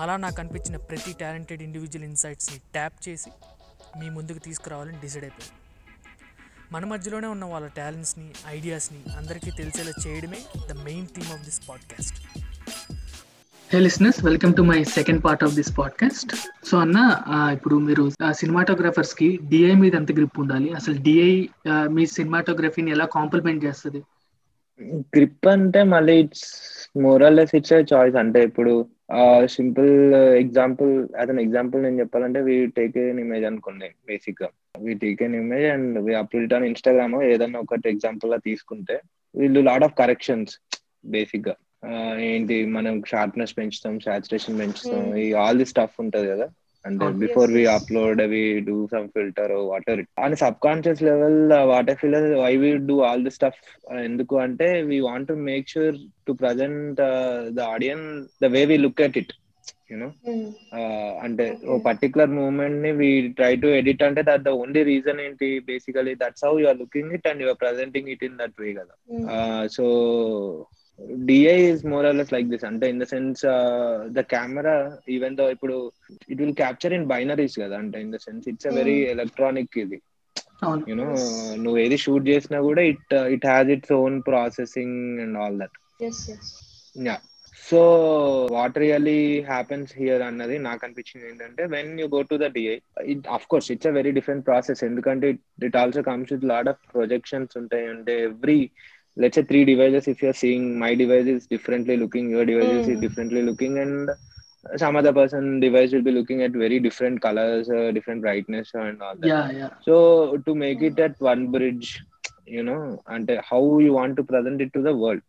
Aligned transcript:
అలా 0.00 0.16
నాకు 0.16 0.38
అనిపించిన 0.40 0.76
ప్రతి 0.76 1.12
టాలెంటెడ్ 1.20 1.62
ఇండివిజువల్ 1.62 2.04
ఇన్సైట్స్ని 2.04 2.58
ట్యాప్ 2.72 3.08
చేసి 3.08 3.30
మీ 4.00 4.10
ముందుకు 4.10 4.38
తీసుకురావాలని 4.38 4.98
డిసైడ్ 5.00 5.24
అయిపోయింది 5.24 5.56
మన 6.72 6.84
మధ్యలోనే 6.84 7.26
ఉన్న 7.26 7.44
వాళ్ళ 7.44 7.66
టాలెంట్స్ని 7.66 8.28
ఐడియాస్ని 8.46 9.00
అందరికీ 9.16 9.50
తెలిసేలా 9.50 9.92
చేయడమే 10.06 10.40
the 10.68 10.76
main 10.84 11.06
theme 11.06 11.32
of 11.32 11.42
this 11.44 11.60
podcast. 11.68 12.18
Hey 13.70 13.80
listeners 13.80 14.24
welcome 14.24 14.54
to 14.54 14.62
my 14.62 14.84
second 14.84 15.24
part 15.24 15.44
of 15.44 15.54
this 15.54 15.72
podcast. 15.78 16.32
So 16.68 16.78
అన్న 16.78 16.98
ఇప్పుడు 17.52 17.78
మీరు 17.88 18.04
సినిమాటోగ్రాఫర్స్కి 18.30 19.28
డిఐ 19.44 19.74
మీద 19.74 19.94
ఎంత 19.94 20.12
గ్రిప్ 20.12 20.38
ఉండాలి? 20.38 20.70
అసలు 20.72 20.96
డిఐ 21.08 21.32
మీ 21.96 22.06
సినిమాటోగ్రఫీని 22.06 22.90
ఎలా 22.90 23.08
కాంప్లిమెంట్ 23.16 23.64
చేస్తుంది? 23.64 24.02
గ్రిప్ 25.16 25.46
అంటే 25.48 25.82
మళ్ళీ 25.94 26.16
ఇట్స్ 26.20 26.48
మోరల్లెస్ 26.96 27.54
ఇట్స్ 27.54 27.72
చాయిస్. 27.92 28.16
అంటే 28.16 28.42
ఇప్పుడు 28.42 28.74
simple 29.56 29.92
example 30.42 30.92
as 31.20 31.30
an 31.30 31.40
example 31.44 31.80
నేను 31.82 32.00
చెప్పాలంటే 32.00 32.40
వీ 32.48 32.56
టేక్ 32.78 32.96
ఎన్ 32.98 33.20
ఇమేజ్ 33.24 33.44
అనుకోండి 33.44 33.88
బేసిక్గా. 34.08 34.48
We 34.84 34.92
take 35.04 35.22
an 35.22 35.34
image 35.34 35.66
and 35.72 35.98
we 36.06 36.12
upload 36.14 36.54
on 36.54 36.66
Instagram 36.70 37.16
ఏదైనా 37.32 37.58
ఒకటి 37.58 37.88
ఎగ్జాంపుల్గా 37.88 38.38
తీసుకుంటే 38.48 38.96
వీళ్ళు 39.34 39.60
లాట్ 39.60 39.84
ఆఫ్ 39.84 39.98
కరెక్షన్స్ 40.02 40.54
బేసిక్గా. 41.14 41.54
ఏంటి 42.30 42.56
మనం 42.76 42.94
షార్ప్నెస్ 43.12 43.56
పెంచుతాం 43.58 43.94
సాచురేషన్ 44.06 44.58
పెంచుతాం 44.60 45.04
ఈ 45.24 45.26
ఆల్ 45.42 45.60
ది 45.62 45.66
స్టఫ్ 45.72 45.96
ఉంటది 46.04 46.26
కదా. 46.32 46.46
అంటే 46.84 47.04
అవును. 47.04 47.18
Before 47.22 47.50
we. 47.50 47.62
Upload 47.74 48.20
we 48.30 48.38
do 48.66 48.76
some 48.92 49.06
filter 49.14 49.52
water 49.66 50.00
అని 50.20 50.36
subconscious 50.62 51.02
level 51.02 51.40
what 51.70 51.90
I 51.90 51.96
feel 52.00 52.16
why 52.40 52.52
we 52.58 52.70
do 52.88 52.96
all 53.08 53.24
the 53.26 53.32
stuff 53.36 53.60
ఎందుకు 54.04 54.36
అంటే 54.46 54.68
we 54.88 54.98
want 55.06 55.28
to 55.28 55.36
make 55.48 55.68
sure 55.72 55.98
to 56.26 56.34
present 56.40 57.00
the 57.52 57.62
audience 57.74 58.06
the 58.40 58.52
way 58.54 58.62
we 58.70 58.78
look 58.84 59.02
at 59.06 59.18
it 59.22 59.34
you know 59.90 60.08
అంటే 61.24 61.44
ఓ. 61.66 61.76
Particular 61.86 62.30
మూమెంట్ని 62.36 62.90
we 62.98 63.08
try 63.38 63.52
to 63.62 63.68
edit 63.78 64.04
అంటే 64.06 64.22
that 64.28 64.44
the 64.44 64.52
only 64.60 64.82
reason 64.90 65.20
ఏంటి 65.24 65.48
basically 65.68 66.12
that's 66.20 66.44
how 66.46 66.52
you're 66.60 66.78
looking 66.82 67.14
it 67.16 67.28
and 67.30 67.42
you're 67.44 67.58
presenting 67.62 68.10
it 68.14 68.24
in 68.28 68.38
that 68.40 68.60
way 68.62 68.70
కదా 68.74 68.94
so 69.76 69.86
DI 71.26 71.56
is 71.68 71.82
more 71.92 72.06
or less 72.06 72.32
like 72.34 72.48
this 72.48 72.66
అంటే 72.68 72.86
in 72.92 73.00
the 73.02 73.06
sense 73.12 73.42
the 74.16 74.22
camera 74.32 74.74
even 75.14 75.36
though 75.38 75.46
ఇప్పుడు 75.54 75.76
it 76.28 76.40
will 76.42 76.56
capture 76.60 76.94
in 76.96 77.06
binaries 77.12 77.56
కదా 77.62 77.76
అంటే 77.82 78.00
in 78.04 78.12
the 78.12 78.20
sense 78.26 78.48
it's 78.52 78.68
a 78.68 78.74
very 78.78 78.96
electronic 79.14 79.78
ఇది. 79.84 79.98
You know. 80.88 81.06
నువ్వు 81.62 81.78
ఏది 81.82 81.96
shoot 82.02 82.26
చేసినా 82.30 82.58
కూడా 82.66 82.82
it 82.92 83.04
it 83.34 83.46
has 83.46 83.70
its 83.76 83.94
own 83.98 84.18
processing 84.26 84.96
and 85.24 85.38
all 85.42 85.58
that 85.62 85.76
yeah 86.96 87.16
so 87.64 87.80
what 88.54 88.76
really 88.82 89.18
happens 89.48 89.90
here 89.98 90.22
అన్నది 90.28 90.56
నాకు 90.66 90.82
అనిపించింది 90.86 91.26
ఏంటంటే 91.30 91.62
when 91.74 91.90
you 92.00 92.06
go 92.14 92.20
to 92.30 92.36
the 92.42 92.48
DI 92.54 92.76
it 93.12 93.26
of 93.36 93.46
course 93.50 93.68
it's 93.74 93.88
a 93.88 93.96
very 93.98 94.12
different 94.18 94.46
process 94.46 94.82
ఎందుకంటే 94.88 95.28
it 95.68 95.76
also 95.76 96.02
comes 96.08 96.32
with 96.34 96.46
lot 96.52 96.70
of 96.72 96.80
projections 96.94 97.54
ఉంటాయి. 97.62 97.86
అంటే 97.94 98.14
every 98.28 98.60
Let's 99.23 99.41
three 99.49 99.59
devices 99.71 100.07
if 100.13 100.21
you're 100.25 100.37
seeing 100.43 100.69
my 100.83 100.91
device 101.01 101.29
is 101.33 101.45
differently 101.55 101.95
looking 102.03 102.31
your 102.35 102.49
devices 102.51 102.87
is 102.93 102.97
Hmm. 102.97 103.03
Differently 103.05 103.43
looking 103.49 103.79
and 103.85 104.11
some 104.81 104.95
other 104.99 105.11
person 105.13 105.59
device 105.63 105.91
will 105.93 106.05
be 106.07 106.11
looking 106.11 106.39
at 106.45 106.51
very 106.63 106.77
different 106.85 107.17
colors 107.25 107.65
uh, 107.69 107.91
different 107.97 108.21
brightness 108.25 108.67
and 108.83 109.01
all 109.07 109.17
that 109.21 109.27
yeah 109.31 109.41
yeah 109.59 109.67
so 109.87 109.95
to 110.47 110.53
make 110.63 110.81
it 110.89 110.97
at 111.05 111.15
one 111.27 111.43
bridge 111.55 111.89
you 112.55 112.63
know 112.69 112.79
and 113.15 113.27
how 113.49 113.61
you 113.85 113.91
want 113.99 114.13
to 114.19 114.23
present 114.31 114.59
it 114.65 114.71
to 114.77 114.81
the 114.87 114.95
world 115.03 115.21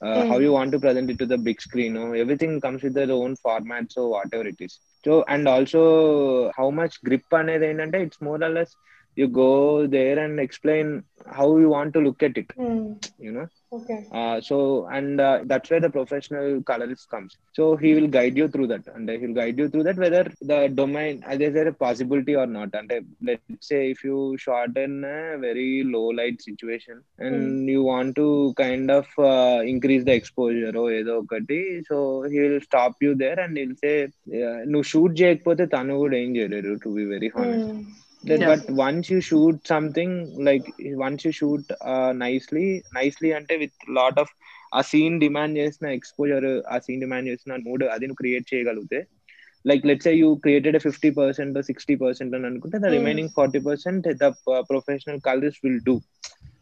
uh, 0.00 0.20
Mm. 0.20 0.28
how 0.30 0.36
you 0.44 0.52
want 0.56 0.70
to 0.74 0.78
present 0.84 1.08
it 1.12 1.18
to 1.22 1.26
the 1.32 1.38
big 1.48 1.58
screen 1.66 1.92
no? 1.98 2.04
everything 2.24 2.52
comes 2.64 2.82
with 2.86 2.94
their 2.98 3.12
own 3.20 3.32
format 3.46 3.84
so 3.96 4.02
whatever 4.16 4.46
it 4.52 4.60
is 4.66 4.72
so 5.04 5.12
and 5.34 5.48
also 5.54 5.82
how 6.58 6.68
much 6.80 6.94
grip 7.08 7.34
అనేది 7.40 7.66
ఏంటంటే 7.70 8.00
it's 8.06 8.20
more 8.28 8.40
or 8.48 8.52
less 8.58 8.72
you 9.16 9.26
go 9.44 9.52
there 9.88 10.18
and 10.24 10.34
explain 10.40 10.86
how 11.38 11.46
you 11.62 11.68
want 11.68 11.90
to 11.94 12.00
look 12.06 12.20
at 12.22 12.36
it 12.42 12.50
you 13.26 13.32
know 13.36 13.46
okay 13.76 13.94
uh, 14.18 14.36
so 14.48 14.56
and 14.96 15.20
uh, 15.20 15.38
that's 15.50 15.68
where 15.70 15.80
the 15.84 15.90
professional 15.96 16.46
colorist 16.70 17.04
comes 17.14 17.32
so 17.56 17.64
he 17.82 17.90
will 17.96 18.06
guide 18.16 18.36
you 18.40 18.46
through 18.52 18.68
that 18.72 18.84
and 18.94 19.10
he'll 19.20 19.36
guide 19.40 19.58
you 19.62 19.66
through 19.72 19.84
that 19.88 19.98
whether 20.04 20.22
the 20.50 20.58
domain 20.80 21.14
uh, 21.30 21.36
is 21.46 21.52
there 21.56 21.68
a 21.72 21.76
possibility 21.84 22.34
or 22.42 22.46
not 22.56 22.70
and 22.80 22.92
uh, 22.96 23.00
let's 23.28 23.68
say 23.70 23.80
if 23.94 24.00
you 24.08 24.18
shot 24.46 24.72
in 24.84 24.94
a 25.10 25.18
very 25.46 25.68
low 25.94 26.06
light 26.20 26.38
situation 26.40 26.96
and 27.18 27.36
you 27.74 27.82
want 27.92 28.12
to 28.22 28.28
kind 28.64 28.88
of 28.98 29.06
uh, 29.32 29.60
increase 29.74 30.04
the 30.10 30.16
exposure 30.20 30.74
or 30.82 30.88
ఏదో 31.00 31.14
ఒకటి 31.22 31.60
so 31.90 31.98
he 32.32 32.38
will 32.44 32.60
stop 32.70 32.94
you 33.06 33.14
there 33.24 33.38
and 33.44 33.54
he'll 33.60 33.78
say 33.84 33.96
"Yeah, 34.38 34.56
నువ్వు 34.72 34.86
shoot 34.92 35.14
చేయకపోతే 35.22 35.66
తను 35.76 35.96
కూడా 36.02 36.16
ఏం 36.24 36.32
చేయలేరు 36.38 36.74
to 36.84 36.90
be 36.98 37.06
very 37.14 37.30
honest 37.36 37.72
That 38.23 38.39
Yeah. 38.39 38.49
but 38.51 38.61
once 38.79 39.05
you 39.09 39.19
shoot 39.21 39.55
something 39.65 40.11
like 40.41 40.65
once 40.99 41.21
you 41.25 41.33
shoot 41.33 41.63
uh, 41.85 42.11
nicely 42.17 42.67
nicely 42.93 43.31
అంటే 43.39 43.55
with 43.63 43.75
lot 43.99 44.17
of 44.23 44.29
ఆ 44.71 44.81
scene 44.91 45.17
demand 45.23 45.55
చేసిన 45.59 45.87
exposure 45.95 46.45
ఆ 46.73 46.77
సీన్ 46.85 47.01
డిమాండ్ 47.03 47.27
చేసిన 47.31 47.57
మూడ్ 47.65 47.83
అది 47.93 48.05
నువ్వు 48.07 48.19
క్రియేట్ 48.21 48.45
చేయగలిగితే 48.51 48.99
like 49.65 49.83
let's 49.89 50.07
you 50.21 50.29
created 50.45 50.77
fifty 50.85 51.09
percent 51.19 51.57
sixty 51.67 51.95
percent 52.03 52.33
అని 52.37 52.47
అనుకుంటే 52.49 52.77
the. 52.77 52.89
Remaining 52.95 53.31
forty 53.35 53.59
percent 53.67 54.07
the 54.23 54.27
professional 54.71 55.19
colours 55.27 55.59
will 55.65 55.81
do 55.89 55.95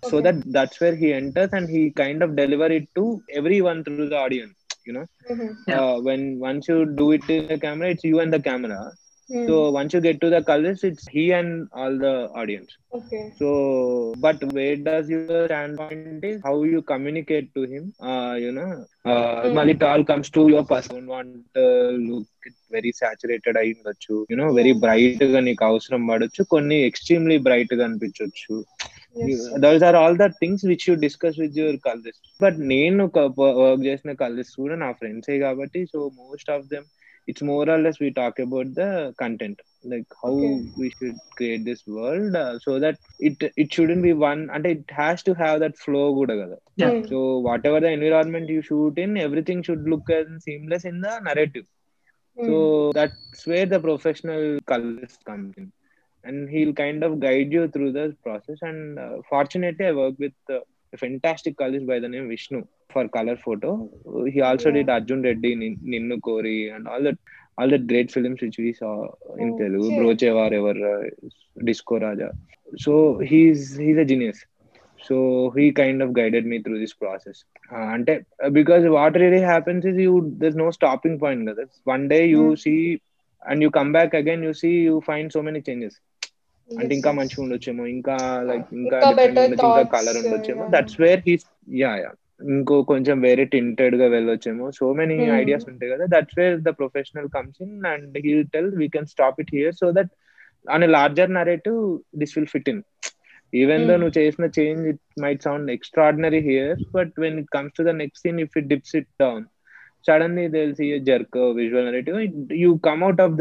so 0.04 0.12
Okay. 0.12 0.24
That 0.28 0.42
that's 0.56 0.80
where 0.84 0.98
he 1.02 1.10
enters 1.20 1.54
and 1.58 1.70
he 1.76 1.84
kind 2.02 2.24
of 2.26 2.34
deliver 2.42 2.74
it 2.78 2.90
to 3.00 3.06
every 3.40 3.60
one 3.70 3.80
through 3.88 4.08
the 4.14 4.20
audience 4.26 4.58
you 4.88 4.94
know 4.96 5.06
Yeah. 5.68 5.80
uh, 5.80 5.96
when 6.06 6.22
once 6.42 6.68
you 6.70 6.78
do 7.02 7.08
it 7.18 7.26
in 7.30 7.44
the 7.48 7.60
camera 7.60 7.90
it's 7.94 8.04
you 8.04 8.20
and 8.24 8.34
the 8.34 8.42
camera 8.48 8.80
so 9.31 9.55
once 9.71 9.93
you 9.93 10.01
get 10.01 10.17
to 10.23 10.29
the 10.33 10.41
colors 10.43 10.81
it's 10.85 11.07
he 11.15 11.23
and 11.33 11.49
all 11.79 11.95
the 12.03 12.13
audience 12.41 12.73
okay 12.99 13.21
so 13.41 13.49
but 14.25 14.39
where 14.57 14.77
does 14.89 15.07
your 15.15 15.41
standpoint 15.49 16.25
is 16.29 16.37
how 16.47 16.55
you 16.73 16.81
communicate 16.93 17.49
to 17.57 17.63
him 17.73 17.85
uh 18.11 18.35
you 18.45 18.53
know 18.59 18.69
uh 19.05 19.17
Mm. 19.41 19.55
mali 19.57 19.75
it 19.77 19.83
all 19.89 20.05
comes 20.11 20.29
to 20.37 20.43
your 20.53 20.65
person 20.73 20.93
don't 20.95 21.11
want 21.17 21.33
to 21.59 21.65
look 22.07 22.29
very 22.77 22.93
saturated 23.01 23.57
అయి 23.63 23.73
ఉండొచ్చు 23.77 24.17
you 24.31 24.39
know 24.41 24.49
very 24.61 24.73
Yeah. 24.73 24.83
bright 24.85 25.25
గా 25.35 25.41
నీకు 25.49 25.65
అవసరం 25.71 26.05
పడొచ్చు 26.11 26.45
కొన్ని 26.55 26.79
extremely 26.91 27.39
bright 27.49 27.75
గా 27.81 27.85
అనిపించవచ్చు 27.89 28.57
those 29.65 29.85
are 29.89 29.99
all 30.03 30.19
the 30.23 30.29
things 30.41 30.65
which 30.71 30.87
you 30.89 30.95
discuss 31.07 31.39
with 31.43 31.59
your 31.63 31.79
colourist 31.89 32.27
but 32.45 32.59
నేను 32.75 33.05
work 33.41 33.85
చేసిన 33.91 34.15
కలరిస్ట్ 34.23 34.57
కూడా 34.63 34.77
నా 34.85 34.91
ఫ్రెండ్సే 35.01 35.39
కాబట్టి 35.47 35.83
so 35.95 36.01
most 36.23 36.51
of 36.57 36.67
them 36.75 36.87
it's 37.28 37.42
more 37.42 37.68
or 37.70 37.78
less 37.78 38.00
we 38.00 38.12
talk 38.12 38.40
about 38.40 38.74
the 38.76 39.14
content 39.18 39.60
like 39.84 40.06
how 40.22 40.30
okay. 40.30 40.70
we 40.78 40.90
should 40.92 41.18
create 41.36 41.66
this 41.66 41.86
world 41.88 42.36
uh, 42.36 42.60
so 42.60 42.80
that 42.80 42.98
it 43.20 43.36
it 43.56 43.74
shouldn't 43.74 44.04
be 44.04 44.14
one 44.14 44.50
and 44.54 44.66
it 44.66 44.84
has 44.90 45.24
to 45.24 45.34
have 45.34 45.60
that 45.60 45.78
flow 45.78 46.14
good 46.14 46.32
yeah. 46.76 47.02
so 47.12 47.40
whatever 47.40 47.80
the 47.80 47.90
environment 47.90 48.48
you 48.50 48.62
shoot 48.62 48.98
in 48.98 49.18
everything 49.18 49.62
should 49.64 49.84
look 49.88 50.10
as 50.10 50.28
seamless 50.44 50.86
in 50.86 51.02
the 51.02 51.20
narrative 51.20 51.66
mm. 52.38 52.46
so 52.46 52.92
that's 52.94 53.46
where 53.46 53.66
the 53.66 53.80
professional 53.80 54.60
colorist 54.66 55.24
comes 55.26 55.54
in 55.58 55.72
and 56.24 56.50
he'll 56.50 56.74
kind 56.74 57.04
of 57.04 57.20
guide 57.20 57.52
you 57.52 57.68
through 57.68 57.92
the 57.92 58.16
process 58.24 58.60
and 58.62 59.00
uh, 59.00 59.18
fortunately 59.30 59.88
i 59.88 59.92
work 59.92 60.16
with 60.20 60.34
uh, 60.50 60.60
a 60.94 60.98
fantastic 60.98 61.58
colorist 61.58 61.88
by 61.88 62.00
the 62.00 62.08
name 62.08 62.28
vishnu 62.28 62.64
for 62.94 63.04
color 63.18 63.38
photo. 63.46 63.72
He 64.34 64.42
also 64.42 64.70
Yeah. 64.70 64.78
did 64.78 64.90
Arjun 64.90 65.22
Reddy, 65.28 65.52
Nin- 65.56 65.82
Ninnu 65.94 66.18
Kori, 66.22 66.70
and 66.70 66.88
all 66.88 67.04
that. 67.04 67.20
All 67.58 67.70
the 67.70 67.80
great 67.92 68.10
films 68.12 68.40
which 68.42 68.58
we 68.58 68.72
saw 68.74 68.94
in 69.38 69.50
Okay. 69.50 69.58
Telugu, 69.60 69.90
Brochevar, 69.98 70.50
ever 70.60 70.76
uh, 70.92 71.04
Disco 71.64 72.00
Raja. 72.00 72.30
So 72.78 72.94
he's 73.32 73.62
he's 73.78 73.98
a 73.98 74.06
genius. 74.06 74.40
So 75.08 75.16
he 75.56 75.66
kind 75.74 76.02
of 76.02 76.14
guided 76.14 76.46
me 76.46 76.58
through 76.64 76.80
this 76.84 76.94
process. 77.04 77.38
Uh, 77.74 77.88
అంటే 77.96 78.14
because 78.58 78.84
what 78.96 79.14
really 79.24 79.42
happens 79.54 79.84
is 79.92 79.98
you 80.06 80.14
there's 80.42 80.60
no 80.64 80.70
stopping 80.78 81.16
point 81.24 81.42
కదా 81.52 81.66
one 81.94 82.06
day 82.14 82.24
you 82.36 82.46
Hmm. 82.46 82.60
see 82.66 82.80
and 83.42 83.60
you 83.66 83.70
come 83.80 83.92
back 83.98 84.12
again 84.22 84.42
you 84.48 84.54
see 84.62 84.74
you 84.88 84.98
find 85.10 85.28
so 85.38 85.42
many 85.50 85.62
changes 85.70 85.94
అంటే 86.70 86.94
ఇంకా 86.98 87.12
మంచిగా 87.20 87.42
ఉండొచ్చేమో 87.46 87.86
ఇంకా 87.96 88.16
like 88.50 88.68
ఇంకా 88.82 88.98
better 89.20 89.42
ఉండొచ్చు 89.46 89.66
ఇంకా 89.72 89.84
కలర్ 89.96 90.18
ఉండొచ్చేమో 90.22 90.64
yeah. 90.64 90.72
That's 90.76 90.98
where 91.04 91.22
he's 91.28 91.46
yeah 91.82 91.92
yeah 92.04 92.12
ఇంకో 92.42 92.82
కొంచెం 92.84 93.22
వేరే 93.22 93.46
టింటెడ్గా 93.46 94.08
వెళ్ళొచ్చేమో 94.08 94.72
సో 94.72 94.94
మెనీ. 94.94 95.18
ఐడియాస్ 95.42 95.66
ఉంటాయి 95.70 95.92
కదా 95.92 96.06
that's 96.06 96.40
where 96.40 96.58
the 96.62 96.72
professional 96.80 97.30
comes 97.30 97.60
in 97.62 97.86
and 97.86 98.18
he 98.26 98.34
tell 98.56 98.72
we 98.76 98.88
can 98.88 99.06
stop 99.06 99.42
it 99.42 99.54
here 99.56 99.76
so 99.76 99.92
that 99.92 100.12
on 100.68 100.84
larger 100.90 101.32
narrative 101.32 101.80
this 102.18 102.34
will 102.38 102.52
fit 102.56 102.70
in 102.70 102.82
even 103.54 103.86
though. 103.88 103.96
నువ్వు 103.98 104.20
చేసిన 104.20 104.46
change 104.60 104.88
it 104.88 105.02
might 105.22 105.44
sound 105.44 105.72
extraordinary 105.72 106.40
here 106.42 106.80
but 106.94 107.14
when 107.20 107.40
it 107.40 107.50
comes 107.52 107.76
to 107.78 107.84
the 107.84 107.94
next 107.96 108.24
scene 108.28 108.40
if 108.40 108.58
it 108.58 108.68
dips 108.68 108.96
it 108.96 109.12
down 109.20 109.46
suddenly 110.06 110.48
they'll 110.48 110.74
see 110.74 110.88
a 110.92 111.00
jerk 111.00 111.36
a 111.36 111.54
visual 111.54 111.84
narrative 111.84 112.16
it, 112.18 112.32
you 112.62 112.80
come 112.80 113.04
out 113.04 113.20
of 113.20 113.32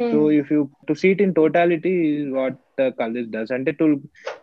the 0.00 0.08
story 0.08 0.12
so 0.12 0.40
if 0.40 0.50
you 0.50 0.60
to 0.88 0.94
see 0.94 1.10
it 1.14 1.20
in 1.20 1.32
totality 1.34 1.94
is 2.14 2.28
what 2.38 2.56
uh, 2.78 2.90
Kallis 2.98 3.28
does 3.36 3.50
అంటే 3.56 3.72
to 3.80 3.86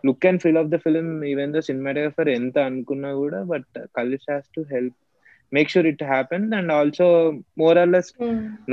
look 0.04 0.24
and 0.24 0.42
feel 0.44 0.58
of 0.62 0.68
the 0.74 0.80
film 0.86 1.08
even 1.32 1.52
the 1.56 1.62
cinematographer 1.68 2.26
ఎంత 2.38 2.58
అనుకున్నా 2.70 3.12
కూడా 3.22 3.40
but 3.52 3.66
uh, 3.76 3.86
Kallis 3.98 4.24
has 4.32 4.46
to 4.56 4.62
help 4.74 4.94
make 5.52 5.68
sure 5.72 5.84
it 5.86 6.00
happens 6.14 6.48
and 6.56 6.70
also 6.78 7.06
more 7.62 7.76
or 7.82 7.88
less 7.94 8.08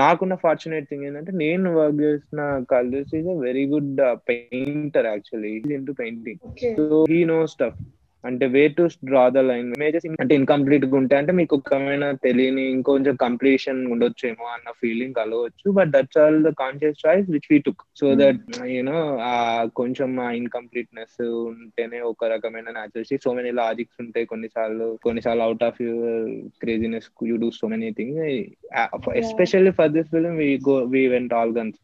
నాకున్న 0.01 0.35
fortunate 0.45 0.87
thing 0.89 1.05
ఏంటంటే 1.09 1.33
నేను 1.43 1.69
work 1.79 1.99
చేసిన 2.05 2.41
colours 2.73 3.13
is 3.19 3.29
a 3.35 3.37
very 3.47 3.63
good 3.73 3.93
painter 4.31 5.07
actually 5.13 5.51
into 5.79 5.93
painting 6.01 6.41
okay 6.49 6.71
so 6.79 6.99
he 7.13 7.19
know 7.33 7.39
stuff 7.53 7.79
అంటే 8.25 8.45
way 8.47 8.61
to 8.75 8.83
draw 9.03 9.23
the 9.29 9.41
line 9.47 9.67
images 9.73 10.05
అంటే 10.15 10.33
ఇన్కంప్లీట్గా 10.35 10.95
ఉంటే 10.99 11.15
అంటే 11.17 11.31
మీకు 11.39 11.53
ఒకమైన 11.57 12.05
తెలియని 12.23 12.63
ఇంకొంచెం 12.69 13.15
కంప్లీషన్ 13.23 13.81
ఉండొచ్చేమో 13.93 14.45
అన్న 14.53 14.69
ఫీలింగ్ 14.79 15.17
కలవచ్చు 15.19 15.67
but 15.77 15.91
that's 15.95 16.19
all 16.23 16.39
the 16.43 16.51
conscious 16.61 17.03
choice 17.05 17.27
which 17.29 17.49
we 17.51 17.59
took 17.67 17.83
so 18.01 18.07
that 18.21 18.41
you know 18.69 18.97
ఆ 19.27 19.33
కొంచెం 19.79 20.11
ఆ 20.19 20.29
ఇన్కంప్లీట్నెస్ 20.41 21.19
ఉంటేనే 21.51 21.99
ఒక 22.11 22.31
రకమైన 22.33 22.67
న్యాచురల్ 22.71 22.93
సో 23.25 23.31
మెనీ 23.33 23.51
లాజిక్స్ 23.59 23.99
ఉంటాయి. 24.03 24.25
కొన్నిసార్లు 24.25 24.87
కొన్నిసార్లు 25.03 25.43
out 25.43 25.63
of 25.63 25.79
your 25.81 26.25
craziness 26.61 27.09
you 27.23 27.37
do 27.37 27.49
so 27.59 27.67
many 27.67 27.89
thing 27.99 28.17
especially 29.23 29.73
for 29.79 29.93
this 29.95 30.11
film 30.11 30.35
we 30.37 30.49
go 30.67 30.77
we 30.93 31.03
went 31.07 31.33
all 31.33 31.55
guns 31.57 31.79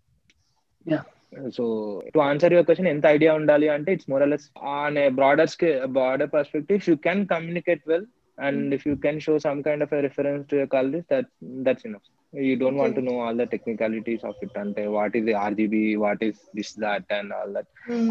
the 1.31 1.38
devices. 1.38 1.50
Yeah. 1.50 1.50
So 1.50 2.03
to 2.14 2.20
answer 2.31 2.49
your 2.55 2.64
question, 2.69 2.87
ఎంత 2.94 3.06
idea 3.17 3.32
ఉండాలి 3.41 3.69
అంటే 3.76 3.93
it's 3.97 4.11
more 4.12 4.25
less 4.32 4.47
on 4.76 4.99
a 5.05 5.08
broader 5.20 5.50
broader 5.97 6.31
perspective 6.37 6.88
you 6.91 6.97
can 7.06 7.25
communicate 7.35 7.82
well 7.93 8.06
and 8.38 8.75
if 8.75 8.85
you 8.88 8.94
can 9.06 9.20
show 9.26 9.35
some 9.47 9.62
kind 9.69 9.85
of 9.87 9.93
reference 10.08 10.47
to 10.50 10.56
your 10.61 10.70
college 10.76 11.05
that 11.14 11.29
that's 11.69 11.87
enough 11.88 12.06
you 12.32 12.55
don't 12.62 12.81
want 12.82 12.97
to 12.99 13.05
know 13.11 13.17
all 13.25 13.38
the 13.43 13.47
technicalities 13.55 14.25
of 14.31 14.41
it 14.47 14.58
అంటే 14.64 14.82
what 14.99 15.17
is 15.20 15.29
RGB 15.47 15.85
what 16.05 16.25
is 16.29 16.41
this 16.58 16.75
that 16.87 17.12
and 17.19 17.32
all 17.38 17.55
that 17.58 17.70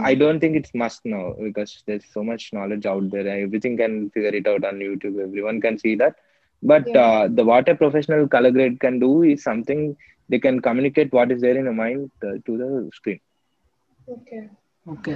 I 0.09 0.15
don't 0.21 0.39
think 0.43 0.55
it's 0.59 0.73
must 0.83 1.01
now 1.15 1.25
because 1.47 1.83
there's 1.87 2.05
so 2.17 2.23
much 2.29 2.43
knowledge 2.57 2.85
out 2.93 3.05
there. 3.13 3.27
Everything 3.45 3.75
can 3.81 4.09
figure 4.15 4.35
it 4.41 4.47
out 4.47 4.63
on 4.69 4.75
YouTube. 4.87 5.19
Everyone 5.27 5.59
can 5.65 5.77
see 5.83 5.95
that. 6.03 6.15
But 6.63 6.85
Yeah. 6.87 7.01
uh, 7.05 7.27
the 7.37 7.43
what 7.43 7.67
a 7.69 7.75
professional 7.75 8.27
color 8.27 8.51
grade 8.57 8.77
can 8.79 8.99
do 8.99 9.23
is 9.23 9.43
something 9.43 9.81
they 10.30 10.38
can 10.38 10.56
communicate 10.60 11.10
what 11.10 11.30
is 11.30 11.40
there 11.40 11.56
in 11.56 11.64
the 11.64 11.74
mind 11.74 12.00
uh, 12.22 12.36
to 12.46 12.54
the 12.56 12.68
screen. 12.92 13.20
Okay 14.08 14.38
okay 14.86 15.14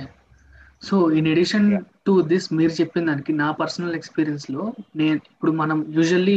so 0.82 0.96
in 1.18 1.28
addition 1.30 1.66
Yeah. 1.70 1.84
To 2.06 2.14
this 2.30 2.46
మీరు 2.52 2.72
చెప్పిన 2.78 3.04
దానికి 3.10 3.32
నా 3.34 3.46
personal 3.60 3.96
ఎక్స్పీరియన్స్లో 3.98 4.62
నేను 5.00 5.18
ఇప్పుడు 5.30 5.52
మనం 5.60 5.78
usually 5.96 6.36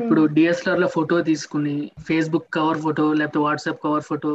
ఇప్పుడు 0.00 0.22
డిఎస్ఎల్ఆర్లో 0.36 0.88
photo 0.94 1.16
తీసుకుని 1.28 1.74
ఫేస్బుక్ 2.08 2.46
కవర్ 2.56 2.80
ఫోటో 2.84 3.06
లేకపోతే 3.20 3.40
వాట్సాప్ 3.46 3.82
కవర్ 3.86 4.06
ఫోటో 4.10 4.32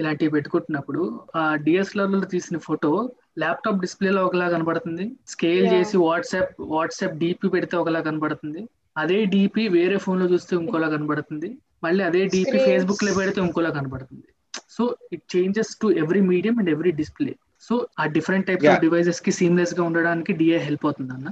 ఇలాంటివి 0.00 0.34
పెట్టుకుంటున్నప్పుడు 0.36 1.02
ఆ 1.36 1.44
డిఎస్ఎల్ఆర్లో 1.64 2.20
తీసిన 2.34 2.58
ఫోటో 2.68 2.90
ల్యాప్టాప్ 3.38 3.82
డిస్ప్లేలో 3.84 4.22
ఒకలా 4.28 4.46
కనబడుతుంది 4.54 5.04
స్కేల్. 5.32 5.66
చేసి 5.72 5.96
వాట్సాప్ 6.06 6.54
వాట్సాప్ 6.74 7.18
డిపి 7.22 7.50
పెడితే 7.54 7.76
ఒకలా 7.82 8.02
కనబడుతుంది 8.08 8.62
అదే 8.96 9.18
డిపి 9.34 9.64
వేరే 9.76 9.98
ఫోన్లో 10.04 10.28
చూస్తే 10.32 10.54
ఇంకోలా 10.58 10.88
కనబడుతుంది 10.94 11.50
మళ్ళీ 11.82 12.02
అదే 12.08 12.22
డిపి. 12.34 12.58
ఫేస్బుక్లో 12.66 13.12
పెడితే 13.18 13.40
ఇంకోలా 13.46 13.70
కనబడుతుంది. 13.78 14.28
So 14.76 14.82
it 15.14 15.24
changes 15.34 15.72
to 15.82 15.86
every 16.02 16.22
medium 16.32 16.56
and 16.60 16.72
every 16.74 16.92
display 17.00 17.32
so 17.68 17.74
ఆ 18.02 18.06
డిఫరెంట్ 18.16 18.46
టైప్స్ 18.48 18.68
ఆఫ్. 18.72 18.82
డివైసెస్కి 18.86 19.32
సీమ్లెస్గా 19.38 19.82
ఉండడానికి 19.88 20.32
డిఏ 20.40 20.58
హెల్ప్ 20.66 20.84
అవుతుంది 20.88 21.12
అన్న? 21.16 21.28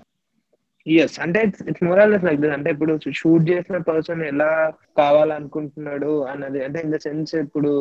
ఎస్ 0.86 1.16
అంటే 1.24 1.38
ఇట్స్ 1.70 1.84
మోరల్లెస్ 1.86 2.22
లైక్ 2.26 2.38
దిస్ 2.42 2.54
అంటే 2.56 2.68
ఇప్పుడు 2.74 2.92
షూట్ 3.18 3.44
చేసిన 3.50 3.78
పర్సన్ 3.88 4.22
ఎలా 4.30 4.48
కావాలనుకుంటున్నాడు 5.00 6.12
అన్నది 6.30 6.60
అంటే 6.66 6.78
ఇన్ 6.84 6.94
ద 6.94 6.98
సెన్స్ 7.06 7.32
ఇప్పుడు 7.42 7.72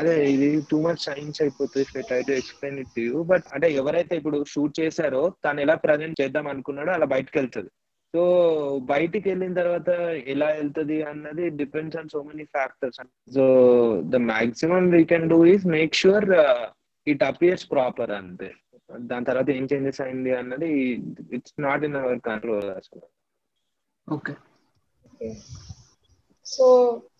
అదే 0.00 0.14
ఇది 0.34 0.48
టూ 0.70 0.78
మచ్ 0.86 1.02
సైన్స్ 1.08 1.40
అయిపోతుంది 1.44 2.02
try 2.08 2.20
to 2.28 2.32
explain 2.38 2.78
it 2.84 2.98
you 3.04 3.22
but 3.32 3.46
అంటే 3.54 3.68
ఎవరైతే 3.80 4.16
ఇప్పుడు 4.20 4.38
షూట్ 4.52 4.74
చేశారో 4.80 5.22
తను 5.46 5.62
ఎలా 5.66 5.76
ప్రజెంట్ 5.86 6.20
చేద్దాం 6.22 6.48
అనుకున్నాడో 6.54 6.92
అలా 6.92 7.08
బయటకు 7.14 7.38
వెళ్తుంది 7.38 7.70
సో 8.14 8.22
బయటికి 8.88 9.26
వెళ్ళిన 9.30 9.54
తర్వాత 9.54 9.90
ఎలా 10.26 10.48
వెళ్తుంది 10.52 10.96
అన్నది 11.10 11.44
depends 11.60 11.96
on 11.96 12.10
so 12.10 12.20
many 12.22 12.44
factors 12.52 12.98
so 13.28 13.44
the 14.08 14.20
maximum 14.28 14.86
we 14.94 15.02
can 15.12 15.28
do 15.30 15.38
is 15.46 15.64
make 15.74 15.94
sure 15.94 16.26
it 17.06 17.24
appears 17.24 17.66
proper 17.70 18.12
అంతే. 18.18 18.50
దాని 19.06 19.26
తర్వాత 19.26 19.48
ఏం 19.50 19.64
చేంజెస్ 19.70 20.00
అయింది 20.02 20.32
అన్నది 20.38 20.70
it's 21.36 21.54
not 21.60 21.84
in 21.84 21.96
our 21.96 22.20
control 22.26 22.70
అసలు 22.74 23.04
ఓకే 24.08 24.34
సో 26.46 26.66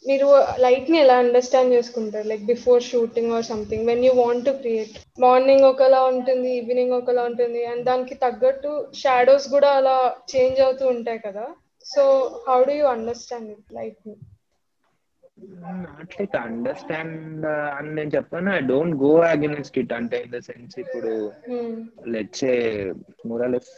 మీరు 0.07 0.29
లైట్ని 0.59 0.99
ఎలా 0.99 1.17
అండర్స్టాండ్ 1.17 1.75
చేసుకుంటారు? 1.75 2.27
Like 2.29 2.45
before 2.45 2.83
shooting 2.83 3.33
or 3.33 3.45
something 3.45 3.87
when 3.87 4.05
you 4.05 4.13
want 4.13 4.47
to 4.47 4.51
create 4.51 4.95
morning 5.21 5.67
ఒకలా 5.73 6.01
ఉంటుంది 6.05 6.51
ఈవినింగ్ 6.57 6.93
ఒకలా 6.93 7.23
ఉంటుంది 7.23 7.65
అండ్ 7.65 7.85
దానికి 7.85 8.15
తగ్గట్టు 8.15 8.73
షాడోస్ 9.03 9.49
కూడా 9.49 9.71
అలా 9.71 9.97
చేంజ్ 10.35 10.61
అవుతూ 10.61 10.87
ఉంటాయి 10.89 11.19
కదా. 11.19 11.47
So 11.87 12.03
how 12.49 12.59
do 12.65 12.73
you 12.73 12.87
understand 12.87 13.51
it 13.51 13.73
లైట్ని 13.75 14.17
నాట్ 15.85 16.13
లైక్ 16.17 16.35
అండర్స్టాండ్ 16.41 17.45
అని 17.77 17.91
నేను 17.95 18.11
చెప్పాను 18.15 18.51
I 18.53 18.61
don't 18.71 18.95
go 19.01 19.13
against 19.31 19.77
it 19.83 19.93
అంటే 19.99 20.19
ఇన్ 20.25 20.33
ద 20.33 20.41
సెన్స్ 20.49 20.75
ఇప్పుడు 20.79 21.13
let's 22.15 22.45
more less 23.27 23.73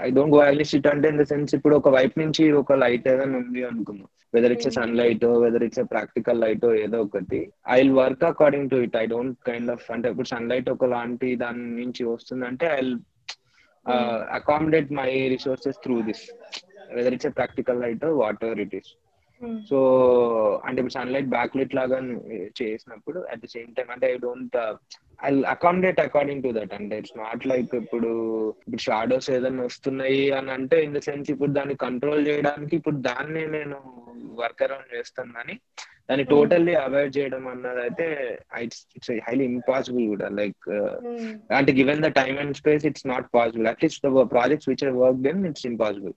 I 0.00 0.10
don't 0.10 0.34
go 0.34 0.40
against 0.44 0.76
it 0.78 0.88
అంటే 0.92 1.08
ఇన్ 1.08 1.20
ద 1.20 1.26
సెన్స్ 1.32 1.54
ఇప్పుడు 1.58 1.76
ఒక 1.80 1.90
వైపు 1.96 2.16
నుంచి 2.22 2.44
ఒక 2.60 2.78
లైట్ 2.84 3.06
ఏదైనా 3.08 3.38
ఉంది 3.42 3.62
అనుకుందాం. 3.70 4.08
Whether 4.34 4.52
it's 4.54 4.70
sun 4.76 4.94
light 4.98 5.24
whether 5.42 5.64
it's 5.64 5.82
practical 5.90 6.38
light 6.40 6.66
ఏదో 6.84 7.00
ఒకటి 7.02 7.40
I 7.70 7.78
will 7.80 7.96
work 7.98 8.24
according 8.30 8.70
to 8.70 8.78
it 8.86 8.96
I 8.96 9.06
don't 9.06 9.36
kind 9.48 9.70
of 9.70 9.86
అంటే 9.94 10.10
ఇప్పుడు 10.10 10.30
సన్ 10.32 10.48
లైట్ 10.48 10.70
ఒకలాంటి 10.74 11.30
దాని 11.42 11.64
నుంచి 11.80 12.04
వస్తుందంటే 12.12 12.68
I 12.76 12.80
accommodate 14.38 14.90
my 14.98 15.10
resources 15.28 15.80
through 15.84 15.96
this 16.08 16.24
whether 16.94 17.14
it's 17.14 17.30
practical 17.38 17.80
light 17.80 18.04
whatever 18.44 18.62
it 18.64 18.76
is 18.80 18.90
so 19.68 19.78
అంటే 20.64 20.78
ఇప్పుడు 20.80 20.92
సన్లైట్ 20.92 21.28
బ్యాక్లైట్ 21.28 21.74
లాగా 21.74 21.98
చేసినప్పుడు 22.60 23.18
అట్ 23.30 23.40
ద 23.40 23.48
సేమ్ 23.48 23.70
టైం 23.74 23.88
అంటే 23.90 24.06
I 24.12 24.18
don't 24.18 24.56
I 25.24 25.30
accommodate 25.50 26.00
according 26.00 26.42
to 26.42 26.52
that 26.52 26.74
అంటే 26.74 26.94
ఇట్స్ 26.98 27.16
నాట్ 27.18 27.46
లైక్ 27.46 27.74
ఇప్పుడు 27.76 28.10
ఇప్పుడు 28.58 28.82
షాడోస్ 28.82 29.30
ఏదైనా 29.30 29.62
వస్తున్నాయి 29.62 30.22
అని 30.30 30.50
అంటే 30.50 30.78
ఇన్ 30.84 30.94
ద 30.94 31.00
సెన్స్ 31.00 31.30
ఇప్పుడు 31.30 31.52
దాన్ని 31.52 31.76
కంట్రోల్ 31.78 32.28
చేయడానికి 32.28 32.76
ఇప్పుడు 32.76 32.96
దాన్ని 33.08 33.44
నేను 33.48 33.78
వర్క్ 34.36 34.62
అరౌండ్ 34.62 34.94
చేస్తాను 34.94 35.32
కానీ 35.32 35.56
దాన్ని 36.08 36.24
టోటల్లీ 36.32 36.74
అవాయిడ్ 36.84 37.16
చేయడం 37.16 37.48
అన్నది 37.48 37.80
అయితే 37.80 38.06
ఇట్స్ 38.62 39.10
హైలీ 39.26 39.44
ఇంపాసిబుల్ 39.52 40.06
కూడా. 40.08 40.28
లైక్ 40.38 40.64
అంటే 41.58 41.72
given 41.72 42.02
the 42.02 42.10
time 42.18 42.38
and 42.38 42.56
space 42.56 42.86
it's 42.86 43.06
not 43.06 43.28
possible 43.34 43.66
at least 43.66 44.02
projects 44.32 44.68
which 44.68 44.84
are 44.84 44.96
work 44.96 45.20
then 45.20 45.46
it's 45.46 45.66
impossible 45.66 46.14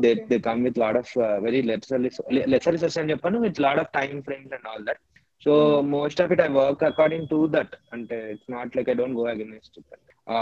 they 0.00 0.14
they 0.28 0.38
come 0.38 0.60
with 0.64 0.78
lot 0.78 0.96
of 0.96 1.12
very 1.38 1.62
lesser 1.62 2.02
lesser 2.46 2.74
resource 2.74 2.98
అని 2.98 3.10
చెప్పాను 3.10 3.40
with 3.40 3.60
lot 3.60 3.78
of 3.78 3.90
time 3.92 4.22
frames 4.22 4.54
and 4.54 4.68
all 4.68 4.84
that 4.84 5.02
so 5.42 5.52
most 5.90 6.20
of 6.22 6.32
it 6.32 6.40
I 6.40 6.48
work 6.52 6.84
according 6.84 7.28
to 7.28 7.46
that 7.46 7.74
అంటే 7.92 8.30
it's 8.32 8.50
not 8.50 8.76
like 8.76 8.90
I 8.90 8.94
don't 8.94 9.16
go 9.16 9.26
against 9.26 9.78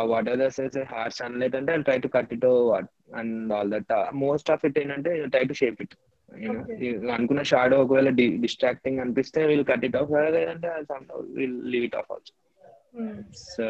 what 0.09 0.29
are 0.29 0.39
those 0.39 0.61
hard 0.89 1.15
sunlight 1.15 1.57
అంటే 1.57 1.73
I 1.73 1.83
try 1.83 1.99
to 1.99 2.09
cut 2.09 2.33
it 2.33 2.47
and 3.15 3.53
all 3.53 3.71
that 3.71 3.93
most 4.15 4.50
of 4.50 4.65
it 4.65 4.79
ఏంటంటే 4.79 5.12
try 5.27 5.45
to 5.45 5.53
shape 5.53 5.81
it 5.83 5.97
అనుకున్న 7.15 7.43
shadow 7.43 7.77
ఒకవేళ 7.83 8.09
distracting 8.41 9.00
అనిపిస్తే 9.00 9.47
we'll 9.47 9.65
cut 9.65 9.85
it 9.85 9.97
off 9.97 10.11
లేదంటే 10.37 10.69
leave 11.65 11.85
it 11.85 11.97
off 11.97 12.11
also 12.12 12.35
so 13.50 13.66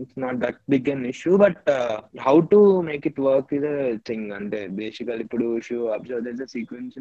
it's 0.00 0.18
not 0.24 0.38
that 0.44 0.58
big 0.74 0.90
an 0.94 1.04
issue 1.12 1.32
but 1.44 1.68
how 2.26 2.34
to 2.52 2.58
make 2.88 3.06
it 3.10 3.20
work 3.28 3.54
is 3.58 3.66
thing 4.10 4.28
అంటే 4.38 4.60
basically 4.82 5.22
ఇప్పుడు 5.26 5.46
issue 5.62 5.80
observe 5.96 6.26
their 6.40 6.52
sequence 6.56 6.98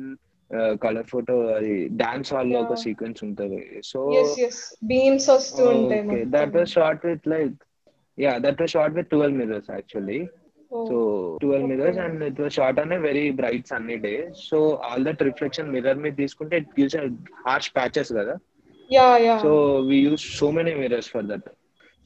colour 0.81 1.07
photo 1.11 1.35
అది 1.57 1.73
dance 2.01 2.31
హాల్లో 2.33 2.57
ఒక 2.65 2.75
sequence 2.83 3.21
ఉంటది. 3.27 3.59
So 3.91 3.99
beams 4.91 5.29
వస్తూ 5.29 5.63
ఉంటాయి 5.75 6.25
that 6.35 6.55
was 6.57 6.73
shot 6.77 7.05
with 7.09 7.27
like 7.33 7.55
yeah 8.17 8.33
that 8.45 8.61
was 8.61 8.73
shot 8.75 8.97
with 8.99 9.09
twelve 9.13 9.37
mirrors 9.41 9.71
actually 9.77 10.19
so 10.71 10.97
twelve 11.43 11.67
mirrors 11.71 11.99
and 12.05 12.23
it 12.29 12.41
was 12.41 12.55
shot 12.59 12.79
అనే 12.83 12.97
very 13.07 13.25
bright 13.39 13.71
sunny 13.71 13.97
day 14.05 14.13
so 14.47 14.57
all 14.89 15.05
that 15.09 15.23
reflection 15.29 15.71
mirror 15.75 16.03
మీద 16.05 16.15
తీసుకుంటే 16.23 16.57
it 16.61 16.71
gives 16.79 16.97
harsh 17.47 17.71
patches 17.77 18.13
కదా. 18.19 18.35
Yeah 18.89 19.07
yeah 19.27 19.35
so 19.45 19.51
we 19.89 19.97
use 20.07 20.25
so 20.39 20.47
many 20.57 20.73
mirrors 20.81 21.09
for 21.13 21.25
that 21.31 21.47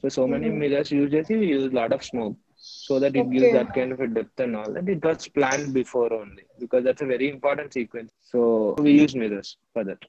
so 0.02 0.08
so 0.16 0.22
many 0.32 0.50
mirrors 0.62 0.92
use 0.98 1.10
చేసి 1.16 1.34
we 1.42 1.48
use 1.56 1.68
lot 1.80 1.94
of 1.98 2.06
smoke 2.12 2.38
so 2.62 2.94
that 3.02 3.14
it 3.16 3.28
gives 3.30 3.52
that 3.54 3.68
kind 3.74 3.90
of 3.94 4.00
a 4.00 4.08
depth 4.16 4.40
and 4.44 4.54
all 4.58 4.70
that 4.74 4.88
it 4.94 5.02
was 5.02 5.26
planned 5.36 5.68
before 5.78 6.08
only 6.12 6.42
because 6.62 6.82
that's 6.86 7.02
a 7.06 7.08
very 7.12 7.28
important 7.34 7.68
sequence 7.78 8.10
so 8.32 8.40
we 8.86 8.92
use 9.02 9.14
mirrors 9.20 9.50
for 9.74 9.82
that 9.88 10.02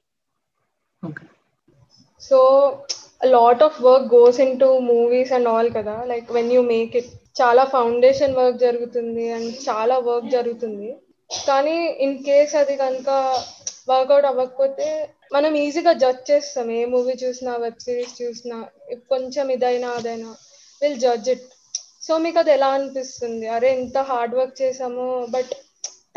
okay 1.02 1.28
so 2.20 2.38
a 3.20 3.30
lot 3.36 3.62
of 3.62 3.80
work 3.80 4.04
goes 4.10 4.38
into 4.38 4.68
movies 4.90 5.30
and 5.36 5.46
all 5.46 5.68
kada 5.78 5.96
like 6.04 6.28
when 6.38 6.50
you 6.56 6.62
make 6.74 6.94
it 6.94 7.08
చాలా 7.40 7.62
foundation 7.74 8.34
work 8.38 8.58
జరుగుతుంది 8.64 9.22
and 9.36 9.50
చాలా 9.66 9.96
work 10.08 10.26
జరుగుతుంది 10.34 10.88
కానీ 11.48 11.76
in 12.04 12.16
case 12.26 12.54
అది 12.60 12.74
కనుక 12.82 13.08
work out 13.90 14.26
అవ్వకపోతే 14.30 14.88
మనం 15.34 15.52
ఈజీగా 15.64 15.92
జడ్జ్ 16.02 16.24
చేస్తాం. 16.30 16.68
ఏ 16.78 16.80
మూవీ 16.94 17.14
చూసినా 17.24 17.52
వెబ్ 17.64 17.82
సిరీస్ 17.86 18.14
చూసినా 18.22 18.56
కొంచెం 19.12 19.46
ఇదైనా 19.56 19.90
అదైనా 19.98 20.30
విల్ 20.82 21.00
జడ్జ్ 21.04 21.30
ఇట్ 21.34 21.46
సో 22.06 22.12
మీకు 22.24 22.38
అది 22.42 22.50
ఎలా 22.56 22.68
అనిపిస్తుంది? 22.76 23.46
అరే 23.56 23.68
ఇంత 23.80 23.98
హార్డ్ 24.10 24.34
వర్క్ 24.38 24.56
చేసాము 24.62 25.06
బట్ 25.34 25.52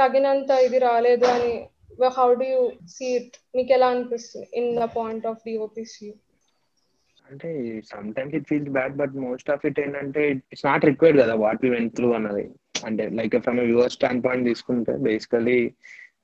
తగినంత 0.02 0.52
ఇది 0.68 0.80
రాలేదు 0.90 1.26
అని 1.36 1.54
how 2.20 2.28
do 2.42 2.46
you 2.54 2.62
see 2.96 3.08
it 3.20 3.36
మీకు 3.58 3.72
ఎలా 3.78 3.88
అనిపిస్తుంది? 3.96 4.48
In 4.60 4.70
the 4.82 4.88
point 5.00 5.28
of 5.32 5.44
DOPs 5.50 5.96
అంటే 7.26 7.50
sometimes 8.16 8.36
it 8.38 8.48
feels 8.50 8.74
bad 8.78 8.96
but 9.02 9.14
most 9.28 9.48
of 9.54 9.64
it 9.70 9.80
ఏంటంటే 9.84 10.24
ఇట్స్ 10.34 10.66
నాట్ 10.70 10.84
రిక్వైర్డ్ 10.90 11.20
కదా 11.22 11.36
వాట్ 11.44 11.64
వి 11.66 11.70
వెంట్ 11.76 11.94
త్రూ 12.00 12.10
అన్నది. 12.18 12.46
అంటే 12.88 13.04
like 13.20 13.36
from 13.46 13.62
viewer 13.68 13.94
stand 13.96 14.24
point 14.26 14.48
తీసుకుంటే 14.52 14.94
basically 15.08 15.60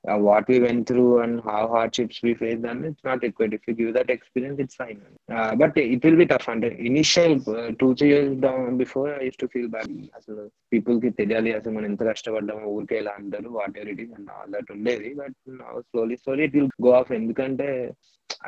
uh, 0.04 0.18
what 0.26 0.48
we 0.48 0.56
went 0.60 0.82
through 0.88 1.10
and 1.22 1.40
how 1.42 1.60
hardships 1.68 2.16
we 2.22 2.32
faced 2.34 2.64
and 2.70 2.84
it's 2.88 3.04
not 3.08 3.20
it's 3.26 3.54
if 3.56 3.62
you 3.68 3.74
give 3.80 3.90
that 3.94 4.10
experience 4.10 4.58
it's 4.64 4.76
fine. 4.80 5.00
Uh, 5.38 5.54
but 5.54 5.72
it 5.76 6.02
will 6.04 6.16
be 6.16 6.26
tough. 6.32 6.48
And 6.48 6.64
initial 6.90 7.32
uh, 7.56 7.70
two 7.80 7.90
three 7.98 8.10
years 8.14 8.32
down 8.46 8.76
before 8.82 9.06
i 9.14 9.22
used 9.28 9.40
to 9.44 9.48
feel 9.54 9.68
bad. 9.76 9.88
అసలు 10.18 10.42
పీపుల్కి 10.72 11.10
తెలియాలి 11.20 11.50
అసలు 11.58 11.74
మనం 11.76 11.88
ఎంత 11.92 12.02
కష్టపడ్డాము 12.10 12.66
ఊరికే 12.76 12.98
ఇలా 13.02 13.12
అంటారు 13.20 13.50
whatever 13.78 13.90
it 13.94 14.02
is 14.04 14.12
and 14.18 14.30
all 14.36 14.52
that 14.56 14.70
ఉండేది 14.76 15.10
but 15.20 15.36
slowly 15.88 16.16
slowly 16.22 16.44
it 16.48 16.56
will 16.58 16.70
go 16.88 16.92
off 17.00 17.12
ఎందుకంటే 17.20 17.68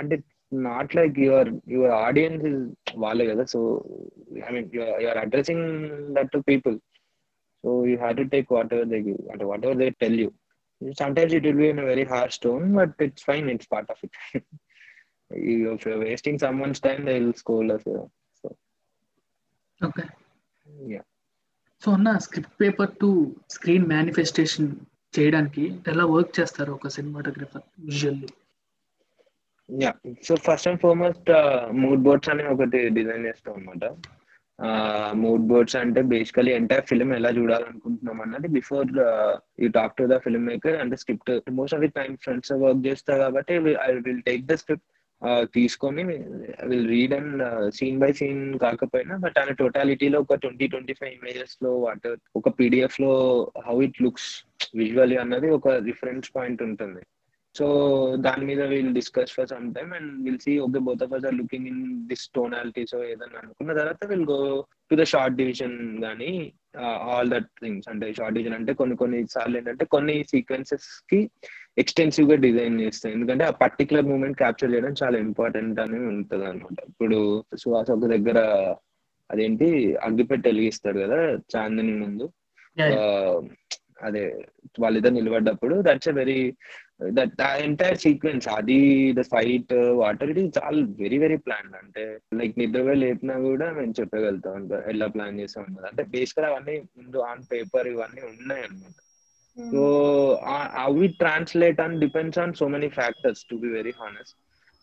అంటే 0.01 0.17
not 0.53 0.93
like 0.99 1.17
your 1.27 1.51
your 1.75 1.95
audience 2.07 2.45
is 2.53 2.61
వాళ్ళే 3.05 3.27
కదా. 3.33 3.45
So 3.55 3.61
I 4.49 4.53
mean 4.57 4.69
your 4.79 5.21
addressing 5.25 5.67
that 6.17 6.33
to 6.37 6.41
people 6.51 6.77
so 7.65 7.71
you 7.91 7.95
have 8.03 8.17
to 8.23 8.27
take 8.35 8.49
whatever 8.79 8.91
they 8.95 9.01
give 9.09 9.21
అంటే 9.35 9.45
whatever 9.69 9.79
they 9.83 9.89
tell 10.05 10.19
you 10.25 10.31
sometimes 10.93 11.33
it 11.33 11.45
will 11.45 11.55
be 11.55 11.69
in 11.69 11.79
a 11.79 11.85
very 11.85 12.05
harsh 12.05 12.39
tone, 12.39 12.75
but 12.75 12.91
it's 12.99 13.23
fine. 13.23 13.49
It's 13.49 13.67
part 13.67 13.89
of 13.91 13.99
it. 14.03 14.45
if 15.31 15.87
you're 15.87 15.99
wasting 16.01 16.39
someone's 16.39 16.81
time, 16.81 17.05
they'll 17.05 17.33
scold 17.35 17.71
us. 17.71 17.83
So, 17.85 18.57
okay. 19.81 20.09
Yeah. 20.87 21.05
So 21.83 21.91
అన్న 21.91 22.11
script 22.19 22.55
paper 22.61 22.93
to 23.01 23.09
screen 23.51 23.87
manifestation 23.87 24.69
చేయడానికి 25.19 25.65
ఎలా 25.93 26.05
work 26.13 26.31
చేస్తారు 26.39 26.71
ఒక 26.73 26.89
cinematographer 26.95 27.65
visually 27.87 28.29
yeah 29.69 29.91
so 30.27 30.35
first 30.47 30.69
and 30.69 30.81
foremost 30.81 31.29
mood 31.83 32.03
boards 32.07 32.31
అని 32.35 32.45
ఒకటి 32.53 32.81
design 32.99 33.27
చేస్తాం 33.29 33.55
అనమాట 33.59 33.85
mood 35.23 35.45
boards 35.49 35.77
అంటే 35.77 36.01
బేసికలీ 36.13 36.53
ఎంటైర్ 36.53 36.87
ఫిల్మ్ 36.91 37.13
ఎలా 37.17 37.31
చూడాలనుకుంటున్నాం 37.31 38.19
అన్నది 38.21 38.49
before 38.59 38.91
you 39.63 39.69
talk 39.71 39.97
to 39.97 40.05
the 40.13 40.17
film 40.19 40.47
maker 40.47 40.77
and 40.77 40.97
script 41.03 41.33
most 41.53 41.77
of 41.77 41.83
the 41.83 41.93
time 41.99 42.15
friends 42.17 42.53
work 42.65 42.83
చేస్తా 42.87 43.15
కాబట్టి 43.19 43.55
I 43.87 43.89
will 44.01 44.23
take 44.31 44.45
the 44.47 44.57
script 44.63 44.87
తీసుకొని 45.55 46.03
will 46.71 46.89
read 46.89 47.15
and 47.15 47.43
scene 47.75 48.01
by 48.01 48.11
scene 48.13 48.43
కాకపోయినా 48.59 49.15
but 49.17 49.39
ఆయన 49.39 49.53
టోటాలిటీలో 49.61 50.19
ఒక 50.21 50.37
ట్వంటీ 50.43 50.67
ట్వంటీ 50.69 50.95
ఫైవ్ 50.95 51.13
ఇమేజెస్లో 51.13 51.73
వాట్ 51.85 52.09
ఒక 52.37 52.49
పీడిఎఫ్లో 52.59 53.13
హౌ 53.67 53.77
ఇట్ 53.83 54.01
లుక్స్ 54.03 54.31
విజువల్లీ 54.77 55.17
అన్నది 55.17 55.49
ఒక 55.51 55.69
రిఫరెన్స్ 55.89 56.29
పాయింట్ 56.37 56.63
ఉంటుంది. 56.63 57.03
సో 57.55 57.67
దాని 58.17 58.45
మీద 58.45 58.63
we'll 58.63 58.95
discuss 58.95 59.33
for 59.37 59.49
some 59.49 59.67
time 59.75 59.91
and 59.93 60.11
will 60.25 60.39
see 60.39 60.53
okay 60.59 60.81
both 60.89 61.03
of 61.03 61.13
us 61.13 61.27
are 61.27 61.35
looking 61.35 61.67
in 61.67 61.83
this 62.09 62.25
tonality 62.35 62.85
so 62.87 62.99
ఏదన్నా 63.05 63.39
అనుకున్న 63.39 63.75
తర్వాత 63.81 64.05
will 64.13 64.27
go 64.33 64.39
to 64.91 64.95
the 64.95 65.05
shot 65.05 65.37
division 65.37 65.77
కానీ 66.03 66.33
all 67.11 67.31
that 67.31 67.51
things 67.61 67.89
అంటే 67.89 68.07
షార్ట్ 68.13 68.35
డివిజన్ 68.35 68.57
అంటే 68.59 68.75
కొన్ని 68.75 68.97
కొన్ని 68.97 69.21
సార్లు 69.27 69.59
ఏంటంటే 69.59 69.85
కొన్ని 69.95 70.17
సీక్వెన్సెస్కి 70.33 71.21
ఎక్స్టెన్సివ్గా 71.79 72.37
డిజైన్ 72.37 72.77
చేస్తాయి. 72.81 73.15
ఎందుకంటే 73.15 73.45
ఆ 73.45 73.53
పర్టికులర్ 73.63 74.07
మూమెంట్ 74.07 74.39
క్యాప్చర్ 74.39 74.73
చేయడం 74.73 74.95
చాలా 75.03 75.17
ఇంపార్టెంట్ 75.19 75.79
అని 75.81 75.99
ఉంటది 76.13 76.45
అనమాట 76.45 76.79
ఇప్పుడు 76.91 77.19
సుహాస్ 77.63 77.91
ఒక 77.91 78.09
దగ్గర 78.15 78.39
అదేంటి 79.31 79.69
అగ్గిపెట్టి 79.99 80.47
వెలిగిస్తాడు 80.49 80.99
కదా 80.99 81.19
చాందిని 81.53 81.95
ముందు. 82.03 82.27
అదే 83.99 84.23
వాళ్ళిద్దరు 84.79 85.15
నిలబడ్డప్పుడు 85.15 85.75
that's 85.87 86.09
a 86.09 86.17
very 86.19 86.39
that 87.17 87.33
entire 87.61 87.99
sequence 88.05 88.47
అది 88.57 88.79
ద 89.19 89.23
ఫైట్ 89.33 89.73
వాటర్ 90.01 90.31
ఇది 90.33 90.43
చాలా 90.57 90.71
వెరీ 91.03 91.19
వెరీ 91.25 91.39
ప్లాన్ 91.47 91.71
అంటే 91.81 92.05
లైక్ 92.41 92.59
నిద్రపోయి 92.61 93.01
లేపినా 93.03 93.37
కూడా 93.47 93.67
మేము 93.79 93.95
చెప్పగలుగుతాం. 94.01 94.61
ఎలా 94.93 95.07
ప్లాన్ 95.15 95.41
చేసాం 95.43 95.65
అన్నది. 95.67 95.87
అంటే 95.91 96.05
బేసికల్ 96.15 96.49
అవన్నీ 96.51 96.77
ముందు 96.99 97.19
ఆన్ 97.31 97.45
పేపర్ 97.53 97.89
ఇవన్నీ 97.95 98.23
ఉన్నాయి 98.31 98.65
అనమాట 98.67 98.97
సో 99.57 99.83
అవి 100.85 101.07
translate 101.21 101.81
and 101.83 102.01
depends 102.05 102.39
on 102.45 102.55
so 102.61 102.67
many 102.75 102.89
factors 102.97 103.43
to 103.51 103.57
be 103.57 103.69
very 103.77 103.93
honest 104.01 104.37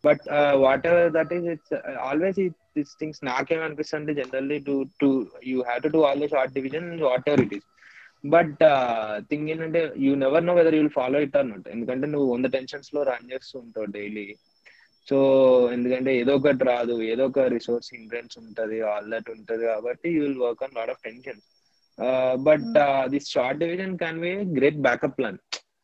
but 0.03 0.23
whatever 0.91 1.09
that 1.17 1.33
is 1.37 1.47
it's 1.53 1.73
always 2.05 2.39
this 2.77 2.93
things 2.99 3.19
నాకేమనిపిస్తుంది 3.29 4.13
generally 4.19 4.57
to 4.69 4.75
to 5.01 5.09
you 5.49 5.57
have 5.61 5.81
to 5.85 5.91
do 5.95 6.01
all 6.09 6.23
the 6.23 6.29
shot 6.33 6.55
division 6.59 6.87
whatever 7.31 7.43
it 7.45 7.55
is 7.57 7.67
but 8.23 8.61
thing 9.29 9.49
ఏంటంటే 9.49 9.81
you 10.03 10.11
never 10.23 10.43
know 10.43 10.53
whether 10.57 10.77
you'll 10.77 10.93
follow 10.97 11.19
it 11.25 11.37
అన్నట్టు 11.37 11.69
ఎందుకంటే 11.75 12.07
నువ్వు 12.07 12.27
వంద 12.33 12.47
టెన్షన్స్లో 12.55 13.01
run 13.09 13.29
చేస్తూ 13.31 13.55
ఉంటావు 13.61 13.87
daily 13.95 14.25
so 15.07 15.17
ఎందుకంటే 15.75 16.11
ఏదో 16.21 16.33
ఒకటి 16.39 16.65
రాదు 16.69 16.95
ఏదో 17.11 17.23
ఒక 17.29 17.45
రిసోర్స్ 17.53 17.89
హిండ్రెన్స్ 17.95 18.35
ఉంటది 18.41 18.77
ఆల్ 18.91 19.09
దట్ 19.13 19.29
ఉంటది 19.35 19.63
కాబట్టి 19.69 20.09
you 20.15 20.21
will 20.25 20.41
work 20.43 20.63
on 20.63 20.75
lot 20.77 20.91
of 20.93 21.01
tension 21.07 21.41
but 22.45 22.67
this 23.13 23.29
shot 23.33 23.59
division 23.63 23.95
can 23.97 24.21
be 24.21 24.29
great 24.57 24.79
backup 24.85 25.17
plan 25.17 25.39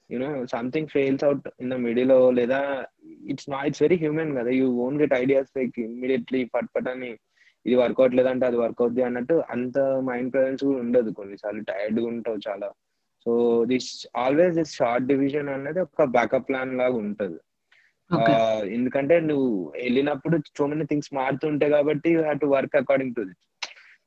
you know 0.09 0.27
something 0.53 0.91
fails 0.93 1.23
out 1.27 1.47
in 1.61 1.71
the 1.73 1.79
middle 1.85 2.11
లేదా 2.37 2.59
ఇట్స్ 3.31 3.49
నా 3.51 3.59
ఇట్స్ 3.69 3.81
వెరీ 3.83 3.97
హ్యూమన్ 4.03 4.31
కదా. 4.37 4.51
You 4.59 4.67
won't 4.83 4.97
get 5.01 5.15
ideas 5.15 5.51
like 5.57 5.75
immediately 5.85 6.41
put 6.53 6.69
put 6.75 6.89
అని 6.93 7.09
ఇది 7.65 7.75
work out 7.81 8.13
లేదంటే 8.17 8.45
అది 8.49 8.57
work 8.63 8.81
అవుద్ది 8.83 9.01
అన్నట్టు 9.07 9.35
అంత 9.53 9.77
మైండ్ 10.09 10.31
ప్రజెన్స్ 10.33 10.63
కూడా 10.67 10.79
ఉండదు 10.85 11.09
కొన్నిసార్లు. 11.19 11.61
టైర్డ్గా 11.71 12.07
ఉంటావు 12.13 12.39
చాలా. 12.47 12.69
So 13.25 13.31
this 13.71 13.89
always 14.23 14.55
this 14.59 14.77
shot 14.79 15.09
division 15.11 15.49
అనేది 15.55 15.79
ఒక 15.87 16.05
బ్యాకప్ 16.15 16.47
ప్లాన్ 16.49 16.77
లాగా 16.81 16.97
ఉంటది. 17.03 17.37
ఎందుకంటే 18.75 19.15
నువ్వు 19.29 19.49
వెళ్ళినప్పుడు 19.83 20.35
సో 20.57 20.65
మెనీ 20.71 20.85
థింగ్స్ 20.91 21.11
మారుతుంటాయి 21.19 21.73
కాబట్టి 21.75 22.09
you 22.15 22.19
have 22.21 22.39
to 22.43 22.49
work 22.55 22.77
according 22.81 23.15
to 23.17 23.23
that 23.29 23.43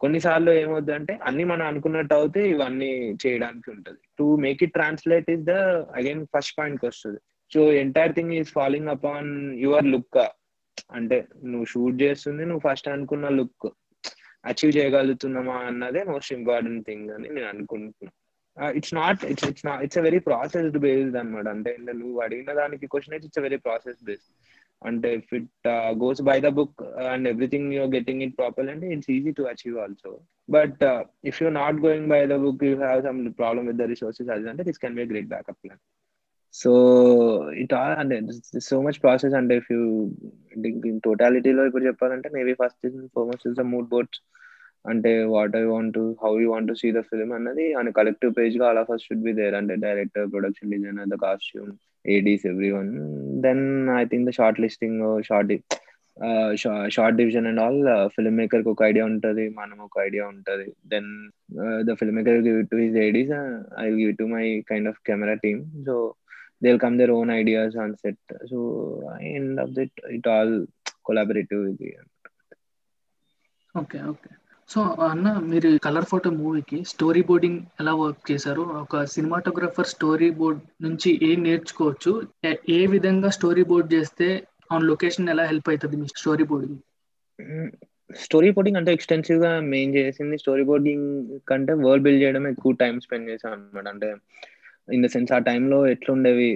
కొన్నిసార్లు 0.01 0.51
ఏమవుతుంది 0.61 0.97
అంటే 0.99 1.15
అన్ని 1.29 1.45
మనం 1.51 1.65
అనుకున్నట్టు 1.71 2.15
అవుతే 2.19 2.43
ఇవన్నీ 2.53 2.89
చేయడానికి 3.23 3.69
ఉంటది. 3.75 4.01
To 4.19 4.27
make 4.45 4.63
it 4.67 4.75
translate 4.79 5.29
is 5.35 5.45
the 5.51 5.55
again 5.99 6.23
first 6.35 6.55
point 6.59 6.85
వస్తుంది 6.89 7.21
so 7.53 7.63
entire 7.83 8.15
thing 8.19 8.33
is 8.39 8.53
following 8.59 8.93
upon 8.95 9.31
your 9.65 9.89
look 9.95 10.19
అంటే 10.99 11.19
నువ్వు 11.45 11.67
షూట్ 11.73 11.97
చేస్తుంది 12.03 12.43
నువ్వు 12.45 12.65
ఫస్ట్ 12.67 12.89
అనుకున్న 12.89 13.29
లుక్ 13.39 13.69
అచీవ్ 14.45 14.73
చేయగలుగుతున్నామా 14.77 15.57
అన్నదే 15.69 16.03
మోస్ట్ 16.11 16.33
ఇంపార్టెంట్ 16.33 16.85
థింగ్ 16.87 17.09
అని 17.11 17.29
నేను 17.37 17.49
అనుకుంటున్నా. 17.49 18.11
It's 18.79 18.95
not 18.95 19.21
it's 19.25 19.47
it's 19.51 19.67
not 19.67 19.83
it's 19.85 19.99
very 20.07 20.21
processed 20.29 20.79
based 20.85 21.17
అనమాట 21.17 21.47
అంటే 21.55 21.71
నువ్వు 22.01 22.17
అడిగిన 22.25 22.53
దానికి 22.61 22.87
క్వశ్చన్ 22.93 23.15
అయితే 23.17 23.27
ఇట్స్ 23.29 23.43
వెరీ 23.47 23.59
ప్రాసెస్ 23.67 24.01
బేస్డ్ 24.09 24.33
అంటే 24.83 25.09
if 25.19 25.33
it 25.39 25.49
goes 26.03 26.21
by 26.29 26.37
the 26.41 26.51
book 26.59 26.81
and 27.11 27.29
everything 27.29 27.69
you're 27.75 27.93
getting 27.97 28.23
it 28.27 28.35
proper 28.39 28.71
అంటే 28.75 28.87
it's 28.95 29.11
easy 29.17 29.33
to 29.39 29.45
achieve 29.53 29.77
also 29.79 30.13
but 30.49 30.83
if 31.31 31.41
you 31.43 31.51
not 31.59 31.81
going 31.87 32.09
by 32.09 32.21
the 32.27 32.39
book 32.45 32.65
you 32.65 32.75
have 32.83 33.03
some 33.09 33.21
problem 33.43 33.69
with 33.71 33.81
the 33.83 33.89
resources 33.93 34.31
అది 34.37 34.49
అంటే 34.53 34.65
this 34.71 34.83
can 34.85 34.97
be 35.01 35.07
great 35.13 35.31
backup 35.35 35.61
plan 35.65 35.83
so 36.55 36.71
it 37.55 37.75
all 37.75 37.95
అంటే 37.95 38.17
so 38.61 38.83
much 38.83 38.99
process 39.03 39.35
అంటే 39.35 39.57
if 39.57 39.73
you 39.73 39.83
టోటాలిటీలో 41.05 41.67
ఇప్పుడు 41.67 41.85
చెప్పాలంటే 41.85 42.29
maybe 42.29 42.53
first 42.53 42.87
foremost 43.15 43.49
is 43.49 43.57
the 43.57 43.67
mood 43.67 43.89
boards 43.89 44.21
అంటే 44.85 45.25
what 45.25 45.57
I 45.57 45.63
want 45.65 45.95
to 45.95 46.17
how 46.25 46.41
you 46.41 46.51
want 46.51 46.69
to 46.69 46.75
see 46.75 46.93
the 46.93 47.01
film 47.01 47.33
అన్నది 47.33 47.75
and 47.75 47.95
collective 47.95 48.33
పేజ్గా 48.35 48.67
all 48.69 48.79
of 48.79 48.91
us 48.91 49.03
should 49.03 49.23
be 49.23 49.33
there 49.33 49.55
అంటే 49.55 49.75
director 49.77 50.31
production 50.31 50.71
designer 50.71 51.09
the 51.09 51.19
costume 51.21 51.71
ADs 52.07 52.47
everyone 52.71 52.91
then 53.41 53.65
I 53.99 54.05
think 54.05 54.29
the 54.29 54.31
shot 54.31 54.61
listing 54.61 55.23
shot 55.23 55.53
shot 56.89 57.17
division 57.17 57.47
and 57.47 57.61
all 57.61 57.83
film 58.09 58.37
మేకర్కి 58.37 58.69
ఒక 58.69 58.83
idea 58.83 59.05
ఉంటది 59.05 59.49
మనం 59.51 59.77
ఒక 59.81 60.01
idea 60.01 60.25
ఉంటది. 60.27 60.67
Then 60.87 61.11
the 61.83 61.95
film 61.95 62.17
maker 62.17 62.39
give 62.39 62.67
to 62.67 62.77
his 62.77 62.97
ideas 63.05 63.33
I 63.81 63.87
give 63.91 64.13
to 64.17 64.25
my 64.25 64.45
kind 64.69 64.89
of 64.89 64.99
camera 65.07 65.35
team 65.45 65.63
so 65.85 65.95
they'll 66.65 66.83
come 66.85 66.99
their 66.99 67.13
own 67.15 67.31
ideas 67.43 67.71
on 67.81 67.91
set. 67.93 68.19
So 68.51 68.59
I 69.19 69.41
end 69.41 69.59
up 69.61 69.71
that 69.71 69.91
it 70.17 70.27
all 70.27 70.67
collaborative 71.11 71.65
with 71.65 71.79
the 71.79 71.89
okay 73.79 74.03
okay 74.03 74.31
so 74.69 74.81
అన్న 74.83 75.39
మీరు 75.39 75.79
colour 75.79 76.05
photo 76.05 76.31
మూవీకి 76.31 76.85
story 76.85 77.23
boarding 77.23 77.61
ఎలా 77.81 77.95
work 77.95 78.31
చేశారు? 78.31 78.61
ఒక 78.61 79.05
cinematographer 79.05 79.87
story 79.87 80.31
board 80.31 80.61
నుంచి 80.83 81.21
ఏం 81.23 81.43
నేర్చుకోవచ్చు? 81.43 82.29
ఏ- 82.69 82.87
విధంగా 82.87 83.31
స్టోరీ 83.31 83.65
బోర్డ్ 83.65 83.95
చేస్తే 83.95 84.47
ఆన్ 84.73 84.85
లొకేషన్ 84.85 85.29
ఎలా 85.29 85.45
హెల్ప్ 85.45 85.69
అవుతుంది 85.69 85.97
మీ 85.97 86.07
స్టోరీ 86.07 86.45
బోర్డింగ్ 86.45 87.71
స్టోరీ 88.17 88.51
బోర్డింగ్ 88.51 88.77
అంటే 88.77 88.93
ఎక్స్టెన్సివ్గా 88.93 89.61
మెయిన్ 89.61 89.95
చేసింది. 89.95 90.39
స్టోరీ 90.39 90.63
బోర్డింగ్ 90.63 91.39
కంటే 91.49 91.73
వరల్డ్ 91.73 92.05
బిల్డ్ 92.05 92.23
చేయడం 92.23 92.49
ఎక్కువ 92.49 92.73
టైం 92.73 93.01
స్పెండ్ 93.01 93.31
చేశాను 93.31 93.55
అనమాట 93.55 93.89
అంటే 93.89 94.15
ఇన్ 94.89 95.05
ద 95.05 95.09
సెన్స్ 95.09 95.33
ఆ 95.33 95.41
టైంలో 95.49 95.79
ఎట్లుండేవి 95.87 96.51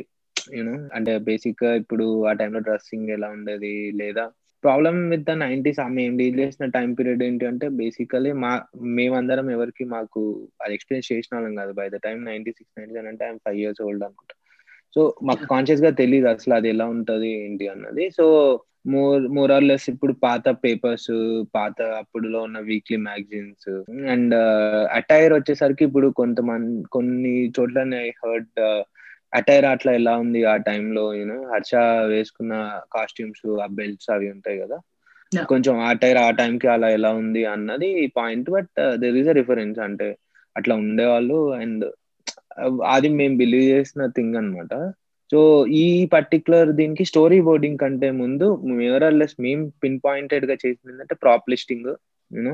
యూనో 0.54 0.74
అంటే 0.96 1.12
బేసిక్గా 1.28 1.70
ఇప్పుడు 1.82 2.06
ఆ 2.26 2.34
టైంలో 2.40 2.60
డ్రెస్సింగ్ 2.60 3.10
ఎలా 3.16 3.28
ఉండేది 3.36 3.70
లేదా? 4.00 4.24
ప్రాబ్లమ్ 4.64 4.98
విత్ 5.12 5.24
ద 5.24 5.34
నైన్టీస్ 5.42 5.80
మేము 5.90 6.14
డీల్ 6.18 6.38
చేసిన 6.40 6.66
టైం 6.76 6.90
పీరియడ్ 6.94 7.22
ఏంటి 7.22 7.44
అంటే 7.46 7.66
బేసికలీ 7.80 8.30
మా 8.44 8.52
మేమందరం 8.98 9.48
ఎవరికి 9.50 9.84
మాకు 9.94 10.20
అది 10.60 10.74
ఎక్స్పీరియన్స్ 10.76 11.10
చేసిన 11.12 11.34
వాళ్ళం 11.36 11.54
కాదు. 11.60 11.72
By 11.72 11.86
the 11.88 11.98
time 12.06 12.18
ninety 12.24 12.52
six 12.58 12.74
ninety 12.78 12.94
seven 12.94 13.10
అంటే 13.12 13.24
ఐఎమ్ 13.24 13.42
ఫైవ్ 13.46 13.58
ఇయర్స్ 13.62 13.82
ఓల్డ్ 13.82 14.04
అనుకుంటా. 14.08 14.34
సో 14.96 15.00
మాకు 15.28 15.44
కాన్షియస్గా 15.46 15.90
తెలియదు 16.00 16.28
అసలు 16.32 16.54
అది 16.54 16.68
ఎలా 16.68 16.86
ఉంటది 16.94 17.30
ఏంటి 17.40 17.64
అన్నది. 17.68 18.04
So 18.18 18.24
more 18.84 19.22
more 19.36 19.50
or 19.52 19.64
less 19.64 19.86
ఇప్పుడు 19.92 20.12
పాత 20.24 20.48
పేపర్స్ 20.62 21.10
పాత 21.54 21.78
అప్పుడులో 22.00 22.38
ఉన్న 22.46 22.58
వీక్లీ 22.68 22.98
మ్యాగజైన్స్ 23.04 23.70
అండ్ 24.12 24.34
అటైర్ 24.98 25.32
వచ్చేసరికి 25.36 25.84
ఇప్పుడు 25.88 26.08
కొంతమంది 26.20 26.66
కొన్ని 26.96 27.34
చోట్ల 27.56 27.84
హర్డ్ 28.20 28.60
అటైర్ 29.38 29.66
అట్లా 29.72 29.92
ఎలా 29.98 30.12
ఉంది 30.22 30.40
ఆ 30.46 30.66
టైంలో 30.66 31.04
యూనో 31.16 31.38
హర్ష 31.52 31.72
వేసుకున్న 32.12 32.54
కాస్ట్యూమ్స్ 32.94 33.34
ఆ 33.58 33.68
బెల్ట్స్ 33.78 34.10
అవి 34.14 34.26
ఉంటాయి 34.34 34.58
కదా. 34.62 34.76
కొంచెం 35.32 35.74
ఆ 35.86 36.00
టైర్ 36.02 36.18
ఆ 36.20 36.30
టైంకి 36.38 36.66
అలా 36.74 36.88
ఎలా 36.96 37.10
ఉంది 37.20 37.42
అన్నది 37.52 37.88
point 38.16 38.48
but 38.54 38.70
there 39.02 39.16
is 39.20 39.28
a 39.28 39.38
reference 39.40 39.78
అంటే 39.86 40.08
అట్లా 40.56 40.74
ఉండేవాళ్ళు 40.82 41.38
అండ్ 41.58 41.84
అది 42.94 43.08
మేము 43.14 43.34
బిలీవ్ 43.40 43.66
చేసిన 43.72 44.02
థింగ్ 44.16 44.36
అన్నమాట 44.40 44.72
సో 45.34 45.40
ఈ 45.82 45.86
పర్టికులర్ 46.12 46.68
దీనికి 46.78 47.04
స్టోరీ 47.10 47.38
బోర్డింగ్ 47.46 47.78
కంటే 47.78 48.08
ముందు 48.20 48.46
లెస్ 49.20 49.34
మేము 49.40 49.64
పిన్ 49.82 49.96
పాయింటెడ్గా 50.04 50.54
చేసింది 50.54 50.92
ఏంటంటే 50.92 51.14
prop 51.14 51.50
listing 51.52 51.88
you know 52.30 52.52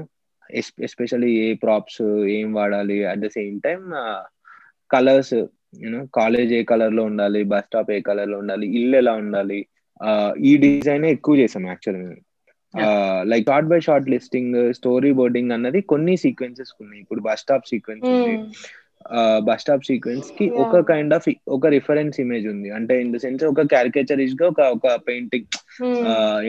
especially 0.87 1.33
A 1.43 1.49
props 1.64 2.01
ఏం 2.37 2.49
వాడాలి 2.55 2.97
at 3.11 3.21
the 3.21 3.29
same 3.37 3.57
time 3.61 3.83
colours 4.90 5.35
you know 5.83 6.01
college 6.19 6.53
ఏ 6.53 6.62
కలర్లో 6.64 7.03
ఉండాలి 7.05 7.43
బస్ 7.53 7.66
స్టాప్ 7.66 7.90
ఏ 7.97 8.01
కలర్లో 8.09 8.38
ఉండాలి 8.38 8.69
ఇల్లు 8.79 8.97
ఎలా 9.03 9.14
ఉండాలి 9.25 9.61
ఈ 10.51 10.53
డిజైన్ 10.64 11.07
ఎక్కువ 11.14 11.37
చేసాం 11.43 11.66
actual 11.66 12.03
like 13.31 13.47
shot 13.51 13.71
by 13.73 13.81
shot 13.88 14.11
listing 14.14 14.57
storyboarding 15.21 15.53
అన్నది 15.53 15.81
కొన్ని 15.93 16.14
సీక్వెన్సెస్ 16.25 16.73
ఉన్నాయి. 16.83 17.01
ఇప్పుడు 17.03 17.21
బస్ 17.21 17.40
స్టాప్ 17.40 17.71
సీక్వెన్స్ 17.73 18.07
ఉంది. 18.14 18.35
బస్ 19.47 19.61
స్టాప్ 19.61 19.85
సీక్వెన్స్కి. 19.85 20.47
ఒక 20.63 20.81
కైండ్ 20.91 21.15
ఆఫ్ 21.15 21.29
ఒక 21.49 21.67
రిఫరెన్స్ 21.77 22.17
ఇమేజ్ 22.21 22.47
ఉంది. 22.49 22.69
అంటే 22.71 22.95
ఇన్ 23.01 23.13
ద 23.15 23.21
సెన్స్ 23.25 23.45
ఒక 23.45 23.63
క్యారికేచరిస్ట్గా 23.75 24.49
ఒక 24.49 24.61
ఒక 24.77 24.95
పెయింటింగ్ 25.09 25.49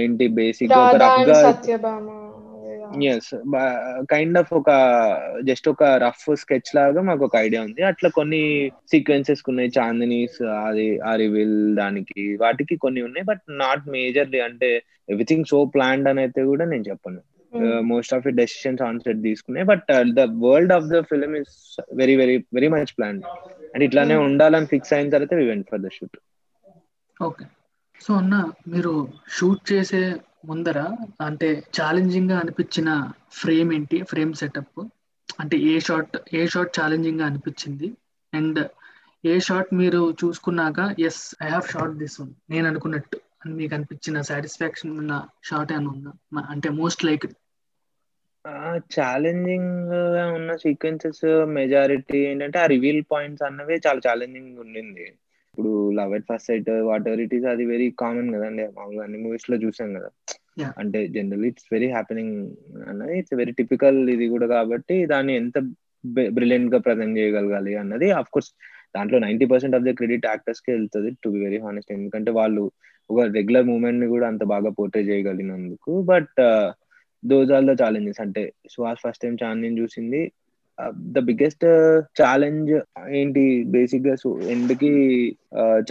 ఏంటి 0.04 0.28
బేసిక్ 0.40 0.74
ఒక 0.80 0.96
రఫ్గా 1.04 1.40
ఎస్ 3.10 3.30
కైండ్ 4.10 4.38
ఆఫ్ 4.38 4.50
ఒక 4.54 4.70
జస్ట్ 5.44 5.68
ఒక 5.70 5.84
రఫ్ 6.04 6.26
స్కెచ్ 6.36 6.72
లాగా 6.76 7.02
మాకు 7.02 7.24
ఒక 7.26 7.36
ఐడియా 7.36 7.62
ఉంది. 7.62 7.82
అట్లా 7.84 8.10
కొన్ని 8.10 8.42
సీక్వెన్సెస్ 8.92 9.44
ఉన్నాయి 9.50 9.72
చాందినీస్ 9.80 10.40
అది 10.68 10.88
ఆ 11.00 11.14
రివీల్ 11.16 11.76
దానికి 11.76 12.22
వాటికి 12.42 12.76
కొన్ని 12.76 13.02
ఉన్నాయి. 13.02 13.26
బట్ 13.26 13.44
నాట్ 13.64 13.86
మేజర్లీ 13.90 14.40
అంటే 14.40 14.72
ఎవ్రీథింగ్ 15.10 15.50
సో 15.50 15.60
ప్లాన్డ్ 15.66 16.10
అని 16.10 16.22
అయితే 16.22 16.44
కూడా 16.44 16.66
నేను 16.66 16.86
చెప్పను. 16.90 17.22
Most 17.88 18.14
of 18.14 18.28
it 18.28 18.38
decisions 18.38 18.82
on 18.82 19.00
set 19.00 19.22
తీసుకున్నాయి 19.24 19.66
but 19.66 19.86
the 20.16 20.26
world 20.44 20.74
of 20.74 20.88
the 20.88 21.00
film 21.10 21.36
is 21.38 21.56
very 21.96 22.16
very 22.16 22.38
very 22.54 22.70
much 22.70 22.94
plan 22.98 23.20
and 23.74 23.84
ఇట్లానే 23.84 24.16
Hmm. 24.16 24.26
ఉండాలని 24.28 24.66
ఫిక్స్ 24.66 24.94
అయిన 24.94 25.10
తర్వాత 25.10 25.34
we 25.34 25.46
went 25.46 25.68
for 25.70 25.82
the 25.82 25.90
shoot 25.90 26.18
okay 27.20 27.46
so 28.00 28.14
అన్న 28.14 28.36
మీరు 28.68 28.94
షూట్ 29.30 29.64
చేసే 29.72 30.02
ముందర 30.46 30.80
అంటే 31.22 31.50
ఛాలెంజింగ్గా 31.78 32.38
అనిపించిన 32.40 32.90
ఫ్రేమ్ 33.32 33.74
ఏంటి? 33.74 33.98
ఫ్రేమ్ 34.04 34.34
సెటప్ 34.34 34.80
అంటే 35.40 35.58
ఏ 35.68 35.80
షాట్ 35.80 36.16
ఏ 36.34 36.48
షాట్ 36.48 36.72
ఛాలెంజింగ్గా 36.80 37.26
అనిపించింది? 37.26 37.88
అండ్ 38.34 38.60
ఏ 39.24 39.40
షాట్ 39.40 39.70
మీరు 39.74 40.02
చూసుకున్నాక 40.22 40.80
yes 41.00 41.22
I 41.44 41.50
have 41.50 41.68
shot 41.68 41.94
this 41.98 42.18
one 42.22 42.32
నేను 42.50 42.68
అనుకున్నట్టు. 42.68 43.18
అని 43.42 43.54
మీకు 43.54 43.74
అనిపించిన 43.76 44.22
సాటిస్ఫాక్షన్ 44.22 44.92
ఉన్న 45.00 45.14
షాట్ 45.44 45.72
అని 45.72 45.88
ఉందా? 45.88 46.12
అంటే 46.50 46.70
మోస్ట్ 46.80 47.06
లైక్ 47.06 47.28
ఛాలెంజింగ్గా 48.95 50.04
ఉన్న 50.38 50.51
సీక్వెన్సెస్ 50.63 51.25
మెజారిటీ 51.58 52.19
ఏంటంటే 52.30 52.58
ఆ 52.63 52.67
రివీల్ 52.73 53.01
పాయింట్స్ 53.12 53.45
అన్నవే 53.49 53.75
చాలా 53.86 54.01
ఛాలెంజింగ్ 54.08 54.62
ఉండింది. 54.63 55.06
ఇప్పుడు 55.47 55.71
love 55.97 56.13
at 56.17 56.27
first 56.30 56.49
sight 56.49 56.69
whatever 57.10 57.21
it 57.25 57.36
is 57.38 57.47
అది 57.54 57.63
వెరీ 57.73 57.88
కామన్ 58.04 58.30
కదండి. 58.36 58.65
మామూలుగా 58.77 59.04
అన్ని 59.08 59.19
మూవీస్లో 59.25 59.58
చూసాం 59.65 59.89
కదా. 59.97 60.10
అంటే 60.82 60.99
జనరల్ 61.15 61.45
ఇట్స్ 61.49 61.67
వెరీ 61.73 61.89
హ్యాపెనింగ్ 61.95 62.36
అన్నది 62.91 63.13
ఇట్స్ 63.19 63.36
వెరీ 63.41 63.54
టిపికల్ 63.60 63.99
ఇది 64.15 64.25
కూడా 64.34 64.47
కాబట్టి 64.56 64.95
దాన్ని 65.13 65.34
ఎంత 65.41 65.58
బ్రిలియంట్గా 66.38 66.80
ప్రజెంట్ 66.88 67.17
చేయగలగాలి 67.19 67.73
అన్నది 67.82 68.08
ఆఫ్ 68.19 68.32
కోర్స్ 68.36 68.49
దాంట్లో 68.95 69.17
ninety 69.25 69.45
percent 69.51 69.75
of 69.77 69.86
the 69.88 69.91
credit 69.99 70.25
యాక్టర్స్కి 70.32 70.69
వెళ్తుంది 70.75 71.10
టు 71.23 71.30
బి 71.36 71.39
వెరీ 71.45 71.60
హానెస్ట్ 71.65 71.91
ఎందుకంటే 71.97 72.32
వాళ్ళు 72.39 72.63
ఒక 73.10 73.21
రెగ్యులర్ 73.38 73.69
మూమెంట్ని 73.71 74.08
కూడా 74.13 74.25
అంత 74.32 74.43
బాగా 74.54 74.69
portray 74.77 75.04
చేయగలిగినందుకు. 75.10 75.91
But 76.12 76.39
those 77.24 77.52
are 77.58 77.66
the 77.66 77.74
challenges 77.82 78.22
అంటే 78.22 78.44
సుహాస్ 78.72 79.02
ఫస్ట్ 79.06 79.24
టైం 79.24 79.36
చాందిని 79.44 79.80
చూసింది. 79.82 80.22
ద 81.16 81.20
బిగ్గెస్ట్ 81.20 81.66
ఛాలెంజ్ 82.22 82.72
ఏంటి? 83.20 83.44
బేసిక్గా 83.76 84.16
ఎండ్కి 84.54 84.92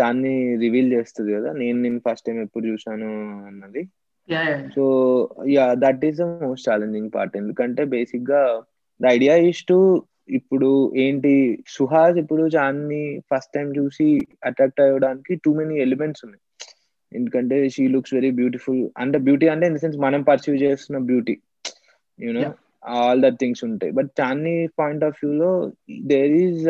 చాందిని 0.00 0.34
రివీల్ 0.64 0.92
చేస్తుంది 0.92 1.30
కదా? 1.32 1.50
నేను 1.52 1.78
నేను 1.82 2.00
ఫస్ట్ 2.08 2.26
టైం 2.26 2.38
ఎప్పుడు 2.42 2.64
చూసాను 2.66 3.10
అన్నది. 3.50 3.82
So 4.74 4.84
yeah 5.48 5.66
that 5.84 6.04
is 6.08 6.18
the 6.18 6.26
most 6.42 6.68
challenging 6.70 7.10
part 7.14 7.36
ఎందుకంటే 7.36 7.84
బేసిక్గా 7.94 8.42
ద 9.00 9.06
ఐడియా 9.16 9.34
ఇస్ 9.50 9.62
టు 9.70 9.78
ఇప్పుడు 10.38 10.68
ఏంటి? 11.04 11.34
సుహాస్ 11.76 12.18
ఇప్పుడు 12.22 12.42
చాందిని 12.56 13.02
ఫస్ట్ 13.30 13.54
టైం 13.54 13.68
చూసి 13.78 14.08
అట్రాక్ట్ 14.44 14.80
అవ్వడానికి 14.80 15.34
టూ 15.44 15.52
మెనీ 15.54 15.76
ఎలిమెంట్స్ 15.86 16.24
ఉన్నాయి. 16.24 16.42
ఎందుకంటే 17.12 17.56
షీ 17.68 17.88
లుక్స్ 17.88 18.14
వెరీ 18.14 18.30
బ్యూటిఫుల్ 18.30 18.88
అంటే 18.98 19.18
బ్యూటీ 19.18 19.46
అంటే 19.48 19.66
ఇన్ 19.66 19.76
ద 19.76 19.78
సెన్స్ 19.78 19.98
మనం 19.98 20.22
పర్సీవ్ 20.22 20.56
చేస్తున్న 20.56 20.98
beauty 21.04 21.36
you know. 22.18 22.52
All 22.84 23.22
that 23.22 23.38
things 23.40 23.64
ఉంటాయి. 23.64 23.92
But 23.92 24.10
Chandini 24.20 24.68
point 24.78 25.04
of 25.04 25.18
view 25.24 25.32
లో 25.34 25.50
there 26.12 26.32
is 26.32 26.62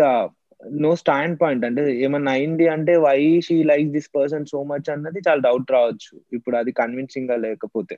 no 0.81 0.97
stand 0.97 1.37
point 1.43 1.65
అంటే 1.65 1.83
ఏమన్నా 1.97 2.33
అయింది 2.33 2.69
అంటే 2.69 2.97
why 2.97 3.41
she 3.41 3.63
like 3.63 3.89
this 3.91 4.11
person 4.17 4.45
so 4.47 4.63
much 4.65 4.89
అన్నది 4.91 5.21
చాలా 5.29 5.41
డౌట్ 5.41 5.73
రావచ్చు. 5.73 6.21
ఇప్పుడు 6.33 6.57
అది 6.57 6.73
కన్విన్సింగ్గా 6.73 7.37
లేకపోతే. 7.37 7.97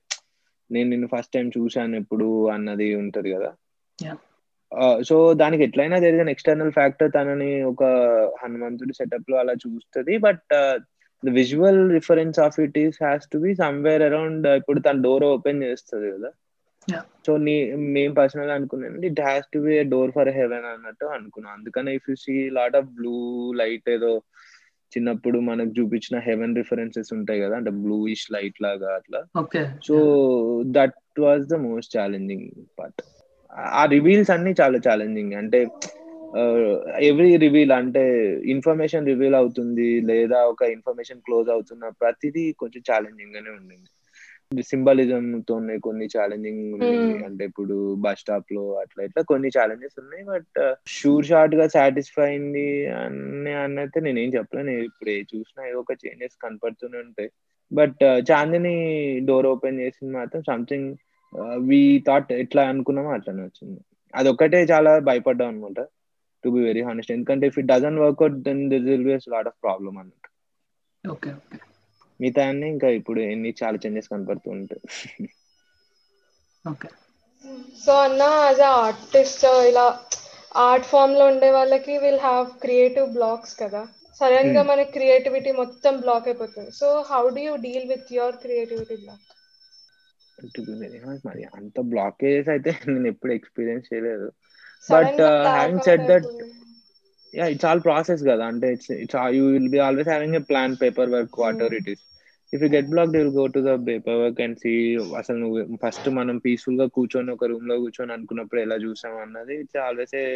నేను 0.71 0.89
నిన్ను 0.91 1.09
ఫస్ట్ 1.17 1.33
టైం 1.33 1.49
చూశాను 1.59 1.97
ఎప్పుడు 1.97 2.49
అన్నది 2.49 2.95
ఉంటది 2.95 3.31
కదా. 3.33 3.51
సో 5.05 5.17
దానికి 5.35 5.63
ఎట్లయినా 5.65 5.97
అన్ 5.97 6.29
ఎక్స్టర్నల్ 6.29 6.73
ఫ్యాక్టర్ 6.73 7.11
తనని 7.17 7.51
ఒక 7.63 7.85
హనుమంతుడి 8.43 8.93
సెటప్లో 8.93 9.37
అలా 9.39 9.55
చూస్తుంది. 9.65 10.19
But 10.19 10.55
the 11.23 11.33
visual 11.41 11.81
reference 11.97 12.39
of 12.41 12.61
it 12.61 12.79
is 12.79 12.97
has 13.03 13.27
to 13.33 13.39
be 13.39 13.51
somewhere 13.55 14.03
around 14.03 14.47
ఇప్పుడు 14.61 14.81
తన 14.81 15.03
డోర్ 15.03 15.25
ఓపెన్ 15.33 15.63
చేస్తుంది 15.63 16.09
కదా. 16.15 16.31
సో 17.27 17.33
నీ 17.37 17.55
మేము 17.97 18.13
పర్సనల్ 18.15 18.51
అనుకున్నాను 18.51 19.07
it 19.11 19.21
has 19.21 19.47
to 19.53 19.59
be 19.59 19.75
door 19.93 20.11
for 20.11 20.31
heaven 20.39 20.67
అన్నట్టు 20.73 21.07
అనుకున్నాను 21.17 21.55
అందుకని 21.59 21.95
if 21.99 22.09
you 22.11 22.17
see 22.25 22.35
lot 22.59 22.77
of 22.77 22.89
blue 22.99 23.17
light 23.61 23.89
ఏదో 23.91 24.13
చిన్నప్పుడు 24.93 25.39
మనకు 25.41 25.73
చూపించిన 25.79 26.17
హెవెన్ 26.19 26.57
రిఫరెన్సెస్ 26.57 27.13
ఉంటాయి 27.13 27.41
కదా 27.41 27.55
అంటే 27.57 27.71
బ్లూయిష్ 27.85 28.25
లైట్ 28.33 28.59
లాగా 28.63 28.89
అట్లా. 28.95 29.21
So 29.87 29.97
that 30.77 30.99
was 31.19 31.45
the 31.47 31.59
most 31.69 31.97
challenging 31.99 32.49
part 32.79 33.03
ఆ 33.77 33.85
రివీల్స్ 33.85 34.31
అన్ని 34.31 34.55
చాలా 34.61 34.79
ఛాలెంజింగ్ 34.89 35.35
అంటే 35.35 35.59
ఎవ్రీ 37.09 37.37
రివీల్ 37.37 37.73
అంటే 37.73 38.03
ఇన్ఫర్మేషన్ 38.55 39.07
రివీల్ 39.07 39.35
అవుతుంది 39.35 40.01
లేదా 40.03 40.39
ఒక 40.45 40.63
ఇన్ఫర్మేషన్ 40.77 41.21
క్లోజ్ 41.21 41.49
అవుతున్న 41.51 41.89
ప్రతిదీ 42.03 42.53
కొంచెం 42.53 42.83
ఛాలెంజింగ్ 42.91 43.35
గానే 43.35 43.51
ఉండింది. 43.51 43.89
సింబలిజం 44.63 45.43
తోనే 45.49 45.79
కొన్ని 45.79 46.07
ఛాలెంజింగ్ 46.17 46.65
Hmm. 46.83 47.13
అంటే 47.27 47.45
ఇప్పుడు 47.45 47.77
బస్ 47.97 48.21
స్టాప్లో 48.21 48.75
అట్లా 48.75 49.05
ఇట్లా 49.05 49.23
కొన్ని 49.23 49.49
ఛాలెంజెస్ 49.59 49.97
ఉన్నాయి. 49.99 50.25
బట్ 50.25 50.59
షూర్ 50.89 51.27
షార్ట్గా 51.27 51.67
సాటిస్ఫై 51.69 52.27
అయింది 52.27 52.67
అని 52.97 53.53
అన్నైతే 53.65 54.01
నేనేం 54.01 54.31
చెప్పలేను. 54.35 54.73
ఇప్పుడు 54.89 55.11
ఏ 55.11 55.19
చూసినా 55.35 55.63
ఏదో 55.71 55.79
ఒక 55.79 55.93
చేంజెస్ 56.05 56.37
కనపడుతూనే 56.45 56.99
ఉంటాయి. 56.99 57.31
బట్ 57.71 58.03
చాందిని 58.31 58.75
డోర్ 59.29 59.47
ఓపెన్ 59.47 59.81
చేసింది 59.81 60.13
మాత్రం 60.13 60.43
సంథింగ్ 60.43 60.91
వి 61.69 61.81
థాట్ 62.09 62.33
ఎట్లా 62.43 62.63
అనుకున్నామో 62.69 63.11
అట్లానే 63.11 63.43
వచ్చింది. 63.43 63.81
అదొక్కటే 64.15 64.61
చాలా 64.73 64.99
భయపడ్డాం 65.09 65.49
అనమాట 65.49 65.79
టు 66.45 66.49
బి 66.49 66.61
వెరీ 66.65 66.83
హానెస్ట్ 66.83 67.13
ఎందుకంటే 67.13 67.47
if 67.47 67.59
it 67.59 67.71
doesn't 67.73 68.03
work out 68.05 68.39
then 68.49 68.63
this 68.71 68.87
will 68.91 69.07
be 69.09 69.15
lot 69.29 69.51
of 69.53 69.59
problem 69.63 69.99
అన్నట్టు. 69.99 70.29
ఓకే 71.05 71.33
మిగతా 72.21 72.43
అన్ని 72.49 72.67
ఇంకా 72.69 72.89
ఇప్పుడు 72.99 73.21
ఎన్ని 73.33 73.51
చాలా 73.61 73.79
చేంజెస్ 73.85 74.11
కనపడుతూ 74.13 74.49
ఉంటాయి. 74.57 74.83
ఓకే. 76.65 76.89
సో 77.85 77.93
అన్న 78.03 78.23
యాజ్ 78.35 78.61
అ 78.61 78.73
ఆర్టిస్ట్ 78.83 79.45
ఇలా 79.71 79.85
ఆర్ట్ 80.57 80.87
ఫామ్లో 80.87 81.25
ఉండే 81.27 81.51
వాళ్ళకి 81.51 81.95
విల్ 81.99 82.21
హ్యావ్ 82.21 82.47
క్రియేటివ్ 82.63 83.09
బ్లాక్స్ 83.13 83.55
కదా. 83.63 83.83
సడన్గా. 84.21 84.63
మన 84.63 84.83
క్రియేటివిటీ 84.97 85.53
మొత్తం 85.53 85.97
బ్లాక్ 85.97 86.29
అయిపోతుంది. 86.29 86.73
So 86.81 86.89
how 87.11 87.23
do 87.29 87.43
you 87.47 87.55
deal 87.67 87.89
with 87.89 88.13
your 88.13 88.37
creativity 88.37 88.97
block 88.97 89.29
మరి 91.27 91.43
అంత 91.57 91.81
బ్లాకేజెస్ 91.93 92.49
అయితే 92.49 92.71
నేను 92.89 93.07
ఎప్పుడు 93.07 93.33
ఎక్స్పీరియన్స్ 93.33 93.89
చేయలేదు. 93.91 94.29
సడన్గా 94.89 95.29
uh, 95.29 95.43
black 95.43 95.57
having 95.57 95.79
out 95.79 95.87
said 95.89 96.01
that, 96.11 96.25
అయిపోయి- 96.27 96.49
యా 97.35 97.45
ఇట్స్ 97.53 97.67
ఆల్ 97.69 97.83
ప్రాసెస్ 97.85 98.23
కదా. 98.31 98.45
అంటే 98.53 98.69
it's 98.75 98.91
it's 99.03 99.19
you 99.37 99.45
will 99.53 99.71
be 99.75 99.81
always 99.85 100.09
having 100.09 100.39
a 100.41 100.45
plan 100.51 100.75
paper 100.83 101.13
work 101.15 101.39
whatever 101.63 101.77
it 101.81 101.91
is 101.93 102.03
if 102.53 102.63
you 102.65 102.69
get 102.69 102.91
block 102.91 103.13
will 103.17 103.33
go 103.37 103.45
to 103.55 103.61
the 103.69 103.75
paper 103.89 104.19
work 104.23 104.41
and 104.41 104.59
see 104.65 104.73
అసలు 105.21 105.39
నువ్వు 105.45 105.61
first 105.85 106.09
మనం 106.19 106.37
పీస్ఫుల్గా 106.47 106.87
కూర్చొని 106.97 107.33
ఒక 107.37 107.49
రూమ్లో 107.53 107.77
కూర్చొని 107.85 108.13
అనుకున్నప్పుడు 108.17 108.61
ఎలా 108.61 108.79
చూసాం 108.85 109.15
అన్నది 109.25 109.57
it's 109.63 109.81
always 109.87 110.15
a 110.23 110.27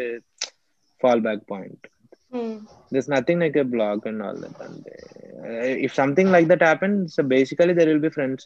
fall 1.01 1.25
back 1.29 1.45
point 1.53 1.85
Hmm. 2.33 2.55
there's 2.93 3.09
nothing 3.09 3.39
like 3.39 3.57
a 3.57 3.67
blog 3.67 3.99
and 4.05 4.21
all 4.27 4.39
that 4.43 4.57
and 4.61 4.81
uh, 5.41 5.67
if 5.87 5.93
something 5.95 6.29
like 6.29 6.47
that 6.49 6.63
happens 6.63 7.15
so 7.15 7.23
basically 7.33 7.75
there 7.77 7.87
will 7.91 8.03
be 8.05 8.11
friends 8.11 8.41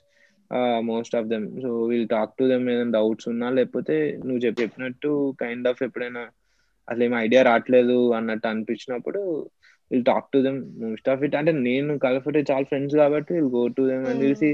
most 0.82 1.14
of 1.14 1.28
them. 1.28 1.60
So 1.62 1.86
we'll 1.86 2.08
talk 2.08 2.36
to 2.38 2.46
them 2.48 2.62
ఏదైనా 2.68 2.92
doubts 2.96 3.28
ఉన్నా 3.28 3.48
లేకపోతే 3.50 3.96
నువ్వు 4.24 4.40
చెప్ 4.44 4.60
చెప్పినట్టు 4.60 5.10
kind 5.42 5.68
of 5.68 5.82
ఎప్పుడైనా 5.86 6.22
అసలు 6.88 7.04
ఏం 7.04 7.14
idea 7.18 7.42
రావట్లేదు 7.42 8.12
అన్నట్టు 8.18 8.48
అనిపించినప్పుడు 8.48 9.20
will 9.90 10.04
talk 10.04 10.28
to 10.32 10.38
them 10.38 10.58
most 10.82 11.08
of 11.08 11.22
it 11.22 11.36
అంటే 11.36 11.52
నేను 11.68 11.98
కలఫటే 11.98 12.42
చాలా 12.50 12.64
ఫ్రెండ్స్ 12.64 12.96
కాబట్టి 12.96 13.34
will 13.34 13.52
go 13.58 13.68
to 13.78 13.84
them 13.90 14.04
and 14.06 14.22
Hmm. 14.22 14.26
చూసి 14.26 14.50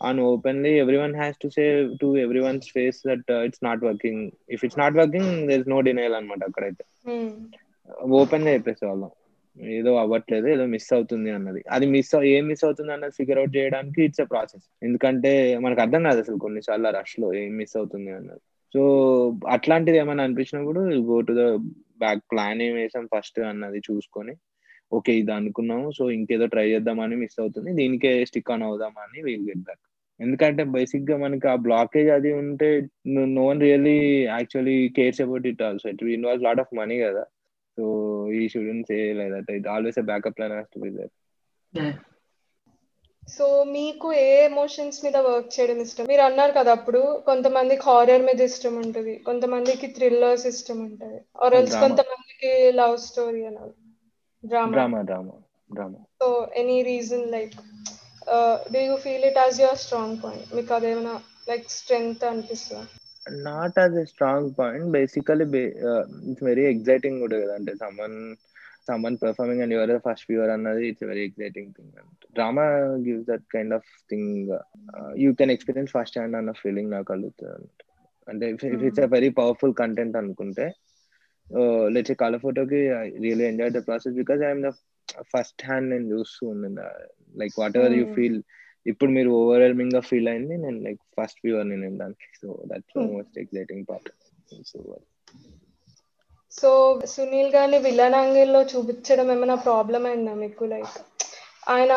on 0.00 0.20
openly 0.20 0.72
everyone 0.96 1.14
has 1.14 1.38
to 1.42 1.48
say 1.48 1.64
to 2.00 2.16
everyone's 2.40 2.68
face 2.74 2.98
that 3.06 3.30
it's 3.46 3.64
not 3.64 3.84
working 3.84 4.22
if 4.50 4.64
it's 4.64 4.78
not 4.78 4.98
working 5.00 5.32
there 5.48 5.60
is 5.60 5.70
no 5.74 5.80
denial 5.80 6.14
అనమాట 6.14 6.42
అక్కడైతే. 6.44 6.84
Hmm. 7.08 7.30
ఓపెన్గా 8.20 8.50
చెప్పేసేవాళ్ళం. 8.50 9.10
ఏదో 9.76 9.92
అవ్వట్లేదు 10.02 10.46
ఏదో 10.54 10.64
మిస్ 10.74 10.90
అవుతుంది 10.96 11.30
అన్నది. 11.36 11.60
అది 11.74 11.86
మిస్ 11.94 12.10
ఏం 12.32 12.44
మిస్ 12.50 12.64
అవుతుంది 12.66 12.92
అన్నది 12.94 13.14
ఫిగర్ 13.18 13.40
అవుట్ 13.40 13.54
చేయడానికి 13.56 14.00
ఇట్స్ 14.06 14.22
ఎ 14.24 14.28
ప్రాసెస్ 14.32 14.66
ఎందుకంటే 14.86 15.32
మనకు 15.64 15.80
అర్థం 15.84 16.02
కాదు 16.08 16.20
అసలు 16.24 16.38
కొన్నిసార్లు 16.46 16.90
రష్లో 16.98 17.28
ఏం 17.42 17.52
మిస్ 17.60 17.76
అవుతుంది 17.80 18.10
అన్నది. 18.18 18.42
సో 18.74 18.82
అట్లాంటిది 19.56 19.98
ఏమైనా 20.02 20.24
అనిపించినప్పుడు 20.26 20.80
go 21.08 21.18
to 21.28 21.34
the 21.40 21.44
back 22.02 22.22
plan 22.32 22.60
ఏం 22.66 22.74
వేసాం 22.80 23.04
ఫస్ట్ 23.14 23.38
అన్నది 23.50 23.80
చూసుకొని 23.88 24.34
ఓకే 24.92 25.12
ఇది 25.20 25.32
అనుకున్నాము 25.36 25.86
సో 25.96 26.04
ఇంకేదో 26.16 26.46
ట్రై 26.52 26.66
చేద్దామని 26.72 27.16
మిస్ 27.22 27.38
అవుతుంది 27.42 27.70
దీనికే 27.80 28.12
స్టిక్ 28.30 28.52
ఆన్ 28.54 28.64
అవుదామని 28.68 29.18
వీల్ 29.26 29.46
గెట్ 29.48 29.64
బ్యాక్ 29.66 29.82
ఎందుకంటే 30.20 30.62
బేసిక్గా 30.74 31.16
మనకి 31.16 31.46
ఆ 31.48 31.56
బ్లాకేజ్ 31.66 32.08
అది 32.16 32.30
ఉంటే 32.40 32.68
no 33.34 33.42
one 33.48 33.60
really 33.60 33.96
actually 34.28 34.76
cares 34.96 35.20
about 35.24 35.46
it 35.52 35.62
also 35.62 35.88
it 35.92 36.02
involve 36.16 36.46
lot 36.46 36.62
of 36.64 36.72
money 36.80 36.96
కదా. 37.04 37.22
సో 37.78 37.84
ఈ 38.34 38.42
shouldn't 38.52 38.88
say 38.90 38.98
like 39.18 39.32
that 39.34 39.50
it 39.56 39.68
always 39.72 39.98
a 40.00 40.08
backup 40.08 40.36
plan 40.38 40.54
has 40.56 40.70
to 40.72 40.80
be 40.84 40.90
there 40.96 41.12
so 43.28 43.46
మీకు 43.72 44.08
ఏ 44.20 44.28
ఎమోషన్స్ 44.44 44.98
మీద 45.04 45.16
వర్క్ 45.26 45.50
చేయడం 45.54 45.78
ఇష్టం? 45.82 46.04
మీరు 46.10 46.22
అన్నారు 46.26 46.52
కదా 46.56 46.70
అప్పుడు 46.76 47.00
కొంతమందికి 47.26 47.82
హారర్ 47.86 48.22
మీద 48.28 48.40
ఇష్టం 48.48 48.74
ఉంటుంది 48.82 49.14
కొంతమందికి 49.26 49.86
థ్రిల్లర్స్ 49.96 50.46
ఇష్టం 50.52 50.78
ఉంటుంది 50.84 51.18
ఆర్ 51.42 51.56
ఎల్స్ 51.58 51.72
Drama. 51.72 51.82
కొంతమందికి 51.84 52.50
లవ్ 52.78 52.96
స్టోరీ 53.04 53.42
అన్నారు 53.50 53.74
drama 54.42 54.72
drama 54.74 55.00
drama 55.02 55.36
drama 55.70 56.00
so 56.20 56.28
any 56.56 56.78
reason 56.88 57.26
like 57.34 57.54
do 58.72 58.82
you 58.86 58.96
feel 59.04 59.26
it 59.30 59.40
as 59.42 59.60
your 59.62 59.80
strong 59.84 60.16
point 60.24 60.48
మీకు 60.56 60.72
అదేమైనా 60.78 61.14
లైక్ 61.50 61.66
స్ట్రెంగ్త్ 61.76 62.24
అనిపిస్తుందా? 62.30 62.84
Not 63.46 63.78
as 63.82 63.96
a 64.02 64.04
strong 64.12 64.50
point 64.58 64.88
basically 64.96 65.46
it's 66.30 66.44
very 66.50 66.64
exciting 66.74 67.18
కూడా 67.24 67.36
కదా. 67.42 67.54
అంటే 67.60 67.72
someone 67.82 68.18
someone 68.88 69.16
performing 69.22 69.62
and 69.62 69.74
your 69.76 69.92
first 70.06 70.26
viewer 70.30 70.52
అన్నది 70.54 70.84
it's 70.90 71.06
very 71.10 71.24
exciting 71.28 71.72
thing 71.76 71.92
drama 72.36 72.66
gives 73.06 73.26
that 73.30 73.46
kind 73.54 73.74
of 73.78 73.88
thing 74.10 74.30
you 75.24 75.30
can 75.40 75.52
experience 75.54 75.92
first 75.96 76.18
hand 76.18 76.36
అన్న 76.40 76.52
feeling 76.62 76.90
నాకు 76.94 77.08
కలుగుతుంది. 77.12 77.68
అంటే 78.28 78.46
if 78.54 78.64
it's 78.88 79.02
a 79.06 79.08
very 79.16 79.30
powerful 79.40 79.74
content 79.82 80.16
అనుకుంటే 80.22 80.66
let's 81.94 82.14
colour 82.22 82.42
ఫోటోకి 82.46 82.80
really 83.24 83.44
enjoy 83.50 83.70
the 83.76 83.80
process 83.86 84.16
because 84.20 84.40
I'm 84.48 84.64
the 84.66 84.70
first 85.34 85.62
hand 85.68 85.88
నేను 85.92 86.06
చూస్తూ 86.14 86.42
ఉన్నాను 86.54 86.86
like 87.34 87.54
what 87.60 87.76
ever 87.80 87.94
you. 87.98 88.04
Feel 88.16 88.40
ఇప్పుడు 88.86 89.10
మీరు 89.12 89.30
ఓవర్వెల్మింగ్గా 89.38 90.00
ఫీల్ 90.08 90.28
అయింది 90.30 90.56
నేను 90.58 90.78
లైక్ 90.84 91.00
ఫస్ట్ 91.16 91.40
వ్యూవర్ 91.44 91.66
నేను 91.72 91.96
దానికి 91.98 92.26
so 92.40 92.48
that's. 92.70 92.96
Most 93.08 93.38
exciting 93.42 93.86
part 93.88 94.10
so 94.64 94.78
so 96.52 96.70
Sunil 97.10 97.50
గారిని 97.54 97.78
విలన్ 97.84 98.16
యాంగిల్లో 98.16 98.60
చూపించడం 98.70 99.28
ఏమైనా 99.30 99.56
ప్రాబ్లం 99.66 100.04
అయిందా 100.10 100.34
మీకు 100.40 100.64
లైక్ 100.66 100.96
ఆయన 101.68 101.92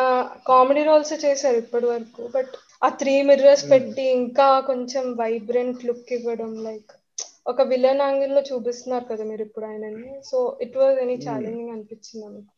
కామెడీ 0.48 0.82
రోల్స్ 0.84 1.12
చేశారు 1.24 1.58
ఇప్పటి 1.62 1.86
వరకు 1.86 2.22
బట్ 2.34 2.52
ఆ 2.82 2.90
త్రీ 3.00 3.14
మిర్రర్స్ 3.28 3.64
Hmm. 3.64 3.72
పెట్టి 3.72 4.04
ఇంకా 4.18 4.48
కొంచెం 4.68 5.04
వైబ్రెంట్ 5.18 5.84
లుక్ 5.88 6.12
ఇవ్వడం 6.12 6.52
లైక్ 6.66 6.92
ఒక 7.46 7.62
విలన్ 7.70 8.02
యాంగిల్లో 8.02 8.42
చూపిస్తున్నారు 8.48 9.06
కదా 9.06 9.24
మీరు 9.30 9.42
ఇప్పుడు 9.46 9.66
ఆయనని 9.68 10.10
so 10.24 10.36
it 10.64 10.76
was 10.78 10.98
any. 10.98 11.16
Challenging 11.24 11.72
అనిపించిందా 11.74 12.28
మీకు 12.34 12.52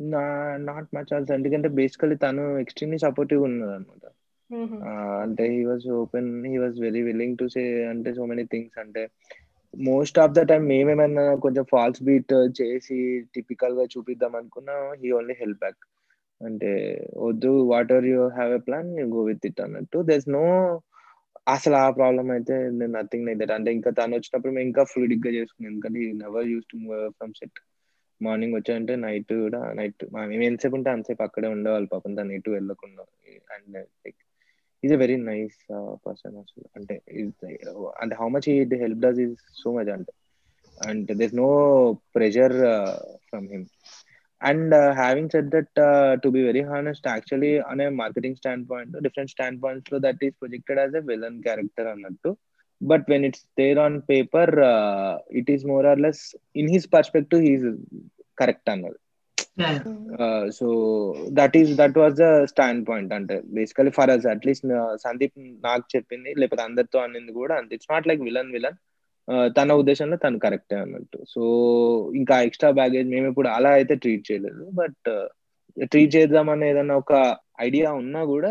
నా 0.00 0.22
నాట్ 0.66 0.88
మచ్ 0.96 1.12
ఆల్సో 1.12 1.32
ఎందుకంటే 1.34 1.68
బేసికలీ 1.78 2.16
తను 2.24 2.44
ఎక్స్ట్రీమ్లీ 2.62 2.98
సపోర్టివ్ 3.04 3.42
ఉన్నది 3.48 3.72
అనమాట. 3.74 4.04
అంటే 5.24 5.44
he 5.52 5.60
was 5.64 5.86
open 5.98 6.30
he 6.46 6.56
was 6.58 6.78
very 6.80 7.02
willing 7.08 7.38
to 7.38 7.46
say 7.54 7.62
అంటే 7.92 8.10
సో 8.16 8.24
మెనీ 8.30 8.44
థింగ్స్ 8.52 8.78
అంటే 8.84 9.02
మోస్ట్ 9.74 10.18
ఆఫ్ 10.22 10.34
ద 10.36 10.42
టైం 10.50 10.62
మేమేమైనా 10.70 11.24
కొంచెం 11.44 11.64
ఫాల్స్ 11.72 12.00
బీట్ 12.02 12.32
చేసి 12.60 12.98
టిపికల్గా 13.34 13.84
చూపిద్దాం 13.92 14.34
అనుకున్నా 14.40 14.74
హీ 15.02 15.10
ఓన్లీ 15.18 15.36
హెల్ప్ 15.42 15.60
బ్యాక్ 15.60 15.82
అంటే 16.40 16.70
వద్దు 17.24 17.50
whatever 17.92 18.08
you 18.10 18.20
have 18.36 18.52
a 18.52 18.62
plan 18.66 18.90
you 18.98 19.06
go 19.10 19.22
with 19.30 19.46
it 19.48 19.60
అన్నట్టు. 19.60 19.98
దెస్ 20.10 20.26
నో 20.30 20.44
అసలు 21.54 21.76
ఆ 21.76 21.88
ప్రాబ్లం 21.98 22.26
అయితే 22.36 22.54
నథింగ్ 22.96 23.26
లైక్ 23.26 23.40
దట్ 23.40 23.54
అంటే 23.56 23.70
ఇంకా 23.78 23.90
తను 23.98 24.16
వచ్చినప్పుడు 24.18 24.52
మేము 24.56 24.66
ఇంకా 24.68 24.82
ఫ్లూయిడ్గా 24.92 25.32
చేసుకున్నాం. 25.38 25.70
ఎందుకంటే 25.72 26.00
never 26.22 26.48
use 26.52 26.70
to 26.72 26.78
move 26.84 27.04
from 27.18 27.34
set 27.40 27.58
morning 28.22 28.54
వచ్చాయంటే 28.54 28.96
నైట్ 28.96 29.32
కూడా 29.44 29.60
నైట్ 29.72 30.02
మేము 30.30 30.42
ఎంతసేపు 30.42 30.76
ఉంటే 30.76 30.90
అంతసేపు 30.90 31.22
అక్కడే 31.22 31.48
ఉండేవాళ్ళు 31.48 31.88
పాపం 31.88 32.14
తను 32.16 32.32
ఎటు 32.32 32.50
వెళ్ళకుండా 32.50 33.04
and 33.54 33.78
like 34.04 34.20
is 34.84 34.92
a 34.92 34.96
very 34.96 35.16
nice 35.30 35.58
person 36.06 36.36
అసలు 36.36 36.64
అంటే 36.76 36.94
is- 37.20 37.44
అంటే 38.02 38.14
how 38.14 38.28
much 38.28 38.48
he 38.48 38.56
help 38.84 39.02
does 39.06 39.20
is 39.26 39.36
so 39.62 39.70
much 39.78 39.92
అంటే 39.98 40.12
and 40.78 41.06
there's 41.08 41.34
no 41.34 41.48
pressure 42.14 42.52
uh, 42.66 42.92
from 43.30 43.42
him 43.48 43.62
and 44.40 44.72
uh, 44.72 44.94
having 44.94 45.26
said 45.30 45.50
that 45.50 45.70
uh, 45.88 46.12
to 46.16 46.30
be 46.30 46.42
very 46.42 46.62
honest 46.76 47.06
actually 47.06 47.50
on 47.62 47.80
a 47.80 47.90
marketing 47.90 48.34
standpoint 48.36 48.88
different 49.06 49.30
standpoints 49.30 49.90
so 49.90 49.98
that 49.98 50.16
is 50.20 50.32
projected 50.34 50.78
as 50.78 50.94
a 50.94 51.02
villain 51.10 51.36
character 51.48 51.84
అన్నట్టు 51.92 52.30
but 52.80 53.02
when 53.08 53.24
it's 53.24 53.44
there 53.56 53.78
on 53.78 54.00
paper 54.02 54.48
uh, 54.72 55.18
it 55.30 55.48
is 55.48 55.64
more 55.64 55.84
or 55.86 55.96
less 55.96 56.34
in 56.54 56.68
his 56.68 56.86
perspective 56.86 57.40
he's 57.40 57.64
correct 58.40 58.68
అన్నది 58.74 58.98
uh, 60.18 60.50
so 60.50 60.66
that 61.38 61.54
is 61.60 61.76
that 61.76 61.94
was 62.02 62.14
the 62.20 62.46
standpoint. 62.52 63.10
అంటే 63.12 63.36
basically 63.58 63.90
for 63.90 64.10
us 64.10 64.26
at least 64.26 64.64
Sandeep 65.06 65.34
నాకు 65.38 65.84
చెప్పింది 65.96 66.30
లేకపోతే 66.40 66.62
అందరితో 66.62 66.98
అనింది 66.98 67.32
కూడా 67.32 67.54
అంతే 67.56 67.74
it's 67.74 67.92
not 67.92 68.08
like 68.08 68.22
villain 68.28 68.52
villain 68.56 68.78
తన 69.56 69.72
ఉద్దేశంలో 69.72 70.16
తను 70.16 70.38
కరెక్టే 70.38 70.76
అన్నట్టు. 70.76 71.18
సో 71.28 71.42
ఇంకా 72.14 72.42
ఎక్స్ట్రా 72.42 72.70
బ్యాగేజ్ 72.70 73.08
మేము 73.08 73.28
ఇప్పుడు 73.28 73.48
అలా 73.48 73.70
అయితే 73.70 73.94
ట్రీట్ 73.94 74.24
చేయలేదు. 74.30 74.64
బట్ 74.74 75.10
ట్రీట్ 75.90 76.14
చేద్దామని 76.14 76.64
ఏదన్నా 76.68 76.94
ఒక 76.96 77.14
ఐడియా 77.60 77.88
ఉన్నా 78.00 78.20
కూడా 78.26 78.50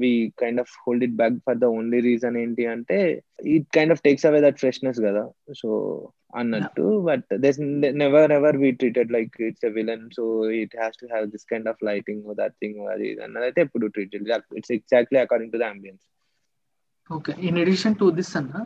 we 0.00 0.10
kind 0.40 0.60
of 0.62 0.72
hold 0.82 1.04
it 1.06 1.16
back 1.16 1.36
for 1.46 1.58
the 1.58 1.68
only 1.76 2.00
reason 2.06 2.36
ఏంటి 2.40 2.64
అంటే 2.72 2.98
it 3.54 3.68
kind 3.76 3.94
of 3.94 4.02
takes 4.06 4.26
away 4.28 4.40
that 4.44 4.60
freshness 4.62 5.00
కదా. 5.06 5.22
సో 5.60 5.68
అన్నట్టు 6.34 6.86
but 7.06 7.28
this 7.44 7.58
never 8.00 8.32
ever 8.32 8.56
we 8.62 8.70
treated 8.80 9.12
like 9.12 9.36
it's 9.46 9.66
a 9.66 9.72
villain 9.76 10.04
so 10.16 10.24
it 10.58 10.74
has 10.76 10.98
to 11.00 11.06
have 11.06 11.26
this 11.34 11.46
kind 11.52 11.70
of 11.72 11.84
lighting 11.88 12.24
that 12.40 12.56
thing 12.62 12.80
అది 12.94 13.08
అన్నది 13.26 13.46
అయితే 13.48 13.62
ఎప్పుడు 13.66 13.88
treat 13.94 14.16
it's 14.58 14.74
exactly 14.76 15.20
according 15.24 15.54
to 15.54 15.60
the 15.60 15.68
ambience 15.72 16.04
okay 17.10 17.32
in 17.48 17.60
addition 17.60 17.96
to 17.96 18.08
this 18.16 18.34
అన్న 18.36 18.56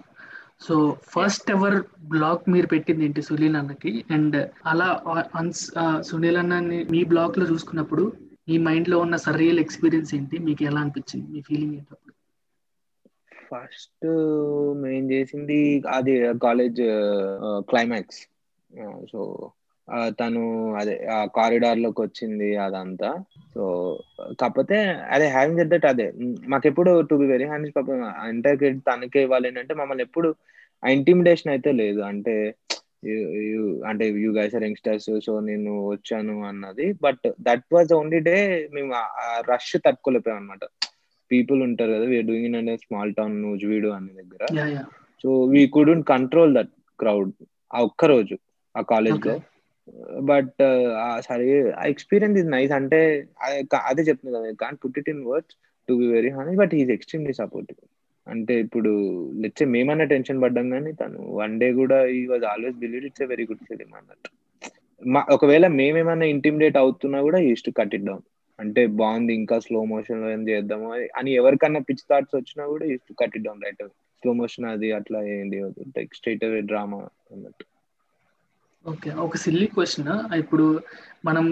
so 0.66 0.74
first 1.14 1.48
ever 1.50 1.76
blog 2.08 2.50
మీరు 2.52 2.66
పెట్టింది 2.66 3.04
ఏంటి 3.04 3.22
సునీల్ 3.28 3.56
అన్నకి? 3.60 3.92
And 4.10 4.36
అలా 4.66 4.88
వన్స్ 5.36 5.62
సునీల్ 6.08 6.38
అన్నని 6.42 6.78
మీ 6.90 7.00
బ్లాగ్లో 7.12 7.46
చూసుకున్నప్పుడు 7.52 8.04
మీ 8.48 8.56
మైండ్లో 8.58 8.98
ఉన్న 8.98 9.16
సర్రియల్ 9.26 9.60
ఎక్స్పీరియన్స్ 9.60 10.12
ఏంటి? 10.14 10.38
మీకు 10.46 10.62
ఎలా 10.70 10.80
అనిపించింది? 10.80 11.26
మీ 11.34 11.40
ఫీలింగ్ 11.48 11.74
ఏంటి 11.74 11.92
అప్పుడు? 11.92 12.14
ఫస్ట్ 13.50 14.06
మేము 14.82 15.06
చేసింది 15.12 15.58
అది 15.96 16.14
కాలేజ్ 16.42 16.80
క్లైమాక్స్ 17.70 18.20
సో 19.12 19.20
తను 20.20 20.42
అదే 20.80 20.94
ఆ 21.14 21.18
కారిడార్లోకి 21.36 22.00
వచ్చింది 22.04 22.48
అదంతా. 22.66 23.10
సో 23.54 23.62
కాకపోతే 24.40 24.76
అదే 25.14 25.26
హ్యావింగ్ 25.34 25.60
సెడ్ 25.60 25.72
దట్ 25.74 25.88
అదే 25.90 26.06
మాకెప్పుడు 26.52 26.92
టు 27.10 27.14
బి 27.22 27.26
వెరీ 27.32 27.46
హానెస్ట్ 27.50 27.76
పాపం 27.78 28.04
ఎంటైర్ 28.28 28.60
క్రెడిట్ 28.60 28.86
తనకే 28.90 29.22
ఇవ్వాలి 29.26 29.50
అంటే 29.62 29.74
మమ్మల్ని 29.80 30.04
ఎప్పుడు 30.08 30.30
ఆ 30.82 30.88
ఇంటిమిడేషన్ 30.98 31.52
అయితే 31.54 31.72
లేదు. 31.82 32.00
అంటే 32.12 32.36
అంటే 33.90 34.04
you 34.24 34.30
guys 34.38 34.54
are 34.56 34.64
youngsters 34.68 35.10
so 35.26 35.32
నేను 35.50 35.72
వచ్చాను 35.92 36.34
అన్నది. 36.50 36.86
But 37.04 37.24
that 37.48 37.66
was 37.76 37.92
only 38.00 38.20
day 38.30 38.36
మేము 38.74 38.90
రష్ 39.50 39.72
తట్టుకోలేకపోయాం 39.86 40.38
అనమాట 40.40 40.64
పీపుల్ 41.30 41.60
ఉంటారు 41.68 41.92
కదా 41.96 42.06
వీఆర్ 42.10 42.28
డూయింగ్ 42.30 42.48
ఇన్ 42.48 42.58
అనే 42.60 42.74
స్మాల్ 42.84 43.14
టౌన్ 43.18 43.36
నూజ్వీడు 43.44 43.90
అనే 43.98 44.12
దగ్గర. 44.20 44.42
So 45.24 45.30
we 45.54 45.62
couldn't 45.76 46.06
control 46.14 46.54
that 46.58 46.72
crowd 46.98 47.32
ఆ 47.74 47.80
ఒక్క 47.88 48.04
రోజు 48.14 48.36
ఆ 48.74 48.82
కాలేజ్లో. 48.92 49.34
బట్ 50.30 50.52
సరే 51.26 51.46
uh, 51.60 51.70
ఆ 51.80 51.84
ఎక్స్పీరియన్స్ 51.92 52.36
ఇస్ 52.40 52.50
నైస్ 52.54 52.72
అంటే 52.78 53.00
అదే 53.90 54.02
చెప్తుంది 54.08 54.34
కదా 54.36 54.50
can 54.62 54.78
put 54.82 54.98
it 55.00 55.10
in 55.12 55.22
words 55.30 55.56
to 55.88 55.94
be 56.00 56.06
very 56.16 56.30
honey 56.36 56.54
but 56.62 56.74
is 56.80 56.92
extremely 56.96 57.34
supportive 57.42 57.80
అంటే 58.26 58.54
ఇప్పుడు 58.64 58.90
లెచ్చే 59.42 59.64
మేమన్నా 59.74 60.04
టెన్షన్ 60.12 60.42
పడ్డాం 60.44 60.66
కానీ 60.74 60.90
తను 61.00 61.20
వన్ 61.40 61.54
డే 61.62 61.68
కూడా 61.80 61.98
he 62.18 62.20
was 62.32 62.44
always 62.52 62.76
believe 62.84 63.06
it's 63.08 63.24
a 63.24 63.28
very 63.32 63.44
good 63.50 63.64
film 63.70 63.90
అన్నట్టు. 64.00 64.30
ఒకవేళ 65.36 65.66
మేమేమన్నా 65.80 66.26
ఇంటిమిడేట్ 66.34 66.78
అవుతున్నా 66.82 67.18
కూడా 67.28 67.38
ఈస్ట్ 67.48 67.70
కట్ 67.78 67.94
ఇట్ 67.98 68.06
డౌన్ 68.10 68.24
అంటే 68.58 68.82
బాగుంది 69.00 69.32
ఇంకా 69.40 69.56
స్లో 69.66 69.80
మోషన్లో 69.92 70.28
ఏం 70.36 70.42
చేద్దాము 70.50 70.88
అని 71.20 71.30
ఎవరికన్నా 71.40 71.80
పిచ్ 71.88 72.06
థాట్స్ 72.10 72.36
వచ్చినా 72.38 72.64
కూడా 72.72 72.84
east 72.94 73.12
cut 73.22 73.36
it 73.38 73.46
down 73.48 73.64
right 73.66 73.82
slow 74.22 74.32
motion 74.40 74.66
అది 74.74 74.88
అట్లా 74.98 75.20
ఏంటి 75.36 75.58
లైక్ 75.96 76.14
స్ట్రైట్ 76.18 76.44
అవే 76.48 76.60
డ్రామా 76.70 77.00
అన్నట్టు. 77.34 77.64
ఓకే 78.86 79.10
ఒక 79.24 79.36
సిల్లీ 79.42 79.66
క్వశ్చన్ 79.72 80.10
ఇప్పుడు 80.38 80.66
మనం 81.24 81.44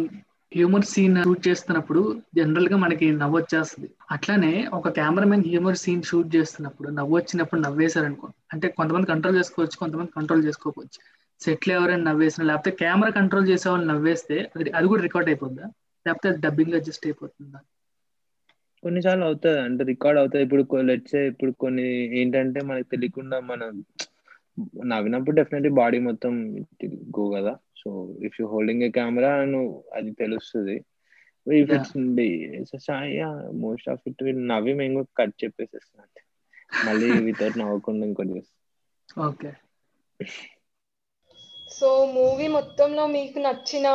హ్యూమర్ 0.52 0.86
సీన్ 0.86 1.16
షూట్ 1.20 1.42
చేస్తున్నప్పుడు 1.46 2.00
జనరల్గా 2.36 2.76
మనకి 2.76 3.06
నవ్వు 3.20 3.36
వచ్చేస్తుంది. 3.38 3.88
అట్లానే 4.14 4.52
ఒక 4.78 4.88
కెమెరామెన్ 4.96 5.44
హ్యూమర్ 5.46 5.80
సీన్ 5.82 6.02
షూట్ 6.02 6.30
చేస్తున్నప్పుడు 6.36 6.88
నవ్వు 6.96 7.14
వచ్చినప్పుడు 7.18 7.60
నవ్వేశారు 7.60 8.08
అనుకో 8.10 8.28
అంటే 8.54 8.68
కొంతమంది 8.78 9.10
కంట్రోల్ 9.12 9.38
చేసుకోవచ్చు 9.40 9.78
కొంతమంది 9.82 10.12
కంట్రోల్ 10.18 10.42
చేసుకోవచ్చు 10.46 10.98
సెట్లు 11.40 11.72
ఎవరైనా 11.74 12.04
నవ్వేసిన 12.08 12.42
లేకపోతే 12.48 12.70
కెమెరా 12.80 13.10
కంట్రోల్ 13.18 13.46
చేసే 13.50 13.68
వాళ్ళు 13.68 13.86
నవ్వేస్తే 13.90 14.38
అది 14.54 14.70
అది 14.78 14.86
కూడా 14.90 15.02
రికార్డ్ 15.06 15.30
అయిపోద్దా? 15.30 15.66
లేకపోతే 16.06 16.28
అది 16.30 16.40
డబ్బింగ్ 16.44 16.76
అడ్జస్ట్ 16.78 17.06
అయిపోతుందా? 17.08 17.60
కొన్నిసార్లు 18.82 19.24
అవుతుంది 19.28 19.60
అంటే 19.64 19.82
రికార్డ్ 19.90 20.18
అవుతుంది 20.20 20.44
ఇప్పుడు 20.46 20.82
లెట్స్ 20.88 21.16
ఇప్పుడు 21.30 21.52
కొన్ని 21.62 21.86
ఏంటంటే 22.20 22.60
మనకు 22.68 22.88
తెలియకుండా 22.92 23.38
మనం 23.50 23.70
నవ్వినప్పుడు 24.92 25.36
డెఫినెట్లీ 25.36 25.72
బాడీ 25.80 25.98
మొత్తం 26.08 26.32
గో 27.18 27.24
కదా. 27.36 27.52
So 27.80 27.88
if 28.26 28.36
you 28.40 28.46
holding 28.46 28.84
a 28.88 28.90
camera 28.98 29.32
నువ్వు 29.54 29.72
అది 29.98 30.10
తెలుస్తుంది. 30.22 30.76
If 31.46 31.70
it's 31.76 31.96
most 33.64 33.88
of 33.94 34.02
it 34.10 34.22
నవ్వి 34.52 34.74
మేము 34.82 35.02
కట్ 35.20 35.36
చెప్పేసేస్తాం 35.44 36.06
మళ్ళీ 36.88 37.08
వితౌట్ 37.28 37.60
నవ్వకుండా 37.60 38.06
ఇంకోటి 38.08 38.42
ఓకే 39.26 39.50
సో 41.70 41.88
మూవీ 42.14 42.46
మొత్తంలో 42.54 43.04
మీకు 43.16 43.38
నచ్చిన 43.38 43.86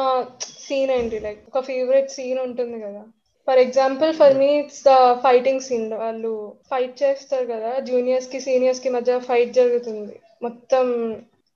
సీన్ 0.66 0.92
ఏంటి? 0.98 1.18
లైక్ 1.26 1.42
ఒక 1.50 1.62
ఫేవరెట్ 1.70 2.14
సీన్ 2.16 2.40
ఉంటుంది 2.46 2.78
కదా. 2.86 3.04
For 3.48 3.60
example 3.64 4.12
for 4.20 4.36
me 4.42 4.50
it's 4.60 4.84
the 4.88 4.94
fighting 5.26 5.66
scene 5.68 5.88
వాళ్ళు 6.04 6.32
ఫైట్ 6.70 6.96
చేస్తారు 7.04 7.46
కదా 7.54 7.72
జూనియర్స్కి 7.90 8.40
సీనియర్స్కి 8.48 8.92
మధ్య 8.98 9.18
ఫైట్ 9.30 9.52
జరుగుతుంది. 9.60 10.16
మొత్తం 10.46 10.88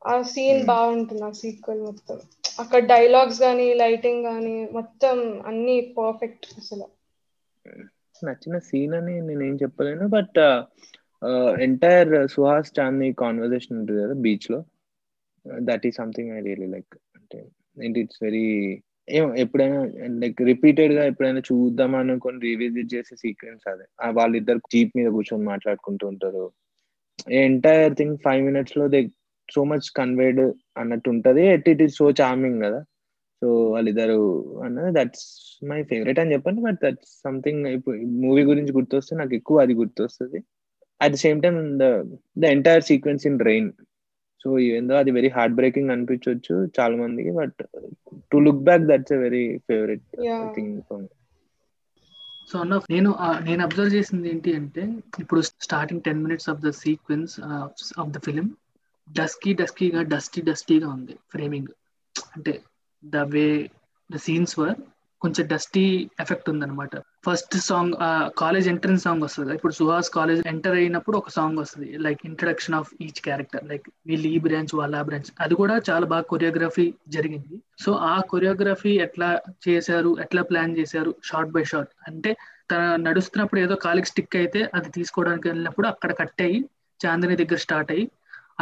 ఆ 0.06 0.16
సీన్ 0.30 0.62
బాగుంటుంది 0.66 1.24
ఆ 1.24 1.34
సీక్వెల్ 1.40 1.82
మొత్తం. 1.88 2.18
అక్కడ 2.62 2.82
డైలాగ్స్ 2.88 3.40
కానీ 3.40 3.68
లైటింగ్ 3.82 4.24
కానీ 4.26 4.56
మొత్తం 4.78 5.18
అన్ని 5.50 5.78
పర్ఫెక్ట్ 5.98 6.48
అసలు. 6.58 6.88
నచ్చిన 8.22 8.56
సీన్ 8.66 8.94
అని 8.98 9.16
నేను 9.28 9.44
ఏం 9.44 9.56
చెప్పలేను 9.62 10.06
but 10.14 10.40
entire 11.66 12.14
Suhas 12.34 12.72
Chandi 12.76 13.10
conversation 13.22 13.80
ఉంటుంది 13.80 14.02
కదా 14.04 14.18
బీచ్లో. 14.24 14.60
That 15.64 15.86
is 15.88 15.98
something 15.98 16.32
I 16.32 16.42
really 16.42 16.68
like 16.68 16.96
అంటే 17.18 17.40
ఏంటి 17.78 18.00
ఇట్స్ 18.06 18.22
వెరీ 18.24 18.46
ఏమో 19.08 19.30
ఎప్పుడైనా 19.44 19.78
లైక్ 20.22 20.40
రిపీటెడ్గా 20.50 21.04
ఎప్పుడైనా 21.12 21.42
చూద్దాం 21.50 21.94
అనుకొని 22.00 22.40
రీవిజిట్ 22.48 22.94
చేసే 22.94 23.16
సీక్వెన్స్ 23.24 23.66
అదే. 23.68 23.86
వాళ్ళిద్దరు 24.18 24.62
జీప్ 24.74 24.96
మీద 24.98 25.10
కూర్చొని 25.16 25.46
మాట్లాడుకుంటూ 25.46 26.06
ఉంటారు. 26.14 26.44
ఎంటైర్ 27.28 27.96
థింగ్ 27.96 28.18
ఫైవ్ 28.18 28.46
మినిట్స్లో 28.46 28.88
దే 28.88 29.00
సో 29.50 29.64
మచ్ 29.64 29.88
కన్వేడ్ 29.96 30.42
అన్నట్టు 30.78 31.10
ఉంటది. 31.10 31.44
At 31.48 31.70
it 31.70 31.82
is 31.82 31.96
so 31.96 32.12
charming 32.22 32.62
కదా. 32.62 32.80
సో 33.42 33.48
వాళ్ళిద్దరు 33.72 34.18
అన్నది 34.66 34.92
దట్స్ 35.00 35.28
మై 35.64 35.84
ఫేవరెట్ 35.84 36.20
అని 36.20 36.34
చెప్పండి. 36.34 36.62
బట్ 36.62 36.80
దట్స్ 36.84 37.12
సంథింగ్ 37.24 37.68
ఇప్పుడు 37.68 37.98
మూవీ 37.98 38.44
గురించి 38.44 38.72
గుర్తొస్తే 38.74 39.16
నాకు 39.16 39.36
ఎక్కువ 39.36 39.62
అది 39.62 39.74
గుర్తొస్తుంది. 39.74 40.40
At 41.02 41.14
the 41.14 41.16
same 41.16 41.42
time 41.42 41.80
the 41.80 41.86
the 42.40 42.52
entire 42.56 42.84
sequence 42.84 43.28
in 43.28 43.40
rain 43.40 43.72
so 44.42 44.60
ఏందో 44.60 44.94
అది 44.96 45.12
వెరీ 45.12 45.30
హార్ట్ 45.30 45.56
బ్రేకింగ్ 45.56 45.90
అనిపించవచ్చు 45.90 46.56
చాలా 46.80 46.96
మందికి. 46.96 47.32
But 47.32 47.62
to 48.32 48.38
look 48.38 48.64
back 48.64 48.82
that's 48.82 49.14
a 49.14 49.18
very 49.18 49.58
favourite 49.58 50.06
thing 50.56 50.82
so 52.50 52.60
అన్న 52.60 52.80
నేను 52.90 53.10
నేను 53.40 53.62
అబ్జర్వ్ 53.64 53.94
చేసింది 53.94 54.30
ఏంటి 54.30 54.56
అంటే 54.56 54.84
ఇప్పుడు 55.20 55.42
starting 55.42 56.02
ten 56.02 56.24
minutes 56.24 56.50
of 56.50 56.62
the 56.62 56.70
sequence 56.70 57.34
of 57.98 58.10
the 58.10 58.20
film 58.26 58.48
dusky 59.08 59.54
డస్కీగా 59.54 60.02
dusty 60.14 60.42
డస్టీగా 60.42 60.88
ఉంది 60.88 61.16
ఫ్రేమింగ్ 61.32 61.70
అంటే 62.36 62.54
the 63.04 63.18
way 63.28 63.46
the 64.10 64.18
scenes 64.18 64.60
were 64.60 64.78
కొంచెం 65.22 65.46
డస్టీ 65.48 65.86
ఎఫెక్ట్ 66.20 66.50
ఉందన్నమాట. 66.50 66.94
First 67.24 67.56
song 67.68 67.94
college 68.42 68.68
entrance 68.72 69.04
song 69.06 69.24
వస్తుంది 69.26 69.56
ఇప్పుడు 69.58 69.76
సుహాస్ 69.80 70.10
కాలేజ్ 70.18 70.42
ఎంటర్ 70.52 70.78
అయినప్పుడు 70.82 71.16
ఒక 71.18 71.32
సాంగ్ 71.38 71.58
వస్తుంది. 71.62 71.90
Like 72.06 72.22
introduction 72.30 72.78
of 72.80 72.92
each 73.06 73.22
character 73.28 73.64
like 73.72 73.88
వీళ్ళు 74.10 74.28
ఈ 74.36 74.38
బ్రాంచ్ 74.46 74.74
వాళ్ళ 74.80 75.02
బ్రాంచ్ 75.10 75.32
అది 75.46 75.56
కూడా 75.62 75.76
చాలా 75.90 76.06
బాగా 76.14 76.26
కొరియోగ్రఫీ 76.34 76.86
జరిగింది. 77.16 77.56
సో 77.84 77.92
ఆ 78.12 78.16
కొరియోగ్రఫీ 78.34 78.94
ఎట్లా 79.08 79.30
చేశారు 79.68 80.14
ఎట్లా 80.26 80.44
ప్లాన్ 80.52 80.78
చేశారు 80.80 81.14
షార్ట్ 81.30 81.54
బై 81.58 81.64
షార్ట్ 81.74 81.92
అంటే 82.10 82.32
తన 82.72 82.82
నడుస్తున్నప్పుడు 83.08 83.62
ఏదో 83.66 83.76
కాలికి 83.86 84.10
స్టిక్ 84.12 84.36
అయితే 84.36 84.62
అది 84.78 84.90
తీసుకోవడానికి 84.98 85.48
వెళ్ళినప్పుడు 85.48 85.88
అక్కడ 85.88 86.12
కట్ 86.22 86.42
అయ్యి 86.48 86.60
చాందిని 87.00 87.36
దగ్గర 87.42 87.60
స్టార్ట్ 87.66 87.92
అయ్యి 87.96 88.06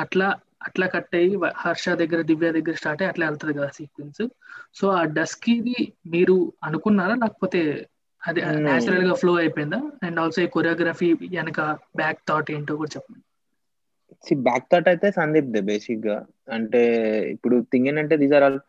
అట్లా 0.03 0.27
అట్లా 0.67 0.85
కట్ 0.93 1.15
అయ్యి 1.19 1.33
హర్ష 1.63 1.85
దగ్గర 2.01 2.21
దివ్య 2.29 2.49
దగ్గర 2.57 2.75
స్టార్ట్ 2.81 3.01
అయ్యి 3.01 3.11
అట్లా 3.11 3.25
వెళ్తుంది 3.29 3.53
కదా 3.59 3.69
సీక్వెన్స్ 3.77 4.21
సో 4.79 4.85
ఆ 4.99 5.01
డస్కీది 5.17 5.75
మీరు 6.13 6.35
అనుకున్నారా? 6.63 7.15
లేకపోతే 7.23 7.61
అది 8.27 8.39
నేచురల్గా 8.65 9.13
ఫ్లో 9.21 9.33
అయిపోయిందా? 9.41 9.79
అండ్ 10.05 10.19
ఆల్సో 10.23 10.39
ఈ 10.45 10.47
కొరియోగ్రఫీ 10.55 11.09
వెనక 11.35 11.59
బ్యాక్ 12.01 12.21
థాట్ 12.29 12.49
ఏంటో 12.55 12.75
కూడా 12.81 12.91
చెప్పండి. 12.95 13.21
బ్యాక్ 14.47 14.67
థాట్ 14.71 14.89
అయితే 14.91 15.07
సందీప్ 15.19 15.51
దే 15.55 15.61
బేసిక్గా. 15.69 16.17
అంటే 16.55 16.81
ఇప్పుడు 17.35 17.55
థింగ్ 17.71 17.87
ఏంటంటే 17.91 18.17
దీస్ 18.23 18.35
ఆర్ 18.37 18.45
ఆల్ 18.47 18.59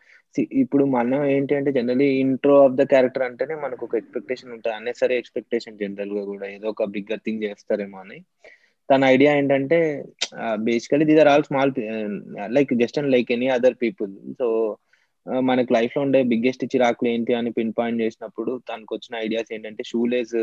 ఇప్పుడు 0.63 0.85
మనం 0.97 1.21
ఏంటి 1.35 1.53
అంటే 1.59 1.71
generally 1.77 2.09
intro 2.25 2.57
of 2.65 2.77
the 2.81 2.83
character 2.93 3.25
అంటేనే 3.27 3.55
మనకు 3.65 3.83
ఒక 3.87 3.95
ఎక్స్పెక్టేషన్ 4.01 4.53
ఉంటుంది. 4.55 4.75
అన్నెసరీ 4.79 5.15
ఎక్స్పెక్టేషన్ 5.23 5.79
జనరల్గా 5.83 6.23
కూడా 6.33 6.47
ఏదో 6.57 6.67
ఒక 6.75 6.87
బిగ్గర్ 6.97 7.25
థింగ్ 7.27 7.45
చేస్తారేమో 7.47 7.99
అని. 8.05 8.19
తన 8.89 9.01
ఐడియా 9.15 9.31
ఏంటంటే 9.41 9.79
basically 10.69 11.05
these 11.09 11.21
are 11.23 11.31
all 11.33 11.47
small 11.49 11.73
like 12.57 12.71
just 12.83 12.99
and 13.01 13.13
like 13.15 13.31
any 13.37 13.49
other 13.57 13.77
people 13.83 14.13
so 14.41 14.47
మనకి 15.49 15.71
లైఫ్లో 15.77 16.01
ఉండే 16.03 16.21
బిగ్గెస్ట్ 16.33 16.65
చిరాకులు 16.73 17.09
ఏంటి 17.15 17.33
అని 17.35 17.51
పిన్ 17.59 17.73
పాయింట్ 17.79 18.03
చేసినప్పుడు 18.03 18.53
తనకు 18.69 18.93
వచ్చిన 18.95 19.15
ఐడియాస్ 19.27 19.53
ఏంటంటే 19.55 19.83
షూలేస్ 19.91 20.37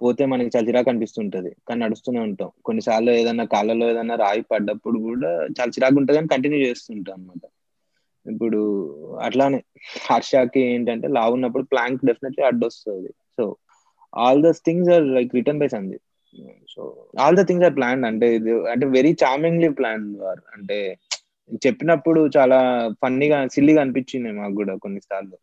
పోతే 0.00 0.22
మనకి 0.32 0.50
చాలా 0.54 0.66
చిరాకు 0.68 0.90
అనిపిస్తుంటది. 0.90 1.50
కానీ 1.68 1.80
నడుస్తూనే 1.84 2.20
ఉంటాం. 2.20 2.50
కొన్నిసార్లు 2.64 3.10
ఏదైనా 3.10 3.44
కాళ్ళలో 3.54 3.86
ఏదైనా 3.90 4.16
రాయి 4.24 4.42
పడ్డప్పుడు 4.52 4.98
కూడా 5.08 5.30
చాలా 5.56 5.70
చిరాకు 5.76 5.98
ఉంటుంది 6.00 6.18
కానీ 6.18 6.32
కంటిన్యూ 6.34 6.60
చేస్తుంటాం 6.66 7.14
అనమాట 7.14 7.44
ఇప్పుడు 8.26 8.60
అట్లానే 9.22 9.60
హర్షాకి 10.10 10.60
ఏంటంటే 10.74 11.08
లావు 11.08 11.32
ఉన్నప్పుడు 11.34 11.64
plank 11.72 12.06
definitely 12.06 12.44
అడ్డొస్తుంది. 12.44 13.10
So 13.36 13.44
all 14.12 14.42
this 14.42 14.60
things 14.66 14.90
are 14.90 15.06
like 15.16 15.34
return 15.34 15.60
by 15.60 15.68
సంది 15.68 15.98
so 16.74 16.82
all 17.20 17.36
the 17.36 17.42
things 17.46 17.66
are 17.66 17.76
plan 17.76 18.04
అంటే 18.04 18.28
ఇది 18.34 18.52
అంటే 18.70 18.86
వెరీ 18.86 19.12
చార్మింగ్లీ 19.24 19.68
ప్లాన్ 19.68 20.06
అంటే 20.54 20.78
చెప్పినప్పుడు 21.54 22.30
చాలా 22.36 22.88
ఫన్నీగా 23.02 23.48
సిల్లీగా 23.48 23.80
అనిపించింది 23.80 24.32
మాకు 24.32 24.54
కూడా 24.54 24.74
కొన్నిసార్లు. 24.76 25.36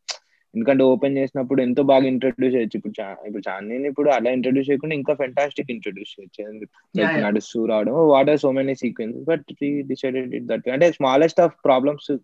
ఎందుకంటే 0.56 0.84
ఓపెన్ 0.84 1.18
చేసినప్పుడు 1.18 1.62
ఎంతో 1.62 1.84
బాగా 1.84 2.06
ఇంట్రడ్యూస్ 2.06 2.56
చేయొచ్చు. 2.56 2.78
ఇప్పుడు 2.78 3.28
ఇప్పుడు 3.28 3.50
చాందీని 3.50 3.88
ఇప్పుడు 3.90 4.10
అలా 4.10 4.32
ఇంట్రడ్యూస్ 4.32 4.70
చేయకుండా 4.70 4.96
ఇంకా 4.96 5.14
ఫెంటాస్టిక్ 5.14 5.72
ఇంట్రడ్యూస్ 5.72 6.16
చేయొచ్చు. 6.20 7.22
నడుస్తూ 7.22 7.66
రావడం 7.66 7.94
what 7.94 8.30
are 8.30 8.40
so 8.40 8.52
many 8.52 8.76
sequence 8.76 9.18
but 9.18 9.46
decided 9.62 10.36
it 10.36 10.46
that 10.46 10.70
అంటే 10.70 10.92
స్మాలెస్ట్ 10.92 11.40
ఆఫ్ 11.40 11.54
ప్రాబ్లమ్స్ 11.66 12.18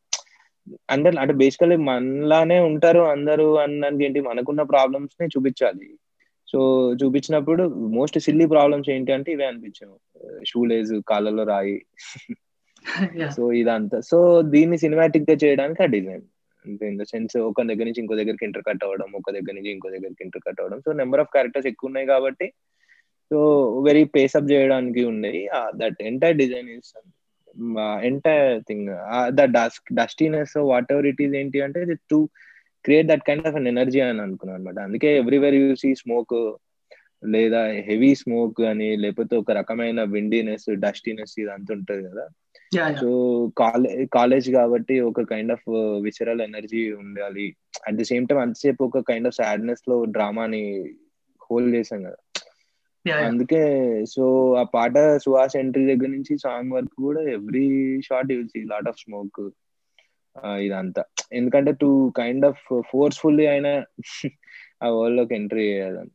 అందరు 0.90 1.20
అంటే 1.20 1.34
బేసికలీ 1.34 1.76
మనలానే 1.76 2.60
ఉంటారు 2.60 3.00
అందరూ 3.00 3.56
అన్నది 3.56 4.06
ఏంటి? 4.06 4.22
మనకున్న 4.22 4.62
ప్రాబ్లమ్స్ని 4.62 5.28
చూపించాలి. 5.28 5.90
సో 6.48 6.60
చూపించినప్పుడు 6.94 7.64
మోస్ట్ 7.68 8.20
సిల్లీ 8.20 8.46
ప్రాబ్లమ్స్ 8.46 8.90
ఏంటి 8.90 9.12
అంటే 9.12 9.32
ఇవే 9.32 9.46
అనిపించాము. 9.46 9.96
షూలేజ్ 10.48 11.02
కాళ్ళలో 11.08 11.44
రాయి. 11.44 11.78
సో 13.38 13.44
ఇదంతా. 13.62 13.98
సో 14.10 14.18
దీన్ని 14.54 14.78
సినిమాటిక్గా 14.84 15.36
చేయడానికి 15.44 15.82
ఆ 15.86 15.90
డిజైన్. 15.96 16.26
అంటే 16.66 16.84
ఇన్ 16.92 17.00
ద 17.02 17.04
సెన్స్ 17.12 17.36
ఒక 17.50 17.62
దగ్గర 17.70 17.86
నుంచి 17.90 18.02
ఇంకో 18.04 18.16
దగ్గరికి 18.20 18.46
ఇంటర్ 18.48 18.66
కట్ 18.68 18.84
అవ్వడం 18.86 19.10
ఒక 19.20 19.32
దగ్గర 19.32 19.54
నుంచి 19.58 19.72
ఇంకో 19.72 19.90
దగ్గరికి 19.90 20.24
ఇంటర్ 20.26 20.44
కట్ 20.48 20.60
అవ్వడం. 20.62 20.80
సో 20.86 20.92
నెంబర్ 21.02 21.22
ఆఫ్ 21.24 21.32
క్యారెక్టర్స్ 21.36 21.70
ఎక్కువ 21.72 21.90
ఉన్నాయి 21.90 22.08
కాబట్టి 22.14 22.48
సో 23.32 23.38
వెరీ 23.88 24.04
పేసప్ 24.16 24.52
చేయడానికి 24.52 25.02
ఉన్నాయి 25.04 25.42
that 25.76 26.02
entire 26.10 26.38
design 26.38 26.70
is 26.70 26.92
entire 28.10 28.52
thing 28.68 28.90
the 29.30 29.44
dust 29.58 29.88
dustiness 29.94 30.56
whatever 30.92 31.08
it 31.12 31.22
is 31.22 31.34
ఏంటి 31.34 31.62
అంటే 31.62 31.82
to 32.12 32.20
create 32.86 33.08
that 33.08 33.26
kind 33.28 33.48
of 33.48 33.56
an 33.56 33.68
energy 33.68 34.00
అని 34.00 34.22
అనుకున్నాను 34.22 34.60
అనమాట 34.60 34.80
అందుకే 34.80 35.10
ఎవ్రీవేర్ 35.18 35.56
యూ 35.56 35.76
సీ 35.76 35.90
స్మోక్ 35.96 36.36
లేదా 37.24 37.62
హెవీ 37.88 38.16
స్మోక్ 38.16 38.62
అని 38.72 38.90
లేకపోతే 38.98 39.34
ఒక 39.36 39.52
రకమైన 39.52 40.04
విండీనెస్ 40.16 40.68
డస్టీనెస్ 40.80 41.36
ఇదంతా 41.40 41.74
ఉంటది 41.74 42.04
కదా. 42.10 42.26
సో 43.00 43.10
కాలేజ్ 43.62 44.00
కాలేజ్ 44.12 44.48
కాబట్టి 44.58 44.96
ఒక 45.10 45.24
కైండ్ 45.32 45.54
ఆఫ్ 45.56 45.66
విసరల్ 46.06 46.42
ఎనర్జీ 46.48 46.82
ఉండాలి. 47.04 47.46
అట్ 47.88 47.98
ది 48.00 48.06
సేమ్ 48.12 48.26
టైం 48.30 48.40
అంతసేపు 48.46 48.82
ఒక 48.90 49.04
కైండ్ 49.10 49.30
ఆఫ్ 49.30 49.38
సాడ్నెస్లో 49.40 49.98
డ్రామాని 50.16 50.64
హోల్డ్ 51.42 51.72
చేసాం 51.76 52.02
కదా. 52.08 52.20
అందుకే 53.28 53.62
సో 54.14 54.24
ఆ 54.62 54.64
పాట 54.74 54.94
సుహాస్ 55.26 55.56
ఎంట్రీ 55.62 55.84
దగ్గర 55.92 56.10
నుంచి 56.16 56.34
సాంగ్ 56.46 56.74
వరకు 56.78 56.98
కూడా 57.08 57.22
every 57.36 57.66
shot 58.08 58.34
you'll 58.34 58.50
see 58.50 58.62
lot 58.74 58.90
of 58.92 59.02
smoke 59.04 59.42
ఇదంతా. 60.66 61.04
ఎందుకంటే 61.40 61.72
టు 61.82 61.90
కైండ్ 62.20 62.46
ఆఫ్ 62.46 62.62
ఫోర్స్ఫుల్లీ 62.92 63.46
అయినా 63.54 63.72
ఆ 64.84 64.88
వరల్డ్లోకి 64.96 65.34
ఎంట్రీ 65.38 65.64
చేయాలని 65.70 66.12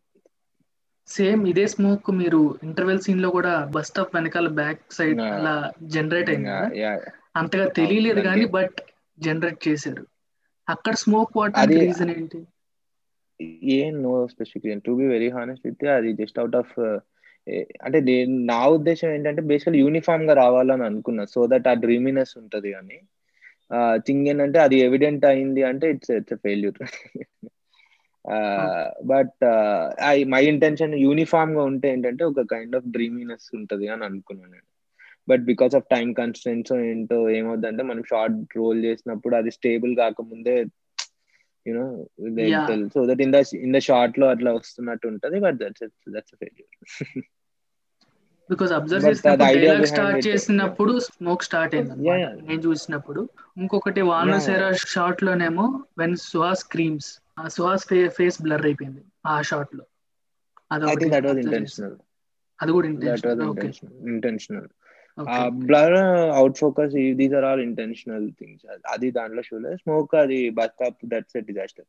సేమ్ 1.13 1.43
ఇదే 1.49 1.65
స్మోక్ 1.73 2.09
మీరు 2.13 2.41
ఇంటర్వెల్ 2.63 3.01
సీన్లో 3.01 3.29
కూడా 3.31 3.53
బస్ 3.75 3.89
స్టాప్ 3.89 4.15
వెనకాల 4.17 4.49
బ్యాక్ 4.61 4.83
సైడ్ 4.91 5.21
అలా 5.31 5.55
జనరేట్ 5.95 6.31
అయింది 6.31 6.85
అంతగా 7.41 7.67
తెలియలేదు 7.79 8.21
కానీ 8.29 8.45
బట్ 8.57 8.79
జనరేట్ 9.19 9.61
చేశారు. 9.69 10.05
అక్కడ 10.69 10.95
స్మోక్ 11.03 11.37
వాటర్ 11.37 11.71
రీజన్ 11.77 12.11
ఏంటి? 12.11 12.41
ఏం 13.75 13.95
no 14.03 14.13
specific 14.33 14.85
to 14.85 14.93
be 14.93 15.07
very 15.07 15.29
honest 15.31 15.67
with 15.67 15.85
అది 15.95 16.11
జస్ట్ 16.21 16.39
అవుట్ 16.39 16.57
ఆఫ్ 16.57 16.75
అంటే 17.87 17.99
నా 18.51 18.59
ఉద్దేశం 18.77 19.09
ఏంటంటే 19.09 19.43
బేసికల్ 19.51 19.77
యూనిఫామ్గా 19.77 20.35
రావాలని 20.43 20.85
అనుకున్నా 20.85 21.25
సో 21.35 21.41
దట్ 21.53 21.69
ఆ 21.69 21.75
డ్రీమినెస్ 21.85 22.35
ఉంటది 22.43 22.71
కానీ 22.73 22.99
థింగ్ 24.07 24.29
ఏంటంటే 24.29 24.59
అది 24.59 24.77
ఎవిడెంట్ 24.87 25.25
అయింది 25.25 25.63
అంటే 25.71 25.87
it's 25.91 26.13
it's 26.13 26.37
failure 26.45 26.79
but 29.05 29.39
my 30.29 30.45
intention 30.47 30.95
యూనిఫామ్గా 30.95 31.63
ఉంటే 31.63 31.93
ఏంటంటే 31.93 32.25
ఒక 32.25 32.41
కైండ్ 32.51 32.77
ఆఫ్ 32.77 32.85
డ్రీమీనెస్ 32.87 33.55
ఉంటది 33.55 33.89
అని 33.89 34.05
అనుకున్నాను 34.05 34.53
నేను. 34.53 34.69
But 35.29 35.43
because 35.43 35.75
of 35.75 35.87
time 35.91 36.13
constants 36.13 36.73
ఏంటో 36.83 37.31
ఏమవుతుందంటే 37.31 37.83
మనం 37.83 38.03
షార్ట్ 38.03 38.57
రోల్ 38.57 38.85
చేసినప్పుడు 38.85 39.37
అది 39.37 39.51
స్టేబుల్ 39.51 39.97
కాకముందే 39.97 40.57
you know 41.67 41.85
so 42.89 43.07
that 43.07 43.23
in 43.23 43.33
the 43.33 43.43
in 43.55 43.75
the 43.75 43.81
షార్ట్లో 43.81 44.29
అట్లా 44.29 44.53
వస్తున్నట్టు 44.53 45.09
ఉంటది 45.09 45.41
but 45.41 45.55
that's 45.55 45.85
that's 46.09 46.35
failure 46.35 47.23
because 48.51 48.73
observe 48.73 49.07
చేసినప్పుడు 49.07 49.87
స్టార్ట్ 49.87 50.27
చేసినప్పుడు 50.27 50.99
స్మోక్ 50.99 51.45
స్టార్ట్ 51.45 51.75
అయింది 51.75 51.95
నేను 52.49 52.61
చూసినప్పుడు 52.61 53.21
ఇంకొకటి 53.57 54.01
వాల్నసేరా 54.03 54.71
షార్ట్ 54.87 55.23
లోనేమో 55.25 55.67
వెన్ 55.99 56.17
సుహాస్ 56.25 56.65
క్రీమ్స్ 56.71 57.11
ఆ 57.13 57.22
సుహాస్ 57.37 57.85
ఫేస్ 58.17 58.39
బ్లర్ 58.43 58.65
అయిపోయింది 58.69 59.03
ఆ 59.27 59.35
షార్ట్లో 59.43 59.85
అది 62.59 62.71
కూడా 62.73 62.89
intentional 64.09 64.69
blur 65.63 65.95
out 66.37 66.59
focus 66.61 66.93
these 67.19 67.35
are 67.39 67.47
all 67.49 67.63
intentional 67.63 68.27
things 68.39 68.63
అది 68.93 69.09
దాంట్లో 69.17 69.43
షూలే 69.49 69.73
స్మోక్ 69.83 70.15
అది 70.17 70.39
bus 70.51 70.73
stop 70.73 71.01
that's 71.07 71.37
disaster 71.49 71.89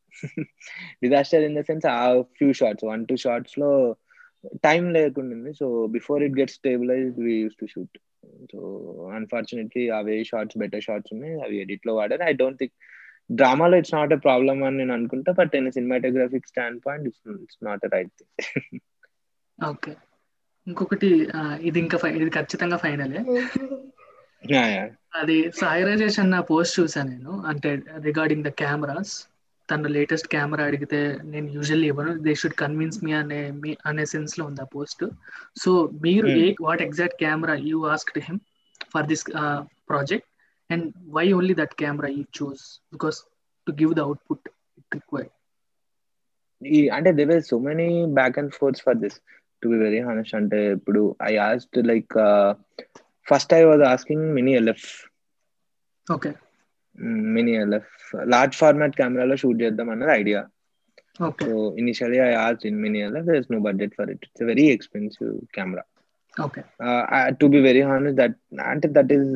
disaster 1.04 1.44
in 1.48 1.56
the 1.58 1.62
sense 1.70 1.86
a 1.92 2.00
few 2.38 2.50
shots 2.60 2.86
one 2.90 3.04
two 3.06 3.16
షార్ట్స్లో 3.24 3.70
టైం 4.66 4.84
లేకుండా 4.96 5.52
so 5.60 5.66
before 5.94 6.22
it 6.26 6.36
get 6.40 6.52
stabilize 6.56 7.14
we 7.26 7.34
use 7.36 7.58
to 7.60 7.66
shoot 7.66 7.96
so 8.52 8.60
unfortunately 9.18 9.84
away 9.98 10.16
shots 10.30 10.58
better 10.62 10.84
shots 10.86 11.12
ఉన్నాయి. 11.14 11.34
అవి 11.44 11.56
ఎడిట్లో 11.64 11.92
వాడారు 11.98 12.24
I 12.24 12.34
don't 12.34 12.58
think 12.58 12.74
డ్రామాలో 13.30 13.76
it's 13.76 13.94
not 13.94 14.12
a 14.12 14.20
problem 14.24 14.60
అని 14.64 14.78
నేను 14.80 14.94
అనుకుంటా 14.96 15.32
but 15.38 15.54
in 15.58 15.68
cinematographic 15.76 16.48
standpoint 16.84 17.06
it's 17.08 17.62
not 17.68 17.84
a 17.84 17.92
right 17.94 18.12
thing 18.18 18.80
okay. 19.58 19.92
ఇంకొకటి 20.66 21.08
ఇది 21.62 21.78
ఇంకా 21.80 21.96
ఇది 22.16 22.30
ఖచ్చితంగా 22.36 22.76
ఫైనలే 22.84 23.20
అది 25.20 25.36
సాయి 25.58 25.82
రాజేష్ 25.86 26.18
అన్న 26.22 26.36
పోస్ట్ 26.48 26.74
చూసాను 26.78 27.10
నేను. 27.10 27.32
అంటే 27.50 27.70
రిగార్డింగ్ 28.06 28.44
ద 28.44 28.52
కెమెరాస్ 28.60 29.14
తన 29.68 29.90
లేటెస్ట్ 29.94 30.26
కెమెరా 30.28 30.64
అడిగితే 30.70 30.98
నేను 31.24 31.46
యూజువల్లీ 31.54 31.86
ఇవ్వను 31.88 32.12
దే 32.24 32.32
షుడ్ 32.40 32.56
కన్విన్స్ 32.58 32.98
మీ 33.04 33.12
అనే 33.20 33.38
మీ 33.60 33.70
అనే 33.90 34.04
సెన్స్లో 34.10 34.42
ఉంది 34.46 34.60
ఆ 34.60 34.68
పోస్ట్ 34.74 35.04
సో 35.62 35.70
మీరు 36.02 36.26
ఏ 36.38 36.48
what 36.60 36.82
exact 36.82 37.16
camera 37.22 37.54
you 37.68 37.78
asked 37.94 38.20
him 38.26 38.40
for 38.92 39.06
this 39.06 39.24
project 39.88 40.28
and 40.70 40.86
why 41.16 41.26
only 41.32 41.54
that 41.60 41.74
camera 41.82 42.10
you 42.16 42.24
choose 42.38 42.64
because 42.92 43.18
to 43.66 43.72
give 43.80 43.92
the 43.94 44.02
output 44.08 44.46
it 44.78 44.94
required 44.94 45.32
ఈ 46.62 46.80
అంటే 46.96 47.10
they 47.18 47.24
were 47.30 47.42
so 47.48 47.56
many 47.68 47.88
back 48.18 48.36
and 48.40 48.52
forth 48.58 48.82
for 48.86 48.98
this 49.02 49.16
to 49.62 49.68
be 49.72 49.78
very 49.84 50.00
honest 50.06 50.34
అంటే 50.40 50.60
ఇప్పుడు 50.78 51.00
I 51.24 51.32
asked 51.48 51.78
like 51.90 52.14
first 53.26 53.52
I 53.54 53.62
was 53.64 53.84
asking 53.90 54.24
mini 54.38 54.54
LF 54.60 54.88
okay 56.06 56.30
mini 57.34 57.54
LF 57.62 57.92
large 58.32 58.56
format 58.58 58.96
కెమెరాలో 58.98 59.36
shoot 59.42 59.62
చేద్దాం 59.62 59.88
అన్నది 59.94 60.12
idea 60.20 60.40
okay 61.20 61.44
so 61.46 61.56
initially 61.82 62.18
I 62.26 62.32
asked 62.44 62.64
in 62.70 62.78
mini 62.84 63.00
LF 63.06 63.26
there 63.28 63.38
is 63.40 63.50
no 63.54 63.60
budget 63.66 63.94
for 63.98 64.10
it 64.14 64.24
it's 64.28 64.44
very 64.50 64.66
expensive 64.76 65.32
camera 65.56 65.84
okay 66.34 66.62
to 67.40 67.48
be 67.54 67.60
very 67.68 67.82
honest 67.90 68.18
that 68.22 68.36
అంటే 68.72 68.88
that 68.96 69.12
is 69.18 69.28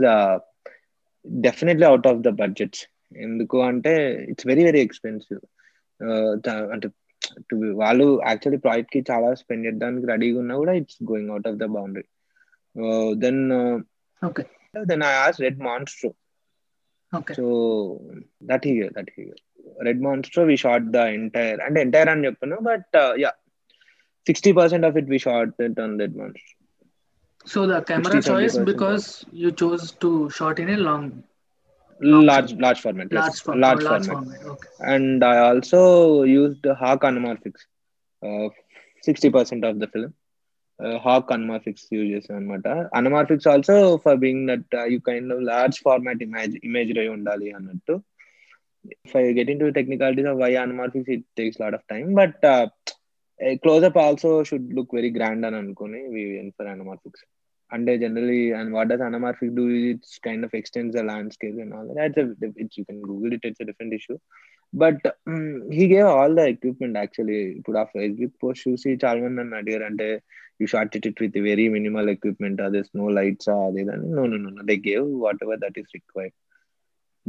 definitely 1.43 1.87
out 1.87 2.07
of 2.07 2.21
the 2.21 2.31
budget 2.41 2.79
ఎందుకు 3.25 3.59
అంటే 3.67 3.93
it's 4.31 4.47
very 4.47 4.65
very 4.65 4.81
expensive 4.81 5.41
అంటే 6.73 6.89
వాళ్ళు 7.81 8.07
actually 8.29 8.61
ప్రాజెక్ట్కి 8.67 9.01
చాలా 9.11 9.29
spend 9.35 9.65
చేయడానికి 9.67 10.07
రెడీగా 10.07 10.39
ఉన్నా 10.39 10.55
కూడా 10.57 10.75
it's 10.81 11.01
going 11.11 11.31
out 11.31 11.49
of 11.51 11.59
the 11.59 11.67
boundary 11.77 12.07
then 13.25 13.43
then 14.75 15.05
I 15.05 15.13
as 15.25 15.39
Red 15.47 15.61
Monstro 15.69 16.11
so 17.37 17.45
that 18.43 18.67
he 18.67 18.75
that 18.97 19.11
he 19.17 19.25
Red 19.83 20.03
Monstro 20.03 20.43
we 20.45 20.57
shot 20.65 20.89
the 20.97 21.03
entire 21.17 21.61
అంటే 21.61 21.79
ఎంటైర్ 21.81 22.11
అని 22.15 22.27
చెప్పను 22.27 22.57
but 22.69 22.97
yeah 23.25 23.33
sixty 24.27 24.53
percent 24.53 24.87
of 24.87 24.97
it 24.97 25.11
we 25.11 25.21
shot 25.27 25.63
it 25.69 25.81
on 25.81 25.95
Red 26.01 26.17
Monstro 26.17 26.58
So 27.45 27.67
the 27.67 27.83
camera 27.83 28.13
60, 28.13 28.31
choice 28.31 28.57
70% 28.57 28.65
because 28.65 29.25
you 29.33 29.53
chose 29.53 29.93
to 29.93 30.29
shot 30.31 30.59
in 30.59 30.71
a 30.71 30.77
long, 30.77 31.23
large 32.01 32.53
large 32.55 32.81
format 32.81 33.09
yes. 33.11 33.21
large, 33.21 33.41
form, 33.41 33.61
large, 33.61 33.83
large 33.83 34.07
format. 34.07 34.41
format. 34.41 34.47
Okay. 34.47 34.69
and 34.81 35.25
I 35.25 35.39
also 35.39 36.23
used 36.25 36.67
Hawk 36.67 37.03
anamorphics. 37.03 37.63
Sixty 39.03 39.31
percent 39.31 39.65
of 39.65 39.79
the 39.79 39.87
film, 39.87 40.15
uh, 40.85 40.99
Hawk 40.99 41.29
anamorphics 41.31 41.85
use 41.91 42.09
చేసాను 42.13 42.59
అనమాట 42.97 43.47
also 43.47 43.99
for 43.99 44.17
being 44.17 44.47
that 44.47 44.65
uh, 44.75 44.85
you 44.85 45.01
kind 45.01 45.33
of 45.33 45.41
large 45.43 45.79
format 45.79 46.21
image 46.27 46.57
imagery 46.63 47.01
అయి 47.05 47.09
ఉండాలి 47.09 47.51
అన్నట్టు. 47.51 48.05
If 49.07 49.17
I 49.17 49.33
get 49.33 49.49
into 49.53 49.73
technicalities 49.73 50.27
of 50.27 50.37
why 50.43 50.51
anamorphics, 50.65 51.09
it 51.09 51.25
takes 51.37 51.59
a 51.59 51.63
lot 51.63 51.75
of 51.75 51.83
time, 51.93 52.15
but 52.15 52.37
uh, 53.47 53.57
close-up 53.65 53.97
also 54.05 54.31
should 54.51 54.67
look 54.79 54.91
very 54.99 55.11
grand 55.19 55.45
అని 55.49 55.59
అనుకుని 55.63 56.01
we 56.15 56.23
went 56.37 56.55
for 56.57 56.67
anamorphics. 56.75 57.23
And 57.71 57.87
generally, 58.03 58.43
and 58.59 58.69
what 58.75 58.87
does 58.91 59.01
anamorphic 59.07 59.51
do? 59.57 59.65
It's 59.89 60.13
kind 60.27 60.43
of 60.47 60.53
extends 60.59 60.95
the 60.99 61.03
landscape 61.09 61.57
and 61.65 61.73
all 61.79 61.87
that. 61.89 62.15
That's 62.15 62.45
a, 62.47 62.53
it's, 62.63 62.77
you 62.79 62.85
can 62.91 63.01
Google 63.09 63.33
it. 63.37 63.43
It's 63.49 63.61
a 63.65 63.67
different 63.71 63.93
issue. 63.99 64.17
But 64.73 64.99
um, 65.33 65.71
he 65.77 65.85
gave 65.93 66.07
all 66.07 66.33
the 66.39 66.47
equipment 66.55 66.97
actually. 67.03 67.41
Put 67.67 67.77
off 67.81 67.91
Facebook 67.99 68.33
post 68.43 68.63
చూసి 68.65 68.91
చాలా 69.03 69.19
మంది 69.25 69.37
నన్ను 69.41 69.57
అడిగారు 69.61 69.85
అంటే 69.91 70.09
you 70.61 70.67
shot 70.75 70.97
it 71.11 71.21
with 71.25 71.39
very 71.51 71.67
minimal 71.77 72.09
equipment 72.15 72.63
అదేస్ 72.69 72.91
no 73.01 73.09
lights 73.19 73.51
అది 73.57 73.85
అని 73.97 74.09
no 74.19 74.25
no 74.33 74.39
no 74.47 74.65
they 74.71 74.77
gave 74.89 75.07
whatever 75.47 75.61
that 75.65 75.79
is 75.83 75.93
required 75.99 76.37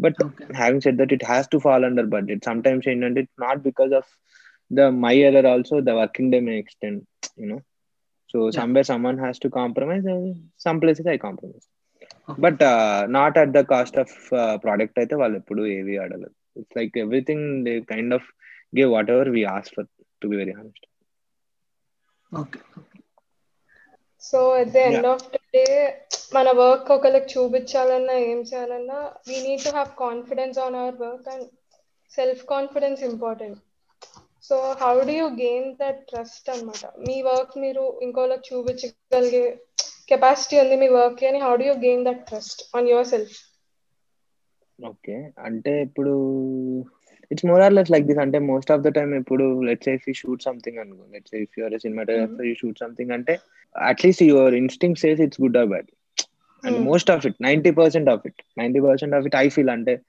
but. 0.06 0.22
Having 0.62 0.86
said 0.88 1.00
that 1.02 1.16
it 1.18 1.28
has 1.32 1.52
to 1.56 1.60
fall 1.68 1.88
under 1.90 2.10
budget 2.16 2.48
sometimes 2.68 2.88
ఏంటంటే 2.94 3.24
it 3.26 3.34
not 3.48 3.62
because 3.70 3.94
of 4.02 4.10
the 4.72 4.82
my 5.04 5.16
either 5.28 5.48
also 5.52 5.76
the 5.88 5.94
working 6.00 6.32
day 6.34 6.40
may 6.48 6.56
extend 6.64 7.02
you know 7.44 7.58
so 8.34 8.40
Yeah. 8.40 8.56
somewhere 8.58 8.86
someone 8.90 9.18
has 9.18 9.38
to 9.44 9.50
compromise 9.52 10.04
some 10.66 10.80
places 10.82 11.06
i 11.14 11.20
compromise 11.24 11.66
Okay. 12.30 12.36
but 12.38 12.58
uh, 12.68 13.00
not 13.10 13.34
at 13.38 13.50
the 13.56 13.64
cost 13.72 13.96
of 13.98 14.10
uh, 14.42 14.54
product 14.66 14.96
అయితే 15.02 15.16
వాళ్ళు 15.22 15.38
ఎప్పుడు 15.42 15.62
ఏవి 15.78 15.96
ఆడలేదు 16.04 16.30
it's 16.60 16.76
like 16.80 16.98
everything 17.04 17.46
they 17.68 17.74
kind 17.92 18.14
of 18.18 18.28
give 18.74 18.90
whatever 19.16 19.30
we 19.36 19.42
ask 19.56 19.70
for 19.76 19.88
to 20.22 20.28
be 20.32 20.38
very 20.42 20.54
honest 20.60 20.86
Okay. 22.32 22.62
So 24.24 24.40
at 24.62 24.72
the 24.74 24.80
end 24.88 25.08
of 25.12 25.26
the 25.34 25.40
day 25.56 25.66
మన 26.36 26.50
work 26.62 26.90
ఒకరికి 26.96 27.30
చూపించాలన్నా 27.34 28.16
ఏం 28.32 28.40
చేయాలన్నా 28.50 28.98
we 29.30 29.38
need 29.46 29.64
to 29.66 29.72
have 29.78 29.92
confidence 30.04 30.60
on 30.66 30.78
our 30.82 30.98
work 31.06 31.28
and 31.34 31.48
self 32.12 32.44
confidence 32.54 33.02
important 33.10 33.60
so 34.50 34.76
how 34.82 34.94
do 35.02 35.12
you 35.12 35.26
gain 35.26 35.76
that 35.82 36.00
trust 36.10 36.50
అన్నమాట? 36.50 36.86
మీ 37.08 37.22
work 37.22 37.58
మీరు 37.58 38.00
ఇంకోళ్ళకి 38.02 38.42
చూపించగలిగే 38.50 39.44
కెపాసిటీ 40.10 40.60
ఉంది 40.60 40.76
మీ 40.76 40.88
వర్క్ 40.90 41.24
అని 41.24 41.40
how 41.40 41.56
do 41.56 41.64
you 41.64 41.74
gain 41.74 42.06
that 42.06 42.28
trust 42.28 42.78
on 42.78 42.90
yourself? 43.08 43.36
Okay. 44.86 45.30
అంటే 45.40 45.82
ఇప్పుడు 45.82 46.14
it's 47.32 47.46
more 47.46 47.62
or 47.62 47.74
less 47.74 47.92
like 47.92 48.06
this 48.06 48.20
అంటే 48.20 48.40
మోస్ట్ 48.40 48.72
ఆఫ్ 48.72 48.82
ద 48.82 48.88
టైమ్ 48.88 49.16
ఇప్పుడు 49.16 49.62
let's 49.62 49.90
if 49.90 50.06
you 50.08 50.14
shoot 50.14 50.44
something 50.44 50.78
అనుకో 50.78 51.06
let's 51.14 51.36
if 51.36 51.60
you're 51.60 51.80
cinematographer 51.80 52.46
you 52.46 52.54
shoot 52.54 52.80
something 52.80 53.12
అంటే 53.12 53.40
at least 53.76 54.24
your 54.24 54.54
instinct 54.54 54.96
says 54.96 55.22
it's 55.22 55.42
good 55.42 55.58
or 55.58 55.68
bad. 55.68 55.90
And 56.64 56.78
Hmm. 56.78 56.86
Most 56.86 57.12
of 57.12 57.26
it 57.26 57.36
ninety 57.42 57.72
percent 57.72 58.10
of 58.10 58.22
it 58.26 58.42
ninety 58.58 58.80
percent 58.80 59.16
of 59.16 59.26
it 59.26 59.36
I 59.36 59.50
feel 59.50 59.70
అంటే 59.70 60.00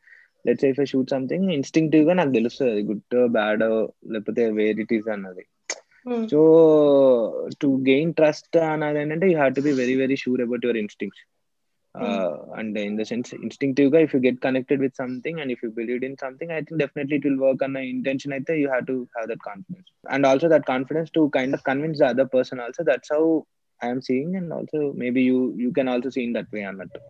let's 0.44 0.66
if 0.68 0.80
shoot 0.92 1.12
something 1.14 1.48
ఇన్స్టింక్టివ్గా 1.56 2.14
నాకు 2.20 2.32
తెలుస్తుంది 2.38 2.72
అది 2.74 2.82
good 2.90 3.04
bad 3.38 3.64
లేకపోతే 4.14 4.44
where 4.58 4.80
it 4.84 4.94
is 4.98 5.08
అన్నది. 5.16 5.44
So 6.32 6.40
to 7.62 7.68
gain 7.88 8.12
trust 8.18 8.56
అన్నది 8.66 8.98
ఏంటంటే 9.02 9.26
you 9.30 9.36
have 9.38 9.54
to 9.58 9.64
be 9.66 9.72
very 9.80 9.96
very 10.02 10.16
sure 10.22 10.42
about 10.46 10.64
your 10.66 10.80
instincts 10.82 11.20
and 12.58 12.76
in 12.80 12.96
the 12.98 13.04
sense 13.10 13.30
ఇన్స్టింక్టివ్గా 13.38 14.00
if 14.04 14.12
you 14.14 14.20
get 14.26 14.40
connected 14.46 14.82
with 14.84 14.96
something 15.02 15.38
and 15.42 15.52
if 15.54 15.62
you 15.64 15.70
believe 15.78 16.04
in 16.08 16.16
something 16.24 16.52
I 16.56 16.60
think 16.60 16.80
definitely 16.84 17.16
it 17.18 17.26
will 17.28 17.40
work 17.46 17.62
అన్న 17.66 17.78
intention 17.94 18.34
అయితే 18.38 18.54
you 18.60 18.66
have 18.68 18.86
to 18.90 18.96
have 19.14 19.28
that 19.32 19.44
confidence 19.48 19.88
and 20.14 20.26
also 20.30 20.48
that 20.54 20.66
confidence 20.72 21.10
to 21.18 21.22
kind 21.38 21.56
of 21.58 21.64
convince 21.70 22.00
the 22.02 22.10
other 22.14 22.30
person 22.36 22.62
also 22.66 22.84
that's 22.90 23.12
how 23.16 23.22
I'm 23.80 24.02
seeing 24.08 24.36
and 24.40 24.52
also 24.58 24.80
maybe 25.02 25.24
you 25.30 25.38
you 25.62 25.70
can 25.78 25.90
also 25.94 26.10
seen 26.16 26.34
that 26.38 26.50
way 26.54 26.62
అన్నట్టు. 26.70 27.00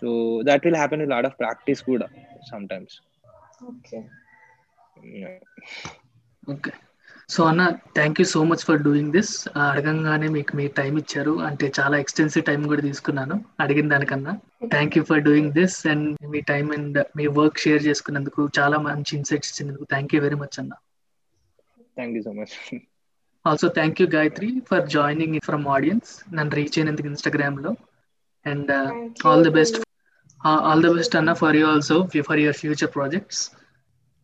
So 0.00 0.08
that 0.48 0.64
will 0.66 0.80
happen 0.82 1.02
lot 1.14 1.28
of 1.30 1.38
practice 1.42 1.82
కూడా 1.90 2.06
some 2.50 2.66
times 2.72 2.96
okay 3.72 3.98
okay 6.52 6.72
so 7.34 7.40
అన్న 7.48 7.64
thank 7.96 8.18
you 8.20 8.24
so 8.34 8.40
much 8.50 8.62
for 8.68 8.80
doing 8.86 9.12
this 9.16 9.32
అడగంగానే 9.66 10.28
మీకు 10.36 10.52
మీ 10.60 10.64
time 10.78 10.94
ఇచ్చారు. 11.02 11.34
అంటే 11.48 11.66
చాలా 11.78 11.96
extensive 12.04 12.44
time 12.48 12.62
కూడా 12.72 12.82
తీసుకున్నాను 12.86 13.36
అడిగిన 13.64 13.88
దానికన్నా. 13.92 14.32
Thank 14.72 14.96
you 14.98 15.02
for 15.10 15.22
doing 15.28 15.52
this 15.58 15.76
and 15.92 16.08
me 16.32 16.40
time 16.52 16.66
and 16.76 16.98
మీ 17.18 17.26
వర్క్ 17.38 17.62
షేర్ 17.64 17.82
చేసుకున్నందుకు 17.88 18.44
చాలా 18.58 18.78
మంచి 18.86 19.12
ఇన్సైట్స్ 19.18 19.50
ఇచ్చినందుకు 19.52 19.86
థ్యాంక్ 19.92 20.14
యూ 20.14 20.20
వెరీ 20.26 20.38
మచ్ 20.42 20.58
అన్న 20.62 20.72
thank 21.98 22.16
you 22.16 22.22
so 22.28 22.32
much 22.40 22.56
also 23.44 23.68
thank 23.78 24.00
you 24.02 24.08
Gayatri 24.16 24.50
for 24.70 24.84
joining 24.96 25.38
from 25.48 25.66
audience 25.76 26.10
నన్ను 26.38 26.54
రీచ్ 26.60 26.78
అయినందుకు 26.78 27.08
ఇన్స్టాగ్రామ్లో. 27.14 27.72
And 28.46 28.72
all 29.26 29.44
the 29.44 29.50
best 29.50 29.78
all 30.40 30.82
the 30.82 30.92
best 30.98 31.16
అన్న 31.16 31.32
for 31.32 31.56
you 31.56 31.66
also 31.66 31.96
for 32.28 32.40
your 32.40 32.58
future 32.62 32.92
projects 32.96 33.42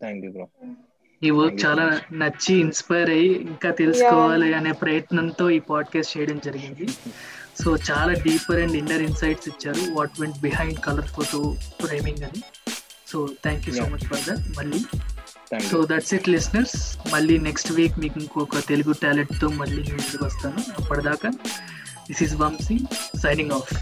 thank 0.00 0.24
you 0.24 0.32
bro 0.32 0.46
ఈ 1.22 1.30
work 1.30 1.52
Thank 1.52 1.60
you 1.60 1.66
చాలా. 1.66 1.84
నచ్చి 2.12 2.54
inspire 2.54 3.10
అయ్యి 3.10 3.28
ఇంకా 3.50 3.70
తెలుసుకోవాలి 3.70 4.54
అనే 4.54 4.72
ప్రయత్నంతో 4.72 5.50
ఈ 5.50 5.58
పాడ్కాస్ట్ 5.58 6.18
చేయడం 6.18 6.38
జరిగింది. 6.46 6.86
సో 7.62 7.76
చాలా 7.90 8.12
డీపర్ 8.12 8.60
అండ్ 8.62 8.76
ఇన్నర్ 8.76 9.02
ఇన్సైట్స్ 9.02 9.48
ఇచ్చారు. 9.48 9.82
What 9.98 10.20
went 10.20 10.38
behind 10.38 10.80
colour 10.86 11.06
photo 11.06 11.38
framing 11.84 12.22
అని. 12.22 12.42
So 13.06 13.28
thank 13.44 13.68
you 13.68 13.74
so. 13.74 13.86
Much 13.94 14.04
for 14.10 14.22
that 14.28 14.58
మళ్ళీ. 14.58 14.80
సో 15.70 15.86
దట్స్ 15.90 16.14
ఇట్ 16.14 16.28
లిస్నర్స్ 16.28 16.76
మళ్ళీ 17.14 17.38
నెక్స్ట్ 17.38 17.72
వీక్ 17.72 17.98
మీకు 17.98 18.20
ఇంకొక 18.20 18.60
తెలుగు 18.68 18.92
టాలెంట్తో 18.92 19.48
మళ్ళీ 19.48 19.82
ముందుకు 19.92 20.24
వస్తాను. 20.24 20.60
అప్పటిదాకా 20.80 21.30
this 22.08 22.22
is 22.22 22.34
Vamshi 22.34 22.78
signing 23.24 23.50
off 23.50 23.72